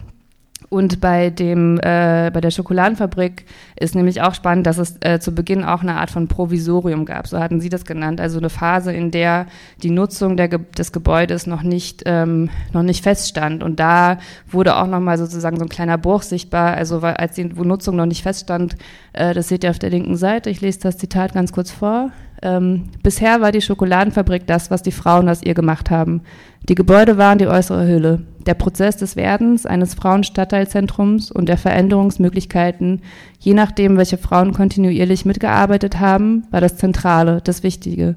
Und 0.69 0.99
bei 0.99 1.29
dem, 1.29 1.77
äh, 1.77 2.31
bei 2.33 2.41
der 2.41 2.51
Schokoladenfabrik 2.51 3.45
ist 3.79 3.95
nämlich 3.95 4.21
auch 4.21 4.33
spannend, 4.33 4.65
dass 4.65 4.77
es 4.77 4.95
äh, 5.01 5.19
zu 5.19 5.33
Beginn 5.33 5.63
auch 5.63 5.81
eine 5.81 5.95
Art 5.95 6.11
von 6.11 6.27
Provisorium 6.27 7.05
gab. 7.05 7.27
So 7.27 7.39
hatten 7.39 7.61
Sie 7.61 7.69
das 7.69 7.85
genannt. 7.85 8.19
Also 8.19 8.39
eine 8.39 8.49
Phase, 8.49 8.91
in 8.91 9.11
der 9.11 9.45
die 9.83 9.91
Nutzung 9.91 10.37
der, 10.37 10.47
des 10.47 10.91
Gebäudes 10.91 11.47
noch 11.47 11.63
nicht, 11.63 12.03
ähm, 12.05 12.49
noch 12.73 12.83
nicht 12.83 13.03
feststand. 13.03 13.63
Und 13.63 13.79
da 13.79 14.17
wurde 14.49 14.77
auch 14.77 14.87
nochmal 14.87 15.17
sozusagen 15.17 15.57
so 15.57 15.65
ein 15.65 15.69
kleiner 15.69 15.97
Bruch 15.97 16.23
sichtbar. 16.23 16.73
Also 16.73 16.99
als 16.99 17.35
die 17.35 17.45
Nutzung 17.45 17.95
noch 17.95 18.05
nicht 18.05 18.23
feststand, 18.23 18.75
äh, 19.13 19.33
das 19.33 19.47
seht 19.49 19.63
ihr 19.63 19.69
auf 19.69 19.79
der 19.79 19.91
linken 19.91 20.17
Seite. 20.17 20.49
Ich 20.49 20.61
lese 20.61 20.79
das 20.79 20.97
Zitat 20.97 21.33
ganz 21.33 21.51
kurz 21.51 21.71
vor. 21.71 22.11
Ähm, 22.45 22.83
bisher 23.01 23.41
war 23.41 23.51
die 23.51 23.61
Schokoladenfabrik 23.61 24.45
das, 24.45 24.69
was 24.69 24.83
die 24.83 24.91
Frauen 24.91 25.27
aus 25.29 25.41
ihr 25.41 25.55
gemacht 25.55 25.89
haben. 25.89 26.21
Die 26.69 26.75
Gebäude 26.75 27.17
waren 27.17 27.39
die 27.39 27.47
äußere 27.47 27.87
Hülle. 27.87 28.21
Der 28.45 28.53
Prozess 28.53 28.97
des 28.97 29.15
Werdens 29.15 29.65
eines 29.65 29.95
Frauenstadtteilzentrums 29.95 31.31
und 31.31 31.49
der 31.49 31.57
Veränderungsmöglichkeiten, 31.57 33.01
je 33.39 33.55
nachdem, 33.55 33.97
welche 33.97 34.19
Frauen 34.19 34.53
kontinuierlich 34.53 35.25
mitgearbeitet 35.25 35.99
haben, 35.99 36.45
war 36.51 36.61
das 36.61 36.77
Zentrale, 36.77 37.41
das 37.43 37.63
Wichtige. 37.63 38.15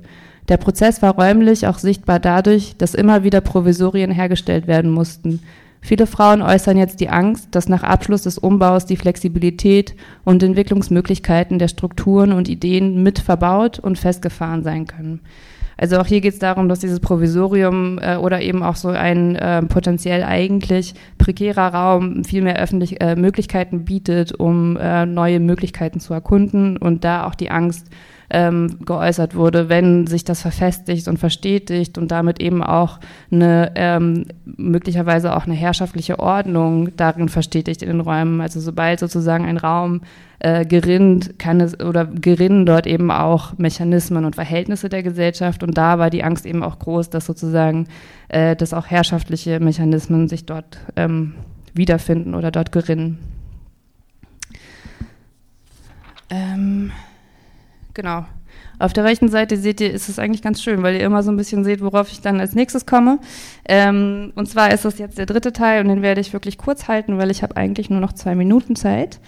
Der 0.51 0.59
Prozess 0.59 1.01
war 1.01 1.14
räumlich 1.14 1.67
auch 1.67 1.79
sichtbar 1.79 2.21
dadurch, 2.21 2.77
dass 2.77 2.95
immer 2.95 3.25
wieder 3.25 3.41
Provisorien 3.41 4.11
hergestellt 4.11 4.67
werden 4.67 4.91
mussten. 4.91 5.41
Viele 5.81 6.06
Frauen 6.06 6.42
äußern 6.42 6.76
jetzt 6.76 7.00
die 7.00 7.08
Angst, 7.08 7.48
dass 7.52 7.68
nach 7.68 7.83
Abschluss 7.83 8.22
des 8.22 8.38
Umbaus 8.38 8.85
die 8.87 8.96
Flexibilität 8.96 9.94
und 10.24 10.42
Entwicklungsmöglichkeiten 10.42 11.58
der 11.58 11.68
Strukturen 11.68 12.33
und 12.33 12.48
Ideen 12.48 13.02
mit 13.02 13.20
verbaut 13.20 13.79
und 13.79 13.98
festgefahren 13.98 14.62
sein 14.62 14.87
können. 14.87 15.20
Also 15.81 15.98
auch 15.98 16.06
hier 16.06 16.20
geht 16.20 16.33
es 16.33 16.40
darum, 16.40 16.68
dass 16.68 16.81
dieses 16.81 16.98
Provisorium 16.98 18.00
äh, 18.02 18.16
oder 18.16 18.42
eben 18.42 18.64
auch 18.64 18.74
so 18.74 18.88
ein 18.88 19.37
äh, 19.37 19.62
potenziell 19.62 20.24
eigentlich 20.24 20.94
prekärer 21.18 21.72
Raum 21.72 22.24
viel 22.24 22.42
mehr 22.42 22.60
öffentlich 22.60 23.00
äh, 23.00 23.14
Möglichkeiten 23.14 23.85
bietet, 23.85 24.33
um 24.33 24.76
äh, 24.76 25.06
neue 25.06 25.38
Möglichkeiten 25.38 26.00
zu 26.00 26.12
erkunden 26.12 26.76
und 26.76 27.04
da 27.04 27.26
auch 27.26 27.37
die 27.37 27.52
Angst 27.52 27.87
ähm, 28.31 28.79
geäußert 28.85 29.35
wurde, 29.35 29.68
wenn 29.68 30.06
sich 30.06 30.24
das 30.24 30.42
verfestigt 30.42 31.08
und 31.08 31.18
verstetigt 31.18 31.96
und 31.96 32.10
damit 32.10 32.40
eben 32.40 32.62
auch 32.62 33.00
eine 33.31 33.72
ähm, 33.74 34.26
möglicherweise 34.44 35.35
auch 35.35 35.46
eine 35.46 35.54
herrschaftliche 35.54 36.18
Ordnung 36.18 36.94
darin 36.96 37.29
verstetigt 37.29 37.83
in 37.83 37.88
den 37.88 38.00
Räumen. 38.00 38.40
Also 38.40 38.60
sobald 38.60 39.00
sozusagen 39.00 39.46
ein 39.46 39.56
Raum 39.56 40.02
äh, 40.40 40.66
gerinnt, 40.66 41.38
kann 41.38 41.60
es 41.60 41.81
oder 41.81 42.04
gerinnen 42.04 42.66
dort 42.66 42.87
eben 42.87 43.10
auch 43.10 43.56
Mechanismen 43.56 44.24
und 44.24 44.35
Verhältnisse 44.35 44.88
der 44.88 45.02
Gesellschaft 45.02 45.62
und 45.62 45.79
da 45.79 45.98
war 45.98 46.10
die 46.10 46.22
Angst 46.22 46.44
eben 46.44 46.62
auch 46.62 46.79
groß, 46.79 47.10
dass 47.10 47.26
sozusagen 47.26 47.87
äh, 48.29 48.54
dass 48.54 48.74
auch 48.74 48.87
herrschaftliche 48.87 49.58
Mechanismen 49.58 50.29
sich 50.29 50.44
dort 50.44 50.79
ähm, 50.96 51.35
wiederfinden 51.74 52.35
oder 52.35 52.50
dort 52.50 52.72
gerinnen. 52.72 53.18
Ähm 56.31 56.92
Genau. 57.99 58.25
Auf 58.79 58.92
der 58.92 59.03
rechten 59.03 59.29
Seite 59.29 59.57
seht 59.57 59.81
ihr, 59.81 59.92
ist 59.92 60.09
es 60.09 60.21
eigentlich 60.21 60.40
ganz 60.40 60.63
schön, 60.63 60.85
weil 60.85 60.94
ihr 60.94 61.01
immer 61.01 61.25
so 61.25 61.33
ein 61.33 61.37
bisschen 61.37 61.65
seht, 61.65 61.81
worauf 61.81 62.13
ich 62.13 62.21
dann 62.21 62.38
als 62.38 62.55
nächstes 62.55 62.87
komme. 62.87 63.19
Ähm, 63.69 64.33
und 64.37 64.49
zwar 64.49 64.73
ist 64.73 64.85
das 64.85 64.99
jetzt 64.99 65.19
der 65.19 65.27
dritte 65.27 65.53
Teil 65.53 65.81
und 65.81 65.88
den 65.88 66.01
werde 66.01 66.21
ich 66.21 66.33
wirklich 66.33 66.59
kurz 66.59 66.87
halten, 66.87 67.19
weil 67.19 67.33
ich 67.33 67.42
habe 67.42 67.57
eigentlich 67.57 67.90
nur 67.90 67.99
noch 67.99 68.13
zwei 68.13 68.37
Minuten 68.37 68.77
Zeit. 68.77 69.19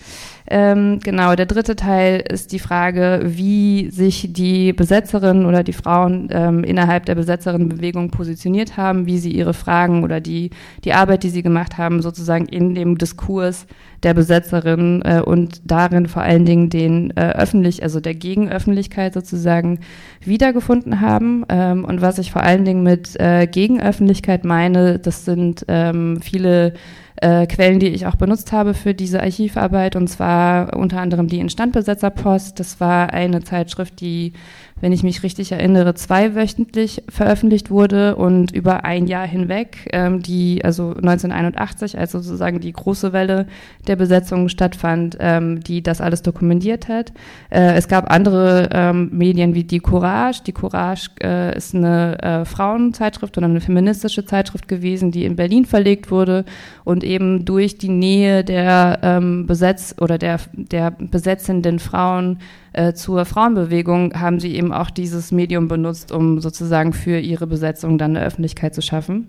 Ähm, 0.48 1.00
genau, 1.02 1.34
der 1.34 1.46
dritte 1.46 1.74
Teil 1.74 2.22
ist 2.28 2.52
die 2.52 2.60
Frage, 2.60 3.22
wie 3.24 3.90
sich 3.90 4.32
die 4.32 4.72
Besetzerinnen 4.72 5.46
oder 5.46 5.64
die 5.64 5.72
Frauen 5.72 6.28
ähm, 6.30 6.62
innerhalb 6.62 7.06
der 7.06 7.16
Besetzerinnenbewegung 7.16 8.12
positioniert 8.12 8.76
haben, 8.76 9.06
wie 9.06 9.18
sie 9.18 9.32
ihre 9.32 9.54
Fragen 9.54 10.04
oder 10.04 10.20
die, 10.20 10.50
die 10.84 10.92
Arbeit, 10.92 11.24
die 11.24 11.30
sie 11.30 11.42
gemacht 11.42 11.76
haben, 11.76 12.02
sozusagen 12.02 12.46
in 12.46 12.76
dem 12.76 12.98
Diskurs 12.98 13.66
der 14.02 14.14
Besetzerin 14.14 15.02
äh, 15.04 15.20
und 15.20 15.60
darin 15.64 16.06
vor 16.06 16.22
allen 16.22 16.44
Dingen 16.44 16.70
den 16.70 17.10
äh, 17.16 17.32
öffentlich, 17.32 17.82
also 17.82 18.00
der 18.00 18.14
Gegenöffentlichkeit 18.14 19.14
sozusagen 19.14 19.80
wiedergefunden 20.24 21.00
haben. 21.00 21.44
Ähm, 21.48 21.84
und 21.84 22.00
was 22.00 22.18
ich 22.18 22.32
vor 22.32 22.42
allen 22.42 22.64
Dingen 22.64 22.82
mit 22.82 23.18
äh, 23.20 23.46
Gegenöffentlichkeit 23.46 24.44
meine, 24.44 24.98
das 24.98 25.24
sind 25.24 25.64
ähm, 25.68 26.20
viele 26.22 26.74
äh, 27.16 27.46
Quellen, 27.46 27.80
die 27.80 27.88
ich 27.88 28.06
auch 28.06 28.14
benutzt 28.14 28.52
habe 28.52 28.72
für 28.72 28.94
diese 28.94 29.20
Archivarbeit, 29.20 29.94
und 29.96 30.08
zwar 30.08 30.74
unter 30.76 31.00
anderem 31.00 31.28
die 31.28 31.40
Instandbesetzerpost. 31.40 32.58
Das 32.58 32.80
war 32.80 33.12
eine 33.12 33.42
Zeitschrift, 33.42 34.00
die 34.00 34.32
wenn 34.80 34.92
ich 34.92 35.02
mich 35.02 35.22
richtig 35.22 35.52
erinnere, 35.52 35.94
zweiwöchentlich 35.94 37.02
veröffentlicht 37.08 37.70
wurde 37.70 38.16
und 38.16 38.52
über 38.52 38.84
ein 38.84 39.06
Jahr 39.06 39.26
hinweg, 39.26 39.88
ähm, 39.92 40.22
die, 40.22 40.64
also 40.64 40.88
1981, 40.88 41.98
als 41.98 42.12
sozusagen 42.12 42.60
die 42.60 42.72
große 42.72 43.12
Welle 43.12 43.46
der 43.86 43.96
Besetzung 43.96 44.48
stattfand, 44.48 45.16
ähm, 45.20 45.60
die 45.60 45.82
das 45.82 46.00
alles 46.00 46.22
dokumentiert 46.22 46.88
hat. 46.88 47.12
Äh, 47.50 47.74
es 47.74 47.88
gab 47.88 48.10
andere 48.10 48.70
ähm, 48.72 49.10
Medien 49.12 49.54
wie 49.54 49.64
die 49.64 49.80
Courage. 49.80 50.42
Die 50.46 50.52
Courage 50.52 51.10
äh, 51.22 51.56
ist 51.56 51.74
eine 51.74 52.22
äh, 52.22 52.44
Frauenzeitschrift 52.44 53.36
oder 53.36 53.46
eine 53.46 53.60
feministische 53.60 54.24
Zeitschrift 54.24 54.68
gewesen, 54.68 55.10
die 55.10 55.24
in 55.24 55.36
Berlin 55.36 55.64
verlegt 55.64 56.10
wurde 56.10 56.44
und 56.84 57.04
eben 57.04 57.44
durch 57.44 57.78
die 57.78 57.88
Nähe 57.88 58.44
der 58.44 58.98
ähm, 59.02 59.46
Besetz 59.46 59.94
oder 60.00 60.18
der, 60.18 60.38
der 60.52 60.90
besetzenden 60.90 61.78
Frauen 61.78 62.38
äh, 62.72 62.92
zur 62.92 63.24
Frauenbewegung 63.24 64.14
haben 64.20 64.40
sie 64.40 64.54
eben 64.54 64.72
auch 64.72 64.90
dieses 64.90 65.32
Medium 65.32 65.68
benutzt, 65.68 66.12
um 66.12 66.40
sozusagen 66.40 66.92
für 66.92 67.18
ihre 67.18 67.46
Besetzung 67.46 67.98
dann 67.98 68.16
eine 68.16 68.24
Öffentlichkeit 68.24 68.74
zu 68.74 68.82
schaffen. 68.82 69.28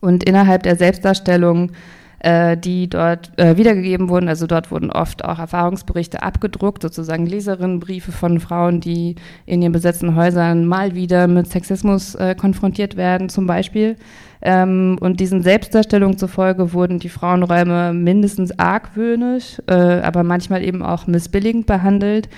Und 0.00 0.24
innerhalb 0.24 0.62
der 0.62 0.76
Selbstdarstellung 0.76 1.72
äh, 2.20 2.56
die 2.56 2.88
dort 2.88 3.30
äh, 3.38 3.56
wiedergegeben 3.56 4.08
wurden. 4.08 4.28
Also 4.28 4.46
dort 4.46 4.70
wurden 4.70 4.90
oft 4.90 5.24
auch 5.24 5.38
Erfahrungsberichte 5.38 6.22
abgedruckt, 6.22 6.82
sozusagen 6.82 7.26
Leserinnenbriefe 7.26 8.12
von 8.12 8.40
Frauen, 8.40 8.80
die 8.80 9.16
in 9.46 9.62
ihren 9.62 9.72
besetzten 9.72 10.14
Häusern 10.16 10.66
mal 10.66 10.94
wieder 10.94 11.28
mit 11.28 11.48
Sexismus 11.48 12.14
äh, 12.14 12.34
konfrontiert 12.34 12.96
werden, 12.96 13.28
zum 13.28 13.46
Beispiel. 13.46 13.96
Ähm, 14.40 14.98
und 15.00 15.20
diesen 15.20 15.42
Selbstdarstellungen 15.42 16.16
zufolge 16.16 16.72
wurden 16.72 16.98
die 16.98 17.08
Frauenräume 17.08 17.92
mindestens 17.92 18.56
argwöhnisch, 18.58 19.60
äh, 19.66 19.74
aber 19.74 20.22
manchmal 20.22 20.62
eben 20.62 20.82
auch 20.82 21.06
missbilligend 21.06 21.66
behandelt. 21.66 22.28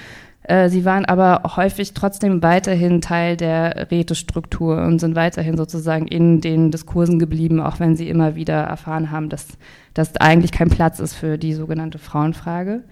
Äh, 0.42 0.68
sie 0.68 0.84
waren 0.84 1.04
aber 1.04 1.56
häufig 1.56 1.94
trotzdem 1.94 2.42
weiterhin 2.42 3.00
Teil 3.00 3.36
der 3.36 3.90
Rätestruktur 3.90 4.82
und 4.82 4.98
sind 4.98 5.14
weiterhin 5.14 5.56
sozusagen 5.56 6.06
in 6.06 6.40
den 6.40 6.70
Diskursen 6.70 7.18
geblieben, 7.18 7.60
auch 7.60 7.80
wenn 7.80 7.96
sie 7.96 8.08
immer 8.08 8.34
wieder 8.34 8.62
erfahren 8.62 9.10
haben, 9.10 9.28
dass 9.28 9.46
das 9.94 10.16
eigentlich 10.16 10.52
kein 10.52 10.70
Platz 10.70 10.98
ist 10.98 11.14
für 11.14 11.36
die 11.36 11.52
sogenannte 11.52 11.98
Frauenfrage. 11.98 12.84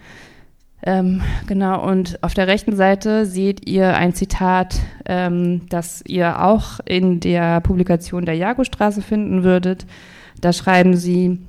Ähm, 0.83 1.23
genau, 1.47 1.85
und 1.85 2.23
auf 2.23 2.35
der 2.35 2.47
rechten 2.47 2.77
Seite 2.77 3.27
seht 3.27 3.69
ihr 3.69 3.97
ein 3.97 4.15
Zitat, 4.15 4.79
ähm, 5.07 5.63
das 5.71 6.05
ihr 6.07 6.45
auch 6.45 6.79
in 6.85 7.19
der 7.19 7.61
Publikation 7.61 8.25
der 8.25 8.37
Jagostraße 8.37 9.03
finden 9.03 9.43
würdet. 9.43 9.87
Da 10.41 10.53
schreiben 10.53 10.97
sie, 10.97 11.41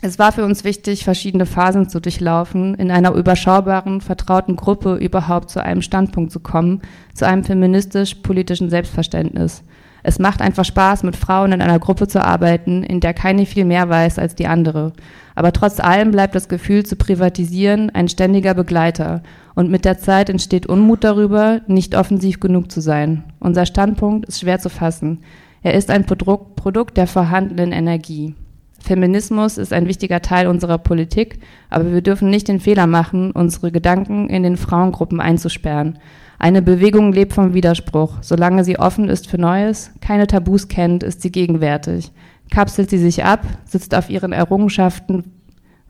es 0.00 0.18
war 0.18 0.30
für 0.30 0.44
uns 0.44 0.62
wichtig, 0.62 1.02
verschiedene 1.02 1.44
Phasen 1.44 1.88
zu 1.88 2.00
durchlaufen, 2.00 2.76
in 2.76 2.92
einer 2.92 3.12
überschaubaren, 3.14 4.00
vertrauten 4.00 4.54
Gruppe 4.54 4.94
überhaupt 4.94 5.50
zu 5.50 5.62
einem 5.62 5.82
Standpunkt 5.82 6.30
zu 6.30 6.38
kommen, 6.38 6.82
zu 7.14 7.26
einem 7.26 7.42
feministisch-politischen 7.42 8.70
Selbstverständnis. 8.70 9.64
Es 10.04 10.20
macht 10.20 10.40
einfach 10.40 10.64
Spaß, 10.64 11.02
mit 11.02 11.16
Frauen 11.16 11.50
in 11.50 11.60
einer 11.60 11.80
Gruppe 11.80 12.06
zu 12.06 12.24
arbeiten, 12.24 12.84
in 12.84 13.00
der 13.00 13.12
keine 13.12 13.44
viel 13.44 13.64
mehr 13.64 13.88
weiß 13.88 14.20
als 14.20 14.36
die 14.36 14.46
andere. 14.46 14.92
Aber 15.34 15.52
trotz 15.52 15.80
allem 15.80 16.12
bleibt 16.12 16.36
das 16.36 16.48
Gefühl 16.48 16.86
zu 16.86 16.94
privatisieren 16.94 17.90
ein 17.90 18.08
ständiger 18.08 18.54
Begleiter. 18.54 19.24
Und 19.56 19.68
mit 19.68 19.84
der 19.84 19.98
Zeit 19.98 20.30
entsteht 20.30 20.66
Unmut 20.66 21.02
darüber, 21.02 21.60
nicht 21.66 21.96
offensiv 21.96 22.38
genug 22.38 22.70
zu 22.70 22.80
sein. 22.80 23.24
Unser 23.40 23.66
Standpunkt 23.66 24.26
ist 24.26 24.40
schwer 24.40 24.60
zu 24.60 24.70
fassen. 24.70 25.24
Er 25.62 25.74
ist 25.74 25.90
ein 25.90 26.06
Produkt 26.06 26.96
der 26.96 27.08
vorhandenen 27.08 27.72
Energie. 27.72 28.36
Feminismus 28.78 29.58
ist 29.58 29.72
ein 29.72 29.88
wichtiger 29.88 30.22
Teil 30.22 30.46
unserer 30.46 30.78
Politik, 30.78 31.40
aber 31.68 31.92
wir 31.92 32.00
dürfen 32.00 32.30
nicht 32.30 32.48
den 32.48 32.60
Fehler 32.60 32.86
machen, 32.86 33.32
unsere 33.32 33.72
Gedanken 33.72 34.28
in 34.30 34.42
den 34.42 34.56
Frauengruppen 34.56 35.20
einzusperren. 35.20 35.98
Eine 36.38 36.62
Bewegung 36.62 37.12
lebt 37.12 37.32
vom 37.32 37.52
Widerspruch. 37.52 38.18
Solange 38.20 38.62
sie 38.62 38.78
offen 38.78 39.08
ist 39.08 39.28
für 39.28 39.38
Neues, 39.38 39.90
keine 40.00 40.28
Tabus 40.28 40.68
kennt, 40.68 41.02
ist 41.02 41.20
sie 41.20 41.32
gegenwärtig. 41.32 42.12
Kapselt 42.50 42.90
sie 42.90 42.98
sich 42.98 43.24
ab, 43.24 43.44
sitzt 43.64 43.94
auf 43.94 44.08
ihren 44.08 44.32
Errungenschaften, 44.32 45.32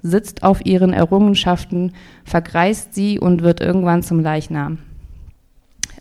sitzt 0.03 0.43
auf 0.43 0.65
ihren 0.65 0.93
Errungenschaften, 0.93 1.93
vergreist 2.25 2.95
sie 2.95 3.21
und 3.21 3.43
wird 3.43 3.61
irgendwann 3.61 4.03
zum 4.03 4.21
Leichnam. 4.21 4.79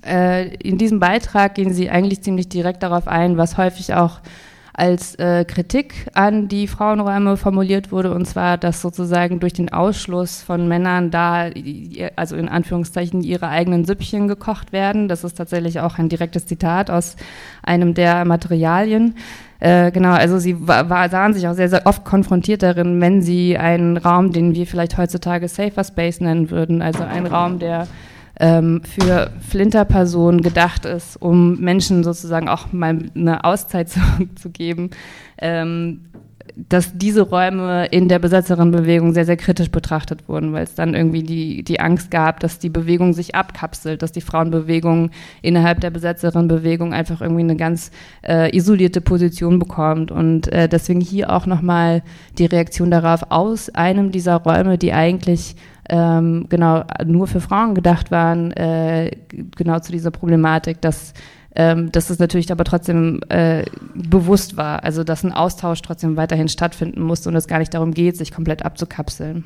Äh, 0.05 0.55
in 0.55 0.77
diesem 0.77 0.99
Beitrag 0.99 1.55
gehen 1.55 1.73
sie 1.73 1.89
eigentlich 1.89 2.21
ziemlich 2.21 2.47
direkt 2.47 2.83
darauf 2.83 3.07
ein, 3.07 3.37
was 3.37 3.57
häufig 3.57 3.93
auch 3.93 4.21
als 4.77 5.15
äh, 5.15 5.43
Kritik 5.43 6.07
an 6.13 6.47
die 6.47 6.67
Frauenräume 6.67 7.35
formuliert 7.35 7.91
wurde, 7.91 8.13
und 8.13 8.25
zwar, 8.25 8.59
dass 8.59 8.79
sozusagen 8.79 9.39
durch 9.39 9.53
den 9.53 9.73
Ausschluss 9.73 10.43
von 10.43 10.67
Männern 10.67 11.09
da, 11.09 11.49
also 12.15 12.35
in 12.35 12.47
Anführungszeichen, 12.47 13.23
ihre 13.23 13.49
eigenen 13.49 13.85
Süppchen 13.85 14.27
gekocht 14.27 14.71
werden. 14.71 15.07
Das 15.07 15.23
ist 15.23 15.35
tatsächlich 15.35 15.79
auch 15.79 15.97
ein 15.97 16.09
direktes 16.09 16.45
Zitat 16.45 16.91
aus 16.91 17.15
einem 17.63 17.95
der 17.95 18.23
Materialien. 18.23 19.15
Äh, 19.59 19.91
genau, 19.91 20.11
also 20.11 20.37
sie 20.37 20.67
war, 20.67 21.09
sahen 21.09 21.33
sich 21.33 21.47
auch 21.47 21.55
sehr, 21.55 21.69
sehr 21.69 21.87
oft 21.87 22.05
konfrontiert 22.05 22.61
darin, 22.61 23.01
wenn 23.01 23.23
sie 23.23 23.57
einen 23.57 23.97
Raum, 23.97 24.31
den 24.31 24.53
wir 24.53 24.67
vielleicht 24.67 24.99
heutzutage 24.99 25.47
Safer 25.47 25.83
Space 25.83 26.21
nennen 26.21 26.51
würden, 26.51 26.83
also 26.83 27.03
ein 27.03 27.25
Raum, 27.25 27.57
der 27.57 27.87
ähm, 28.39 28.81
für 28.83 29.31
Flinterpersonen 29.47 30.41
gedacht 30.41 30.85
ist, 30.85 31.21
um 31.21 31.59
Menschen 31.59 32.03
sozusagen 32.03 32.49
auch 32.49 32.71
mal 32.71 32.99
eine 33.15 33.43
Auszeit 33.43 33.89
zu, 33.89 33.99
zu 34.35 34.49
geben, 34.49 34.91
ähm, 35.39 36.01
dass 36.55 36.97
diese 36.97 37.21
Räume 37.21 37.85
in 37.87 38.07
der 38.07 38.19
Besetzerinnenbewegung 38.19 39.13
sehr, 39.13 39.25
sehr 39.25 39.37
kritisch 39.37 39.69
betrachtet 39.69 40.27
wurden, 40.27 40.53
weil 40.53 40.63
es 40.63 40.73
dann 40.73 40.95
irgendwie 40.95 41.21
die, 41.21 41.63
die 41.63 41.79
Angst 41.79 42.09
gab, 42.09 42.39
dass 42.39 42.57
die 42.57 42.69
Bewegung 42.69 43.13
sich 43.13 43.35
abkapselt, 43.35 44.01
dass 44.01 44.11
die 44.11 44.21
Frauenbewegung 44.21 45.11
innerhalb 45.41 45.81
der 45.81 45.91
Besetzerinnenbewegung 45.91 46.93
einfach 46.93 47.21
irgendwie 47.21 47.43
eine 47.43 47.57
ganz 47.57 47.91
äh, 48.27 48.55
isolierte 48.55 49.01
Position 49.01 49.59
bekommt. 49.59 50.11
Und 50.11 50.51
äh, 50.51 50.67
deswegen 50.67 51.01
hier 51.01 51.31
auch 51.31 51.45
nochmal 51.45 52.01
die 52.39 52.45
Reaktion 52.45 52.89
darauf 52.89 53.29
aus 53.29 53.69
einem 53.69 54.11
dieser 54.11 54.37
Räume, 54.37 54.77
die 54.77 54.93
eigentlich 54.93 55.55
ähm, 55.89 56.45
genau 56.49 56.83
nur 57.05 57.27
für 57.27 57.41
Frauen 57.41 57.75
gedacht 57.75 58.11
waren, 58.11 58.51
äh, 58.51 59.11
genau 59.55 59.79
zu 59.79 59.91
dieser 59.91 60.11
Problematik, 60.11 60.81
dass 60.81 61.13
ähm, 61.59 61.91
dass 61.91 62.11
es 62.11 62.19
natürlich 62.19 62.51
aber 62.51 62.63
trotzdem 62.63 63.19
äh, 63.29 63.65
bewusst 63.95 64.57
war, 64.57 64.83
also 64.83 65.03
dass 65.03 65.23
ein 65.23 65.31
Austausch 65.33 65.81
trotzdem 65.81 66.15
weiterhin 66.15 66.49
stattfinden 66.49 67.01
musste 67.01 67.29
und 67.29 67.35
es 67.35 67.47
gar 67.47 67.57
nicht 67.57 67.73
darum 67.73 67.95
geht, 67.95 68.15
sich 68.15 68.31
komplett 68.31 68.63
abzukapseln. 68.63 69.43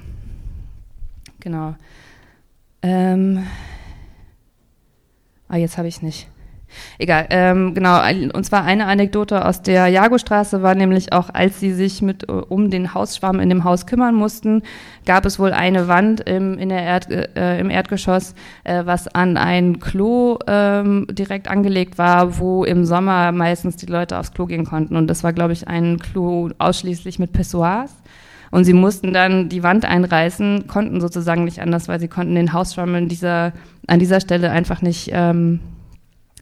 Genau. 1.40 1.76
Ähm, 2.82 3.46
ah, 5.48 5.56
jetzt 5.56 5.78
habe 5.78 5.88
ich 5.88 6.02
nicht. 6.02 6.28
Egal, 6.98 7.28
ähm, 7.30 7.74
genau, 7.74 8.02
und 8.34 8.44
zwar 8.46 8.64
eine 8.64 8.86
Anekdote 8.86 9.46
aus 9.46 9.62
der 9.62 9.88
Jagostraße 9.88 10.62
war 10.62 10.76
nämlich 10.76 11.14
auch, 11.14 11.30
als 11.34 11.60
sie 11.60 11.74
sich 11.74 12.02
mit 12.02 12.30
äh, 12.30 12.32
um 12.32 12.70
den 12.70 12.94
Hausschwamm 12.94 13.40
in 13.40 13.50
dem 13.50 13.64
Haus 13.64 13.86
kümmern 13.86 14.16
mussten, 14.16 14.64
gab 15.06 15.26
es 15.26 15.40
wohl 15.40 15.52
eine 15.52 15.88
Wand 15.88 16.22
im, 16.22 16.58
in 16.58 16.70
der 16.70 16.84
Erd, 16.84 17.10
äh, 17.10 17.60
im 17.60 17.70
Erdgeschoss, 17.70 18.36
äh, 18.64 18.84
was 18.86 19.08
an 19.08 19.38
ein 19.38 19.80
Klo 19.80 20.38
ähm, 20.48 21.08
direkt 21.10 21.48
angelegt 21.48 21.98
war, 21.98 22.38
wo 22.40 22.64
im 22.64 22.86
Sommer 22.86 23.32
meistens 23.32 23.76
die 23.78 23.88
Leute 23.88 24.18
aufs 24.18 24.34
Klo 24.34 24.46
gehen 24.46 24.66
konnten. 24.66 24.96
Und 24.96 25.08
das 25.08 25.24
war, 25.24 25.34
glaube 25.34 25.54
ich, 25.54 25.68
ein 25.68 26.00
Klo 26.00 26.50
ausschließlich 26.58 27.20
mit 27.20 27.34
Pessoas. 27.34 27.92
Und 28.52 28.66
sie 28.66 28.74
mussten 28.74 29.14
dann 29.14 29.48
die 29.48 29.64
Wand 29.64 29.86
einreißen, 29.86 30.68
konnten 30.68 31.00
sozusagen 31.00 31.46
nicht 31.46 31.62
anders, 31.62 31.88
weil 31.88 32.02
sie 32.02 32.10
konnten 32.10 32.36
den 32.36 32.52
Hausschwamm 32.52 32.94
in 32.96 33.08
dieser, 33.08 33.54
an 33.88 34.00
dieser 34.00 34.20
Stelle 34.20 34.52
einfach 34.52 34.82
nicht 34.82 35.10
ähm, 35.14 35.62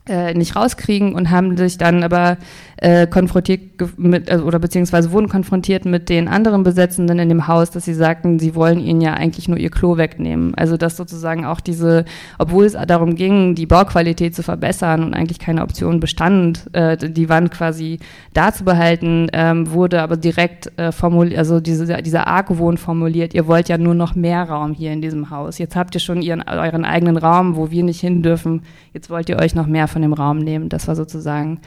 äh, 0.10 0.34
nicht 0.34 0.55
rauskriegen 0.55 1.14
und 1.14 1.30
haben 1.30 1.55
sich 1.55 1.78
dann 1.78 2.03
aber 2.03 2.38
äh, 2.82 3.07
konfrontiert 3.07 3.61
mit, 3.97 4.32
also, 4.32 4.45
oder 4.45 4.59
beziehungsweise 4.59 5.11
wurden 5.11 5.27
konfrontiert 5.27 5.86
mit 5.86 6.07
den 6.09 6.27
anderen 6.27 6.63
Besetzenden 6.63 7.19
in 7.19 7.30
dem 7.30 7.47
Haus, 7.47 7.71
dass 7.71 7.86
sie 7.86 7.93
sagten, 7.93 8.39
sie 8.39 8.55
wollen 8.55 8.80
ihnen 8.80 9.01
ja 9.01 9.13
eigentlich 9.13 9.47
nur 9.47 9.57
ihr 9.57 9.69
Klo 9.69 9.97
wegnehmen. 9.97 10.55
Also 10.55 10.77
dass 10.77 10.95
sozusagen 10.95 11.45
auch 11.45 11.59
diese, 11.59 12.05
obwohl 12.38 12.65
es 12.65 12.77
darum 12.88 13.15
ging, 13.15 13.55
die 13.55 13.65
Bauqualität 13.65 14.34
zu 14.34 14.43
verbessern 14.43 15.03
und 15.03 15.13
eigentlich 15.13 15.39
keine 15.39 15.63
Option 15.63 15.99
bestand, 15.99 16.67
äh, 16.73 16.95
die 16.97 17.27
Wand 17.27 17.51
quasi 17.51 17.99
da 18.34 18.53
zu 18.53 18.63
behalten, 18.63 19.27
ähm, 19.34 19.71
wurde 19.71 20.01
aber 20.01 20.15
direkt 20.15 20.71
äh, 20.80 20.91
formuliert, 20.91 21.38
also 21.38 21.59
diese, 21.59 22.01
dieser 22.01 22.27
Argwohn 22.27 22.77
formuliert, 22.77 23.34
ihr 23.34 23.47
wollt 23.47 23.67
ja 23.67 23.77
nur 23.77 23.95
noch 23.95 24.15
mehr 24.15 24.43
Raum 24.43 24.73
hier 24.73 24.93
in 24.93 25.01
diesem 25.01 25.30
Haus. 25.30 25.57
Jetzt 25.57 25.75
habt 25.75 25.95
ihr 25.95 26.01
schon 26.01 26.21
ihren, 26.21 26.41
euren 26.47 26.86
eigenen 26.86 27.17
Raum, 27.17 27.57
wo 27.57 27.71
wir 27.71 27.84
nicht 27.84 27.99
hin 27.99 28.23
dürfen. 28.23 28.61
Jetzt 28.93 29.09
wollt 29.09 29.27
ihr 29.27 29.38
euch 29.38 29.53
noch 29.53 29.67
mehr 29.67 29.88
von 29.88 30.01
dem 30.01 30.13
Raum 30.13 30.39
nehmen. 30.39 30.69
Das 30.69 30.88
war 30.88 30.95
sozusagen 30.95 31.59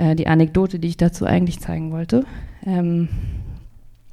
äh, 0.00 0.16
die 0.16 0.26
Anekdote, 0.26 0.78
die 0.78 0.88
ich 0.88 0.96
dazu 0.96 1.26
eigentlich 1.26 1.60
zeigen 1.60 1.92
wollte. 1.92 2.24
Ähm, 2.64 3.08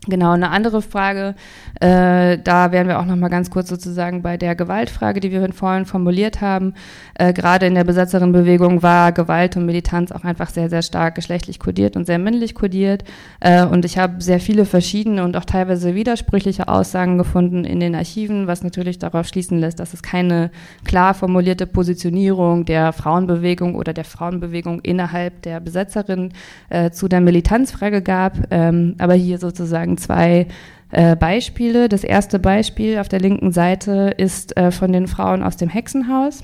Genau, 0.09 0.31
eine 0.31 0.51
andere 0.51 0.81
Frage, 0.81 1.35
äh, 1.81 2.37
da 2.37 2.71
wären 2.71 2.87
wir 2.87 2.99
auch 2.99 3.05
noch 3.05 3.17
mal 3.17 3.27
ganz 3.27 3.49
kurz 3.49 3.67
sozusagen 3.67 4.21
bei 4.21 4.37
der 4.37 4.55
Gewaltfrage, 4.55 5.19
die 5.19 5.31
wir 5.31 5.51
vorhin 5.51 5.85
formuliert 5.85 6.39
haben. 6.39 6.75
Äh, 7.15 7.33
Gerade 7.33 7.65
in 7.65 7.75
der 7.75 7.83
Besetzerinnenbewegung 7.83 8.83
war 8.83 9.11
Gewalt 9.11 9.57
und 9.57 9.65
Militanz 9.65 10.13
auch 10.13 10.23
einfach 10.23 10.49
sehr, 10.49 10.69
sehr 10.69 10.81
stark 10.81 11.15
geschlechtlich 11.15 11.59
kodiert 11.59 11.97
und 11.97 12.05
sehr 12.05 12.19
männlich 12.19 12.55
kodiert. 12.55 13.03
Äh, 13.41 13.65
und 13.65 13.83
ich 13.83 13.97
habe 13.97 14.21
sehr 14.21 14.39
viele 14.39 14.63
verschiedene 14.63 15.25
und 15.25 15.35
auch 15.35 15.43
teilweise 15.43 15.93
widersprüchliche 15.93 16.69
Aussagen 16.69 17.17
gefunden 17.17 17.65
in 17.65 17.81
den 17.81 17.93
Archiven, 17.93 18.47
was 18.47 18.63
natürlich 18.63 18.99
darauf 18.99 19.27
schließen 19.27 19.59
lässt, 19.59 19.81
dass 19.81 19.93
es 19.93 20.01
keine 20.01 20.51
klar 20.85 21.13
formulierte 21.15 21.67
Positionierung 21.67 22.63
der 22.63 22.93
Frauenbewegung 22.93 23.75
oder 23.75 23.91
der 23.91 24.05
Frauenbewegung 24.05 24.79
innerhalb 24.81 25.41
der 25.41 25.59
Besetzerin 25.59 26.31
äh, 26.69 26.91
zu 26.91 27.09
der 27.09 27.19
Militanzfrage 27.19 28.01
gab. 28.01 28.37
Ähm, 28.51 28.95
aber 28.99 29.13
hier 29.13 29.37
sozusagen 29.37 29.96
zwei 29.97 30.47
äh, 30.91 31.15
Beispiele. 31.15 31.89
Das 31.89 32.03
erste 32.03 32.39
Beispiel 32.39 32.99
auf 32.99 33.09
der 33.09 33.19
linken 33.19 33.51
Seite 33.51 34.13
ist 34.17 34.55
äh, 34.57 34.71
von 34.71 34.91
den 34.91 35.07
Frauen 35.07 35.43
aus 35.43 35.57
dem 35.57 35.69
Hexenhaus. 35.69 36.43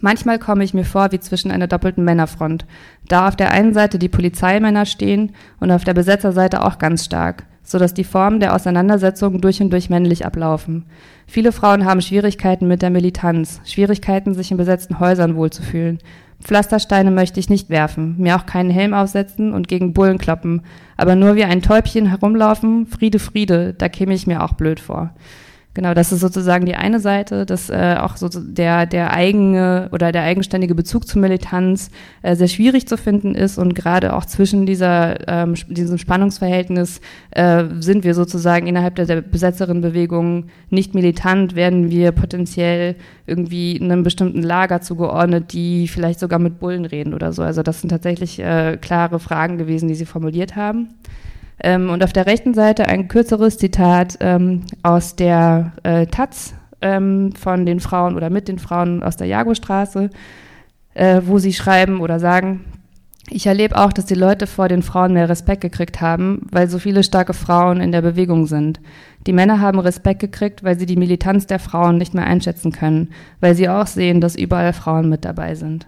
Manchmal 0.00 0.38
komme 0.38 0.64
ich 0.64 0.72
mir 0.72 0.84
vor 0.84 1.12
wie 1.12 1.20
zwischen 1.20 1.50
einer 1.50 1.66
doppelten 1.66 2.04
Männerfront. 2.04 2.64
Da 3.08 3.28
auf 3.28 3.36
der 3.36 3.50
einen 3.50 3.74
Seite 3.74 3.98
die 3.98 4.08
Polizeimänner 4.08 4.86
stehen 4.86 5.32
und 5.58 5.70
auf 5.70 5.84
der 5.84 5.94
Besetzerseite 5.94 6.64
auch 6.64 6.78
ganz 6.78 7.04
stark, 7.04 7.44
so 7.62 7.78
dass 7.78 7.92
die 7.92 8.04
Formen 8.04 8.40
der 8.40 8.54
Auseinandersetzung 8.54 9.40
durch 9.40 9.60
und 9.60 9.70
durch 9.70 9.90
männlich 9.90 10.24
ablaufen. 10.24 10.86
Viele 11.26 11.52
Frauen 11.52 11.84
haben 11.84 12.00
Schwierigkeiten 12.00 12.66
mit 12.66 12.80
der 12.80 12.90
Militanz, 12.90 13.60
Schwierigkeiten, 13.64 14.32
sich 14.32 14.50
in 14.50 14.56
besetzten 14.56 15.00
Häusern 15.00 15.36
wohlzufühlen. 15.36 15.98
Pflastersteine 16.42 17.10
möchte 17.10 17.38
ich 17.38 17.50
nicht 17.50 17.68
werfen, 17.68 18.16
mir 18.18 18.36
auch 18.36 18.46
keinen 18.46 18.70
Helm 18.70 18.94
aufsetzen 18.94 19.52
und 19.52 19.68
gegen 19.68 19.92
Bullen 19.92 20.18
kloppen, 20.18 20.62
aber 20.96 21.14
nur 21.14 21.36
wie 21.36 21.44
ein 21.44 21.62
Täubchen 21.62 22.06
herumlaufen, 22.06 22.86
Friede, 22.86 23.18
Friede, 23.18 23.74
da 23.74 23.88
käme 23.88 24.14
ich 24.14 24.26
mir 24.26 24.42
auch 24.42 24.54
blöd 24.54 24.80
vor. 24.80 25.10
Genau, 25.72 25.94
das 25.94 26.10
ist 26.10 26.18
sozusagen 26.18 26.66
die 26.66 26.74
eine 26.74 26.98
Seite, 26.98 27.46
dass 27.46 27.70
äh, 27.70 27.94
auch 28.00 28.16
so 28.16 28.28
der, 28.28 28.86
der 28.86 29.12
eigene 29.12 29.88
oder 29.92 30.10
der 30.10 30.22
eigenständige 30.22 30.74
Bezug 30.74 31.06
zur 31.06 31.20
Militanz 31.20 31.92
äh, 32.22 32.34
sehr 32.34 32.48
schwierig 32.48 32.88
zu 32.88 32.96
finden 32.96 33.36
ist 33.36 33.56
und 33.56 33.76
gerade 33.76 34.14
auch 34.14 34.24
zwischen 34.24 34.66
dieser, 34.66 35.28
ähm, 35.28 35.54
diesem 35.68 35.96
Spannungsverhältnis 35.96 37.00
äh, 37.30 37.64
sind 37.78 38.02
wir 38.02 38.14
sozusagen 38.14 38.66
innerhalb 38.66 38.96
der, 38.96 39.20
Besetzerinnenbewegung 39.20 40.46
nicht 40.70 40.96
militant, 40.96 41.54
werden 41.54 41.88
wir 41.88 42.10
potenziell 42.10 42.96
irgendwie 43.26 43.80
einem 43.80 44.02
bestimmten 44.02 44.42
Lager 44.42 44.80
zugeordnet, 44.80 45.52
die 45.52 45.86
vielleicht 45.86 46.18
sogar 46.18 46.40
mit 46.40 46.58
Bullen 46.58 46.84
reden 46.84 47.14
oder 47.14 47.32
so. 47.32 47.42
Also 47.42 47.62
das 47.62 47.80
sind 47.80 47.90
tatsächlich 47.90 48.40
äh, 48.40 48.76
klare 48.76 49.20
Fragen 49.20 49.56
gewesen, 49.56 49.86
die 49.86 49.94
Sie 49.94 50.06
formuliert 50.06 50.56
haben. 50.56 50.88
Ähm, 51.62 51.90
und 51.90 52.02
auf 52.02 52.12
der 52.12 52.26
rechten 52.26 52.54
Seite 52.54 52.86
ein 52.86 53.08
kürzeres 53.08 53.58
Zitat 53.58 54.16
ähm, 54.20 54.62
aus 54.82 55.16
der 55.16 55.72
äh, 55.82 56.06
Taz 56.06 56.54
ähm, 56.80 57.32
von 57.38 57.66
den 57.66 57.80
Frauen 57.80 58.16
oder 58.16 58.30
mit 58.30 58.48
den 58.48 58.58
Frauen 58.58 59.02
aus 59.02 59.16
der 59.16 59.26
Jagostraße, 59.26 60.10
äh, 60.94 61.20
wo 61.24 61.38
sie 61.38 61.52
schreiben 61.52 62.00
oder 62.00 62.18
sagen, 62.18 62.64
ich 63.32 63.46
erlebe 63.46 63.76
auch, 63.76 63.92
dass 63.92 64.06
die 64.06 64.14
Leute 64.14 64.48
vor 64.48 64.68
den 64.68 64.82
Frauen 64.82 65.12
mehr 65.12 65.28
Respekt 65.28 65.60
gekriegt 65.60 66.00
haben, 66.00 66.46
weil 66.50 66.68
so 66.68 66.80
viele 66.80 67.04
starke 67.04 67.32
Frauen 67.32 67.80
in 67.80 67.92
der 67.92 68.02
Bewegung 68.02 68.46
sind. 68.46 68.80
Die 69.26 69.32
Männer 69.32 69.60
haben 69.60 69.78
Respekt 69.78 70.20
gekriegt, 70.20 70.64
weil 70.64 70.78
sie 70.78 70.86
die 70.86 70.96
Militanz 70.96 71.46
der 71.46 71.60
Frauen 71.60 71.96
nicht 71.96 72.12
mehr 72.12 72.26
einschätzen 72.26 72.72
können, 72.72 73.10
weil 73.38 73.54
sie 73.54 73.68
auch 73.68 73.86
sehen, 73.86 74.20
dass 74.20 74.34
überall 74.34 74.72
Frauen 74.72 75.08
mit 75.08 75.24
dabei 75.24 75.54
sind. 75.54 75.86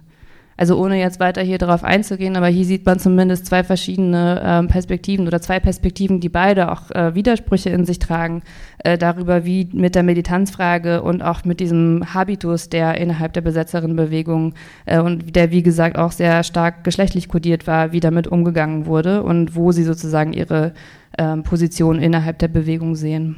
Also 0.62 0.78
ohne 0.78 0.96
jetzt 0.96 1.18
weiter 1.18 1.42
hier 1.42 1.58
darauf 1.58 1.82
einzugehen, 1.82 2.36
aber 2.36 2.46
hier 2.46 2.64
sieht 2.64 2.86
man 2.86 3.00
zumindest 3.00 3.46
zwei 3.46 3.64
verschiedene 3.64 4.40
äh, 4.40 4.68
Perspektiven 4.68 5.26
oder 5.26 5.40
zwei 5.40 5.58
Perspektiven, 5.58 6.20
die 6.20 6.28
beide 6.28 6.70
auch 6.70 6.88
äh, 6.92 7.16
Widersprüche 7.16 7.70
in 7.70 7.84
sich 7.84 7.98
tragen, 7.98 8.44
äh, 8.78 8.96
darüber, 8.96 9.44
wie 9.44 9.68
mit 9.72 9.96
der 9.96 10.04
Militanzfrage 10.04 11.02
und 11.02 11.20
auch 11.20 11.44
mit 11.44 11.58
diesem 11.58 12.14
Habitus, 12.14 12.68
der 12.68 12.96
innerhalb 12.98 13.32
der 13.32 13.40
Besetzerinnenbewegung 13.40 14.54
äh, 14.86 15.00
und 15.00 15.34
der, 15.34 15.50
wie 15.50 15.64
gesagt, 15.64 15.98
auch 15.98 16.12
sehr 16.12 16.44
stark 16.44 16.84
geschlechtlich 16.84 17.28
kodiert 17.28 17.66
war, 17.66 17.90
wie 17.90 17.98
damit 17.98 18.28
umgegangen 18.28 18.86
wurde 18.86 19.24
und 19.24 19.56
wo 19.56 19.72
sie 19.72 19.82
sozusagen 19.82 20.32
ihre 20.32 20.74
ähm, 21.18 21.42
Position 21.42 21.98
innerhalb 21.98 22.38
der 22.38 22.46
Bewegung 22.46 22.94
sehen. 22.94 23.34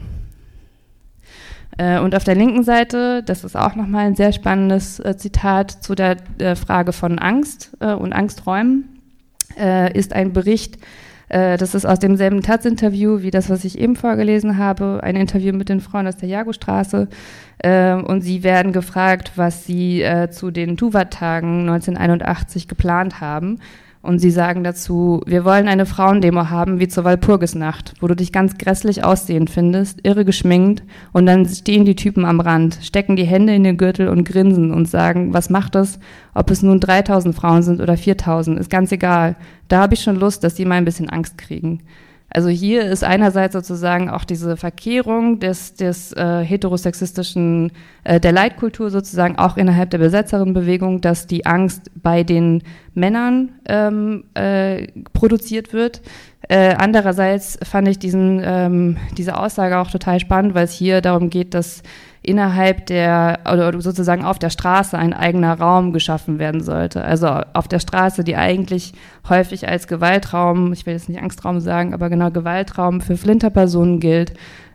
Äh, 1.76 1.98
und 1.98 2.14
auf 2.14 2.24
der 2.24 2.34
linken 2.34 2.62
Seite, 2.62 3.22
das 3.22 3.44
ist 3.44 3.56
auch 3.56 3.74
nochmal 3.74 4.06
ein 4.06 4.14
sehr 4.14 4.32
spannendes 4.32 5.00
äh, 5.00 5.16
Zitat 5.16 5.70
zu 5.70 5.94
der 5.94 6.16
äh, 6.38 6.54
Frage 6.54 6.92
von 6.92 7.18
Angst 7.18 7.76
und 7.80 8.12
Angsträumen, 8.12 8.88
ist 9.92 10.12
ein 10.12 10.32
Bericht, 10.32 10.78
das 11.28 11.76
ist 11.76 11.84
aus 11.84 12.00
demselben 12.00 12.42
Taz-Interview 12.42 13.22
wie 13.22 13.30
das, 13.30 13.50
was 13.50 13.64
ich 13.64 13.78
eben 13.78 13.94
vorgelesen 13.94 14.58
habe, 14.58 14.98
ein 15.02 15.14
Interview 15.14 15.52
mit 15.52 15.68
den 15.68 15.80
Frauen 15.80 16.08
aus 16.08 16.16
der 16.16 16.28
Jagostraße. 16.28 17.08
Und 17.62 18.20
sie 18.22 18.42
werden 18.42 18.72
gefragt, 18.72 19.32
was 19.36 19.64
sie 19.64 20.04
zu 20.30 20.50
den 20.50 20.76
Tuvat-Tagen 20.76 21.68
1981 21.68 22.66
geplant 22.66 23.20
haben. 23.20 23.60
Und 24.04 24.18
sie 24.18 24.30
sagen 24.30 24.64
dazu, 24.64 25.22
wir 25.24 25.46
wollen 25.46 25.66
eine 25.66 25.86
Frauendemo 25.86 26.50
haben 26.50 26.78
wie 26.78 26.88
zur 26.88 27.04
Walpurgisnacht, 27.04 27.94
wo 28.00 28.06
du 28.06 28.14
dich 28.14 28.32
ganz 28.32 28.58
grässlich 28.58 29.02
aussehen 29.02 29.48
findest, 29.48 30.00
irre 30.02 30.26
geschminkt, 30.26 30.82
und 31.12 31.24
dann 31.24 31.46
stehen 31.46 31.86
die 31.86 31.96
Typen 31.96 32.26
am 32.26 32.40
Rand, 32.40 32.78
stecken 32.82 33.16
die 33.16 33.24
Hände 33.24 33.54
in 33.54 33.64
den 33.64 33.78
Gürtel 33.78 34.08
und 34.10 34.24
grinsen 34.24 34.72
und 34.72 34.90
sagen, 34.90 35.32
was 35.32 35.48
macht 35.48 35.74
es, 35.74 35.98
ob 36.34 36.50
es 36.50 36.62
nun 36.62 36.80
3000 36.80 37.34
Frauen 37.34 37.62
sind 37.62 37.80
oder 37.80 37.96
4000, 37.96 38.60
ist 38.60 38.68
ganz 38.68 38.92
egal. 38.92 39.36
Da 39.68 39.80
habe 39.80 39.94
ich 39.94 40.02
schon 40.02 40.16
Lust, 40.16 40.44
dass 40.44 40.54
die 40.54 40.66
mal 40.66 40.74
ein 40.74 40.84
bisschen 40.84 41.08
Angst 41.08 41.38
kriegen. 41.38 41.80
Also 42.30 42.48
hier 42.48 42.82
ist 42.82 43.04
einerseits 43.04 43.52
sozusagen 43.52 44.10
auch 44.10 44.24
diese 44.24 44.56
Verkehrung 44.56 45.38
des, 45.38 45.74
des 45.74 46.12
äh, 46.14 46.42
heterosexistischen, 46.42 47.70
äh, 48.02 48.18
der 48.18 48.32
Leitkultur 48.32 48.90
sozusagen 48.90 49.38
auch 49.38 49.56
innerhalb 49.56 49.90
der 49.90 49.98
Besetzerinnenbewegung, 49.98 51.00
dass 51.00 51.28
die 51.28 51.46
Angst 51.46 51.92
bei 52.02 52.24
den 52.24 52.62
Männern 52.92 53.52
ähm, 53.68 54.24
äh, 54.34 54.88
produziert 55.12 55.72
wird. 55.72 56.02
Äh, 56.48 56.74
andererseits 56.76 57.58
fand 57.62 57.88
ich 57.88 57.98
diesen, 58.00 58.42
ähm, 58.44 58.96
diese 59.16 59.38
Aussage 59.38 59.78
auch 59.78 59.90
total 59.90 60.18
spannend, 60.18 60.54
weil 60.54 60.64
es 60.64 60.72
hier 60.72 61.00
darum 61.00 61.30
geht, 61.30 61.54
dass 61.54 61.82
innerhalb 62.24 62.86
der 62.86 63.40
oder 63.52 63.80
sozusagen 63.80 64.24
auf 64.24 64.38
der 64.38 64.50
Straße 64.50 64.96
ein 64.98 65.12
eigener 65.12 65.58
Raum 65.60 65.92
geschaffen 65.92 66.38
werden 66.38 66.62
sollte. 66.62 67.04
Also 67.04 67.28
auf 67.52 67.68
der 67.68 67.78
Straße, 67.78 68.24
die 68.24 68.36
eigentlich 68.36 68.94
häufig 69.28 69.68
als 69.68 69.86
Gewaltraum, 69.86 70.72
ich 70.72 70.86
will 70.86 70.94
jetzt 70.94 71.08
nicht 71.08 71.20
Angstraum 71.20 71.60
sagen, 71.60 71.92
aber 71.92 72.08
genau 72.08 72.30
Gewaltraum 72.30 73.00
für 73.00 73.16
Flinterpersonen 73.16 74.00
gilt, 74.00 74.32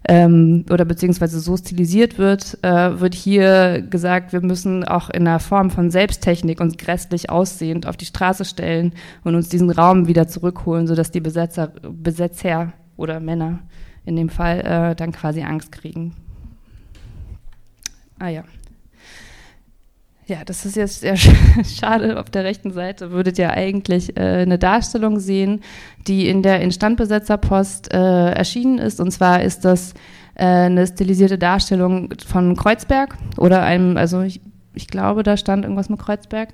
ähm, 0.08 0.66
oder 0.72 0.86
beziehungsweise 0.86 1.40
so 1.40 1.58
stilisiert 1.58 2.18
wird, 2.18 2.58
äh, 2.64 3.00
wird 3.00 3.16
hier 3.16 3.82
gesagt, 3.82 4.32
wir 4.32 4.42
müssen 4.42 4.86
auch 4.86 5.10
in 5.10 5.28
einer 5.28 5.40
Form 5.40 5.72
von 5.72 5.92
Selbsttechnik 5.92 6.62
uns 6.62 6.78
grässlich 6.78 7.30
aussehend 7.30 7.86
auf 7.86 7.98
die 7.98 8.06
Straße 8.06 8.46
stellen 8.46 8.94
und 9.24 9.36
uns 9.36 9.50
diesen 9.50 9.70
Raum 9.70 10.08
wieder 10.08 10.28
zurückholen, 10.28 10.88
sodass 10.88 11.12
die 11.12 11.20
Besetzer, 11.20 11.74
Besetzer 11.82 12.74
oder 12.96 13.20
Männer 13.20 13.60
in 14.06 14.16
dem 14.16 14.30
Fall 14.30 14.62
äh, 14.62 14.96
dann 14.96 15.12
quasi 15.12 15.42
Angst 15.42 15.72
kriegen. 15.72 16.16
Ah 18.20 18.30
ja. 18.30 18.44
Ja, 20.28 20.46
das 20.46 20.64
ist 20.64 20.76
jetzt 20.76 21.00
sehr 21.00 21.16
schade. 21.66 22.20
Auf 22.20 22.30
der 22.30 22.44
rechten 22.44 22.72
Seite 22.72 23.10
würdet 23.10 23.40
ihr 23.40 23.50
eigentlich 23.50 24.16
äh, 24.16 24.42
eine 24.42 24.60
Darstellung 24.60 25.20
sehen, 25.20 25.62
die 26.08 26.30
in 26.30 26.44
der 26.44 26.62
Instandbesetzerpost 26.62 27.92
äh, 27.92 28.32
erschienen 28.32 28.78
ist. 28.78 29.00
Und 29.00 29.10
zwar 29.10 29.42
ist 29.42 29.66
das 29.66 29.96
äh, 30.36 30.46
eine 30.46 30.86
stilisierte 30.86 31.40
Darstellung 31.40 32.14
von 32.24 32.56
Kreuzberg 32.56 33.18
oder 33.38 33.64
einem, 33.64 33.98
also 33.98 34.22
ich, 34.22 34.40
ich 34.74 34.88
glaube, 34.88 35.24
da 35.24 35.36
stand 35.36 35.64
irgendwas 35.64 35.90
mit 35.90 36.00
Kreuzberg, 36.00 36.50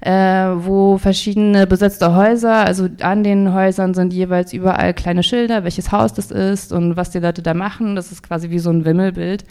äh, 0.00 0.10
wo 0.10 0.98
verschiedene 0.98 1.66
besetzte 1.66 2.14
Häuser, 2.14 2.64
also 2.64 2.88
an 3.00 3.22
den 3.22 3.52
Häusern 3.54 3.94
sind 3.94 4.12
jeweils 4.12 4.52
überall 4.52 4.94
kleine 4.94 5.22
Schilder, 5.22 5.64
welches 5.64 5.92
Haus 5.92 6.12
das 6.12 6.30
ist 6.30 6.72
und 6.72 6.96
was 6.96 7.10
die 7.10 7.20
Leute 7.20 7.42
da 7.42 7.54
machen. 7.54 7.94
Das 7.94 8.10
ist 8.10 8.22
quasi 8.22 8.50
wie 8.50 8.58
so 8.58 8.70
ein 8.70 8.84
Wimmelbild. 8.84 9.44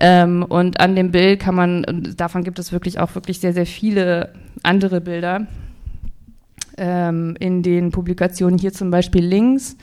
Ähm, 0.00 0.44
und 0.48 0.78
an 0.80 0.94
dem 0.94 1.10
Bild 1.10 1.40
kann 1.40 1.54
man, 1.54 2.14
davon 2.16 2.44
gibt 2.44 2.58
es 2.58 2.70
wirklich 2.70 2.98
auch 3.00 3.14
wirklich 3.14 3.40
sehr, 3.40 3.54
sehr 3.54 3.66
viele 3.66 4.32
andere 4.62 5.00
Bilder. 5.00 5.46
Ähm, 6.76 7.36
in 7.38 7.62
den 7.62 7.92
Publikationen 7.92 8.58
hier 8.58 8.72
zum 8.72 8.90
Beispiel 8.90 9.24
links. 9.24 9.76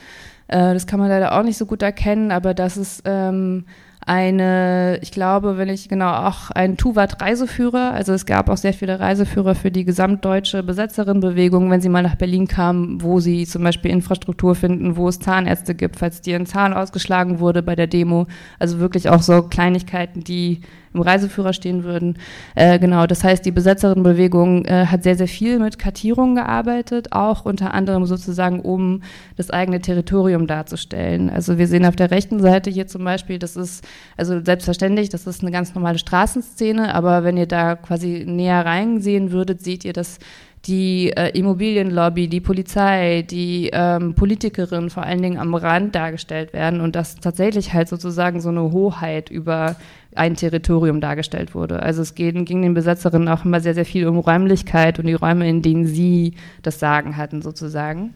Äh, 0.48 0.74
das 0.74 0.86
kann 0.86 1.00
man 1.00 1.08
leider 1.08 1.36
auch 1.38 1.42
nicht 1.42 1.56
so 1.56 1.66
gut 1.66 1.82
erkennen, 1.82 2.30
aber 2.30 2.54
das 2.54 2.76
ist 2.76 3.02
ähm, 3.06 3.64
eine, 4.06 4.98
ich 5.02 5.12
glaube, 5.12 5.58
wenn 5.58 5.68
ich 5.68 5.88
genau 5.88 6.12
auch 6.12 6.50
ein 6.50 6.76
Tuvat-Reiseführer, 6.76 7.92
also 7.92 8.12
es 8.12 8.26
gab 8.26 8.48
auch 8.48 8.56
sehr 8.56 8.72
viele 8.72 8.98
Reiseführer 8.98 9.54
für 9.54 9.70
die 9.70 9.84
gesamtdeutsche 9.84 10.62
Besetzerinnenbewegung, 10.62 11.70
wenn 11.70 11.80
sie 11.80 11.88
mal 11.88 12.02
nach 12.02 12.16
Berlin 12.16 12.48
kamen, 12.48 13.02
wo 13.02 13.20
sie 13.20 13.46
zum 13.46 13.62
Beispiel 13.62 13.90
Infrastruktur 13.90 14.54
finden, 14.54 14.96
wo 14.96 15.08
es 15.08 15.20
Zahnärzte 15.20 15.74
gibt, 15.74 15.96
falls 15.96 16.20
dir 16.20 16.36
ein 16.36 16.46
Zahn 16.46 16.72
ausgeschlagen 16.72 17.38
wurde 17.38 17.62
bei 17.62 17.76
der 17.76 17.86
Demo. 17.86 18.26
Also 18.58 18.80
wirklich 18.80 19.08
auch 19.08 19.22
so 19.22 19.42
Kleinigkeiten, 19.42 20.24
die 20.24 20.60
im 20.94 21.00
Reiseführer 21.00 21.52
stehen 21.52 21.84
würden. 21.84 22.18
Äh, 22.54 22.78
genau, 22.78 23.06
das 23.06 23.24
heißt, 23.24 23.44
die 23.44 23.50
Besetzerinnenbewegung 23.50 24.64
äh, 24.64 24.86
hat 24.86 25.02
sehr, 25.02 25.16
sehr 25.16 25.28
viel 25.28 25.58
mit 25.58 25.78
Kartierungen 25.78 26.34
gearbeitet, 26.34 27.12
auch 27.12 27.44
unter 27.44 27.74
anderem 27.74 28.06
sozusagen, 28.06 28.60
um 28.60 29.02
das 29.36 29.50
eigene 29.50 29.80
Territorium 29.80 30.46
darzustellen. 30.46 31.30
Also 31.30 31.58
wir 31.58 31.66
sehen 31.66 31.86
auf 31.86 31.96
der 31.96 32.10
rechten 32.10 32.40
Seite 32.40 32.70
hier 32.70 32.86
zum 32.86 33.04
Beispiel, 33.04 33.38
das 33.38 33.56
ist, 33.56 33.84
also 34.16 34.40
selbstverständlich, 34.44 35.08
das 35.08 35.26
ist 35.26 35.42
eine 35.42 35.50
ganz 35.50 35.74
normale 35.74 35.98
Straßenszene, 35.98 36.94
aber 36.94 37.24
wenn 37.24 37.36
ihr 37.36 37.46
da 37.46 37.76
quasi 37.76 38.24
näher 38.26 38.64
reinsehen 38.64 39.32
würdet, 39.32 39.62
seht 39.62 39.84
ihr, 39.84 39.92
dass 39.92 40.18
die 40.66 41.10
äh, 41.16 41.36
Immobilienlobby, 41.36 42.28
die 42.28 42.40
Polizei, 42.40 43.22
die 43.22 43.70
ähm, 43.72 44.14
Politikerinnen 44.14 44.90
vor 44.90 45.02
allen 45.02 45.22
Dingen 45.22 45.38
am 45.38 45.54
Rand 45.54 45.94
dargestellt 45.94 46.52
werden 46.52 46.80
und 46.80 46.94
dass 46.94 47.16
tatsächlich 47.16 47.72
halt 47.72 47.88
sozusagen 47.88 48.40
so 48.40 48.50
eine 48.50 48.70
Hoheit 48.70 49.28
über 49.28 49.76
ein 50.14 50.36
Territorium 50.36 51.00
dargestellt 51.00 51.54
wurde. 51.54 51.82
Also 51.82 52.02
es 52.02 52.14
ging, 52.14 52.44
ging 52.44 52.62
den 52.62 52.74
Besetzerinnen 52.74 53.28
auch 53.28 53.44
immer 53.44 53.60
sehr, 53.60 53.74
sehr 53.74 53.84
viel 53.84 54.06
um 54.06 54.18
Räumlichkeit 54.18 54.98
und 54.98 55.06
die 55.06 55.14
Räume, 55.14 55.48
in 55.48 55.62
denen 55.62 55.86
sie 55.86 56.34
das 56.62 56.78
Sagen 56.78 57.16
hatten 57.16 57.42
sozusagen. 57.42 58.14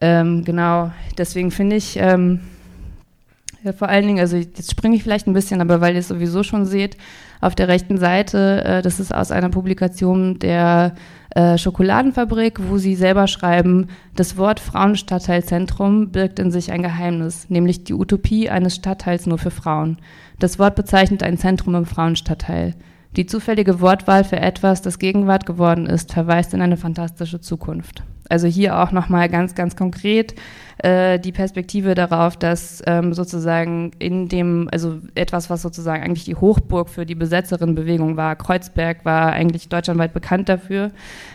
Ähm, 0.00 0.44
genau, 0.44 0.90
deswegen 1.16 1.50
finde 1.50 1.76
ich 1.76 1.96
ähm, 1.98 2.40
ja, 3.64 3.72
vor 3.72 3.88
allen 3.88 4.06
Dingen, 4.06 4.20
also 4.20 4.36
jetzt 4.36 4.70
springe 4.70 4.94
ich 4.94 5.02
vielleicht 5.02 5.26
ein 5.26 5.32
bisschen, 5.32 5.62
aber 5.62 5.80
weil 5.80 5.94
ihr 5.94 6.00
es 6.00 6.08
sowieso 6.08 6.42
schon 6.42 6.66
seht, 6.66 6.98
auf 7.40 7.54
der 7.54 7.68
rechten 7.68 7.96
Seite, 7.96 8.62
äh, 8.62 8.82
das 8.82 9.00
ist 9.00 9.14
aus 9.14 9.30
einer 9.30 9.48
Publikation 9.48 10.38
der 10.38 10.94
äh, 11.34 11.58
Schokoladenfabrik, 11.58 12.60
wo 12.68 12.78
sie 12.78 12.94
selber 12.94 13.26
schreiben, 13.26 13.88
das 14.14 14.36
Wort 14.36 14.60
Frauenstadtteilzentrum 14.60 16.10
birgt 16.10 16.38
in 16.38 16.50
sich 16.50 16.70
ein 16.70 16.82
Geheimnis, 16.82 17.50
nämlich 17.50 17.84
die 17.84 17.94
Utopie 17.94 18.48
eines 18.48 18.76
Stadtteils 18.76 19.26
nur 19.26 19.38
für 19.38 19.50
Frauen. 19.50 19.98
Das 20.38 20.58
Wort 20.58 20.76
bezeichnet 20.76 21.22
ein 21.22 21.36
Zentrum 21.38 21.74
im 21.74 21.86
Frauenstadtteil. 21.86 22.74
Die 23.16 23.26
zufällige 23.26 23.80
Wortwahl 23.80 24.24
für 24.24 24.38
etwas, 24.38 24.82
das 24.82 24.98
Gegenwart 24.98 25.46
geworden 25.46 25.86
ist, 25.86 26.12
verweist 26.12 26.54
in 26.54 26.60
eine 26.60 26.76
fantastische 26.76 27.40
Zukunft. 27.40 28.02
Also 28.28 28.46
hier 28.46 28.78
auch 28.78 28.92
nochmal 28.92 29.28
ganz, 29.28 29.54
ganz 29.54 29.76
konkret 29.76 30.34
äh, 30.78 31.18
die 31.18 31.32
Perspektive 31.32 31.94
darauf, 31.94 32.36
dass 32.36 32.82
ähm, 32.86 33.14
sozusagen 33.14 33.92
in 33.98 34.28
dem, 34.28 34.68
also 34.72 34.98
etwas, 35.14 35.48
was 35.50 35.62
sozusagen 35.62 36.02
eigentlich 36.02 36.24
die 36.24 36.34
Hochburg 36.34 36.88
für 36.88 37.06
die 37.06 37.14
Besetzerinnenbewegung 37.14 38.16
war, 38.16 38.36
Kreuzberg 38.36 39.04
war 39.04 39.32
eigentlich 39.32 39.68
deutschlandweit 39.68 40.12
bekannt 40.12 40.48
dafür, 40.48 40.90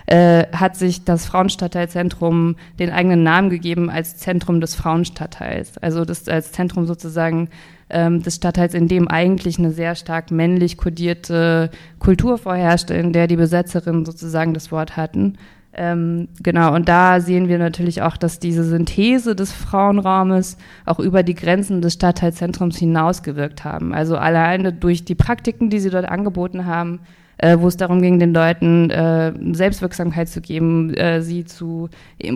äh, 0.08 0.46
hat 0.52 0.76
sich 0.76 1.04
das 1.06 1.26
Frauenstadtteilzentrum 1.26 2.58
den 2.80 2.92
eigenen 2.92 3.24
Namen 3.24 3.50
gegeben 3.50 3.90
als 3.90 4.18
Zentrum 4.18 4.62
des 4.62 4.76
Frauenstadtteils. 4.76 5.78
Also 5.78 6.06
das 6.06 6.28
als 6.28 6.52
Zentrum 6.52 6.86
sozusagen 6.86 7.50
ähm, 7.90 8.22
des 8.22 8.36
Stadtteils, 8.36 8.74
in 8.74 8.88
dem 8.88 9.08
eigentlich 9.08 9.58
eine 9.58 9.72
sehr 9.72 9.96
stark 9.96 10.32
männlich 10.32 10.78
kodierte 10.78 11.72
Kultur 11.98 12.38
vorherrschte, 12.38 12.94
in 12.94 13.14
der 13.14 13.28
die 13.28 13.38
Besetzerinnen 13.38 14.06
sozusagen 14.06 14.54
das 14.54 14.72
Wort 14.72 14.98
hatten. 14.98 15.38
Ähm, 15.82 16.28
genau, 16.44 16.76
und 16.76 16.90
da 16.90 17.22
sehen 17.22 17.48
wir 17.48 17.58
natürlich 17.58 18.02
auch, 18.02 18.18
dass 18.18 18.38
diese 18.38 18.66
Synthese 18.66 19.34
des 19.34 19.54
Frauenraumes 19.54 20.58
auch 20.86 21.00
über 21.00 21.24
die 21.24 21.36
Grenzen 21.36 21.82
des 21.82 21.94
Stadtteilzentrums 21.94 22.78
hinausgewirkt 22.78 23.64
haben. 23.64 23.94
Also 23.94 24.18
alleine 24.18 24.74
durch 24.74 25.06
die 25.06 25.16
Praktiken, 25.16 25.70
die 25.70 25.80
sie 25.80 25.90
dort 25.90 26.10
angeboten 26.10 26.66
haben, 26.66 27.00
äh, 27.40 27.58
wo 27.60 27.68
es 27.68 27.78
darum 27.78 28.02
ging, 28.02 28.20
den 28.20 28.34
Leuten 28.34 28.90
äh, 28.90 29.34
Selbstwirksamkeit 29.54 30.28
zu 30.28 30.42
geben, 30.42 30.94
äh, 30.94 31.22
sie 31.22 31.46
zu 31.46 31.90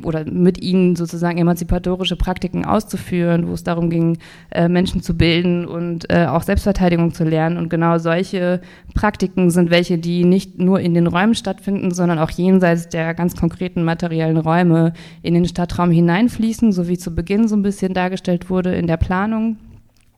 oder 0.04 0.26
mit 0.26 0.62
ihnen 0.62 0.96
sozusagen 0.96 1.38
emanzipatorische 1.38 2.16
Praktiken 2.16 2.66
auszuführen, 2.66 3.48
wo 3.48 3.54
es 3.54 3.64
darum 3.64 3.90
ging, 3.90 4.18
äh, 4.52 4.70
Menschen 4.70 5.02
zu 5.02 5.16
bilden 5.16 5.66
und 5.66 6.10
äh, 6.10 6.26
auch 6.26 6.44
Selbstverteidigung 6.44 7.14
zu 7.14 7.26
lernen. 7.26 7.58
Und 7.58 7.70
genau 7.70 7.98
solche 7.98 8.62
Praktiken 8.96 9.50
sind 9.52 9.70
welche, 9.70 9.98
die 9.98 10.24
nicht 10.24 10.60
nur 10.60 10.80
in 10.80 10.94
den 10.94 11.08
Räumen 11.08 11.36
stattfinden, 11.36 11.92
sondern 11.92 12.18
auch 12.20 12.32
jenseits 12.32 12.88
der 12.88 13.14
ganz 13.14 13.36
konkreten 13.36 13.84
materiellen 13.84 14.38
Räume 14.38 14.94
in 15.22 15.34
den 15.34 15.46
Stadtraum 15.46 15.92
hineinfließen, 15.92 16.72
so 16.72 16.88
wie 16.88 16.98
zu 16.98 17.14
Beginn 17.14 17.50
so 17.50 17.58
ein 17.58 17.62
bisschen 17.62 17.94
dargestellt 17.94 18.50
wurde 18.50 18.74
in 18.74 18.88
der 18.88 18.98
Planung 18.98 19.58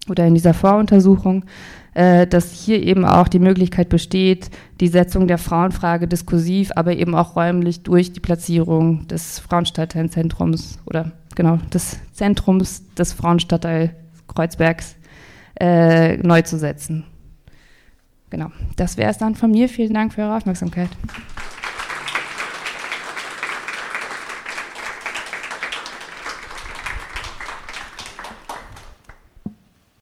oder 0.10 0.28
in 0.28 0.36
dieser 0.36 0.54
Voruntersuchung 0.54 1.46
äh, 1.96 2.28
dass 2.28 2.52
hier 2.52 2.84
eben 2.84 3.06
auch 3.06 3.28
die 3.28 3.40
Möglichkeit 3.40 3.90
besteht, 3.90 4.52
die 4.80 4.90
Setzung 4.90 5.28
der 5.28 5.38
Frauenfrage 5.38 6.08
diskursiv, 6.08 6.72
aber 6.76 6.94
eben 6.96 7.16
auch 7.16 7.36
räumlich 7.36 7.84
durch 7.84 8.12
die 8.12 8.20
Platzierung 8.20 9.08
des 9.08 9.40
Frauenstadtteilzentrums 9.40 10.80
oder 10.86 11.14
genau 11.36 11.58
des 11.74 11.98
Zentrums 12.14 12.84
des 12.96 13.14
Frauenstadtteil 13.14 13.96
Kreuzbergs 14.28 14.96
äh, 15.60 16.18
neu 16.18 16.42
zu 16.42 16.58
setzen. 16.58 17.06
Genau, 18.30 18.52
das 18.76 18.98
wäre 18.98 19.12
es 19.12 19.18
dann 19.18 19.36
von 19.36 19.52
mir. 19.52 19.70
Vielen 19.70 19.94
Dank 19.94 20.14
für 20.14 20.24
eure 20.24 20.36
Aufmerksamkeit. 20.36 20.90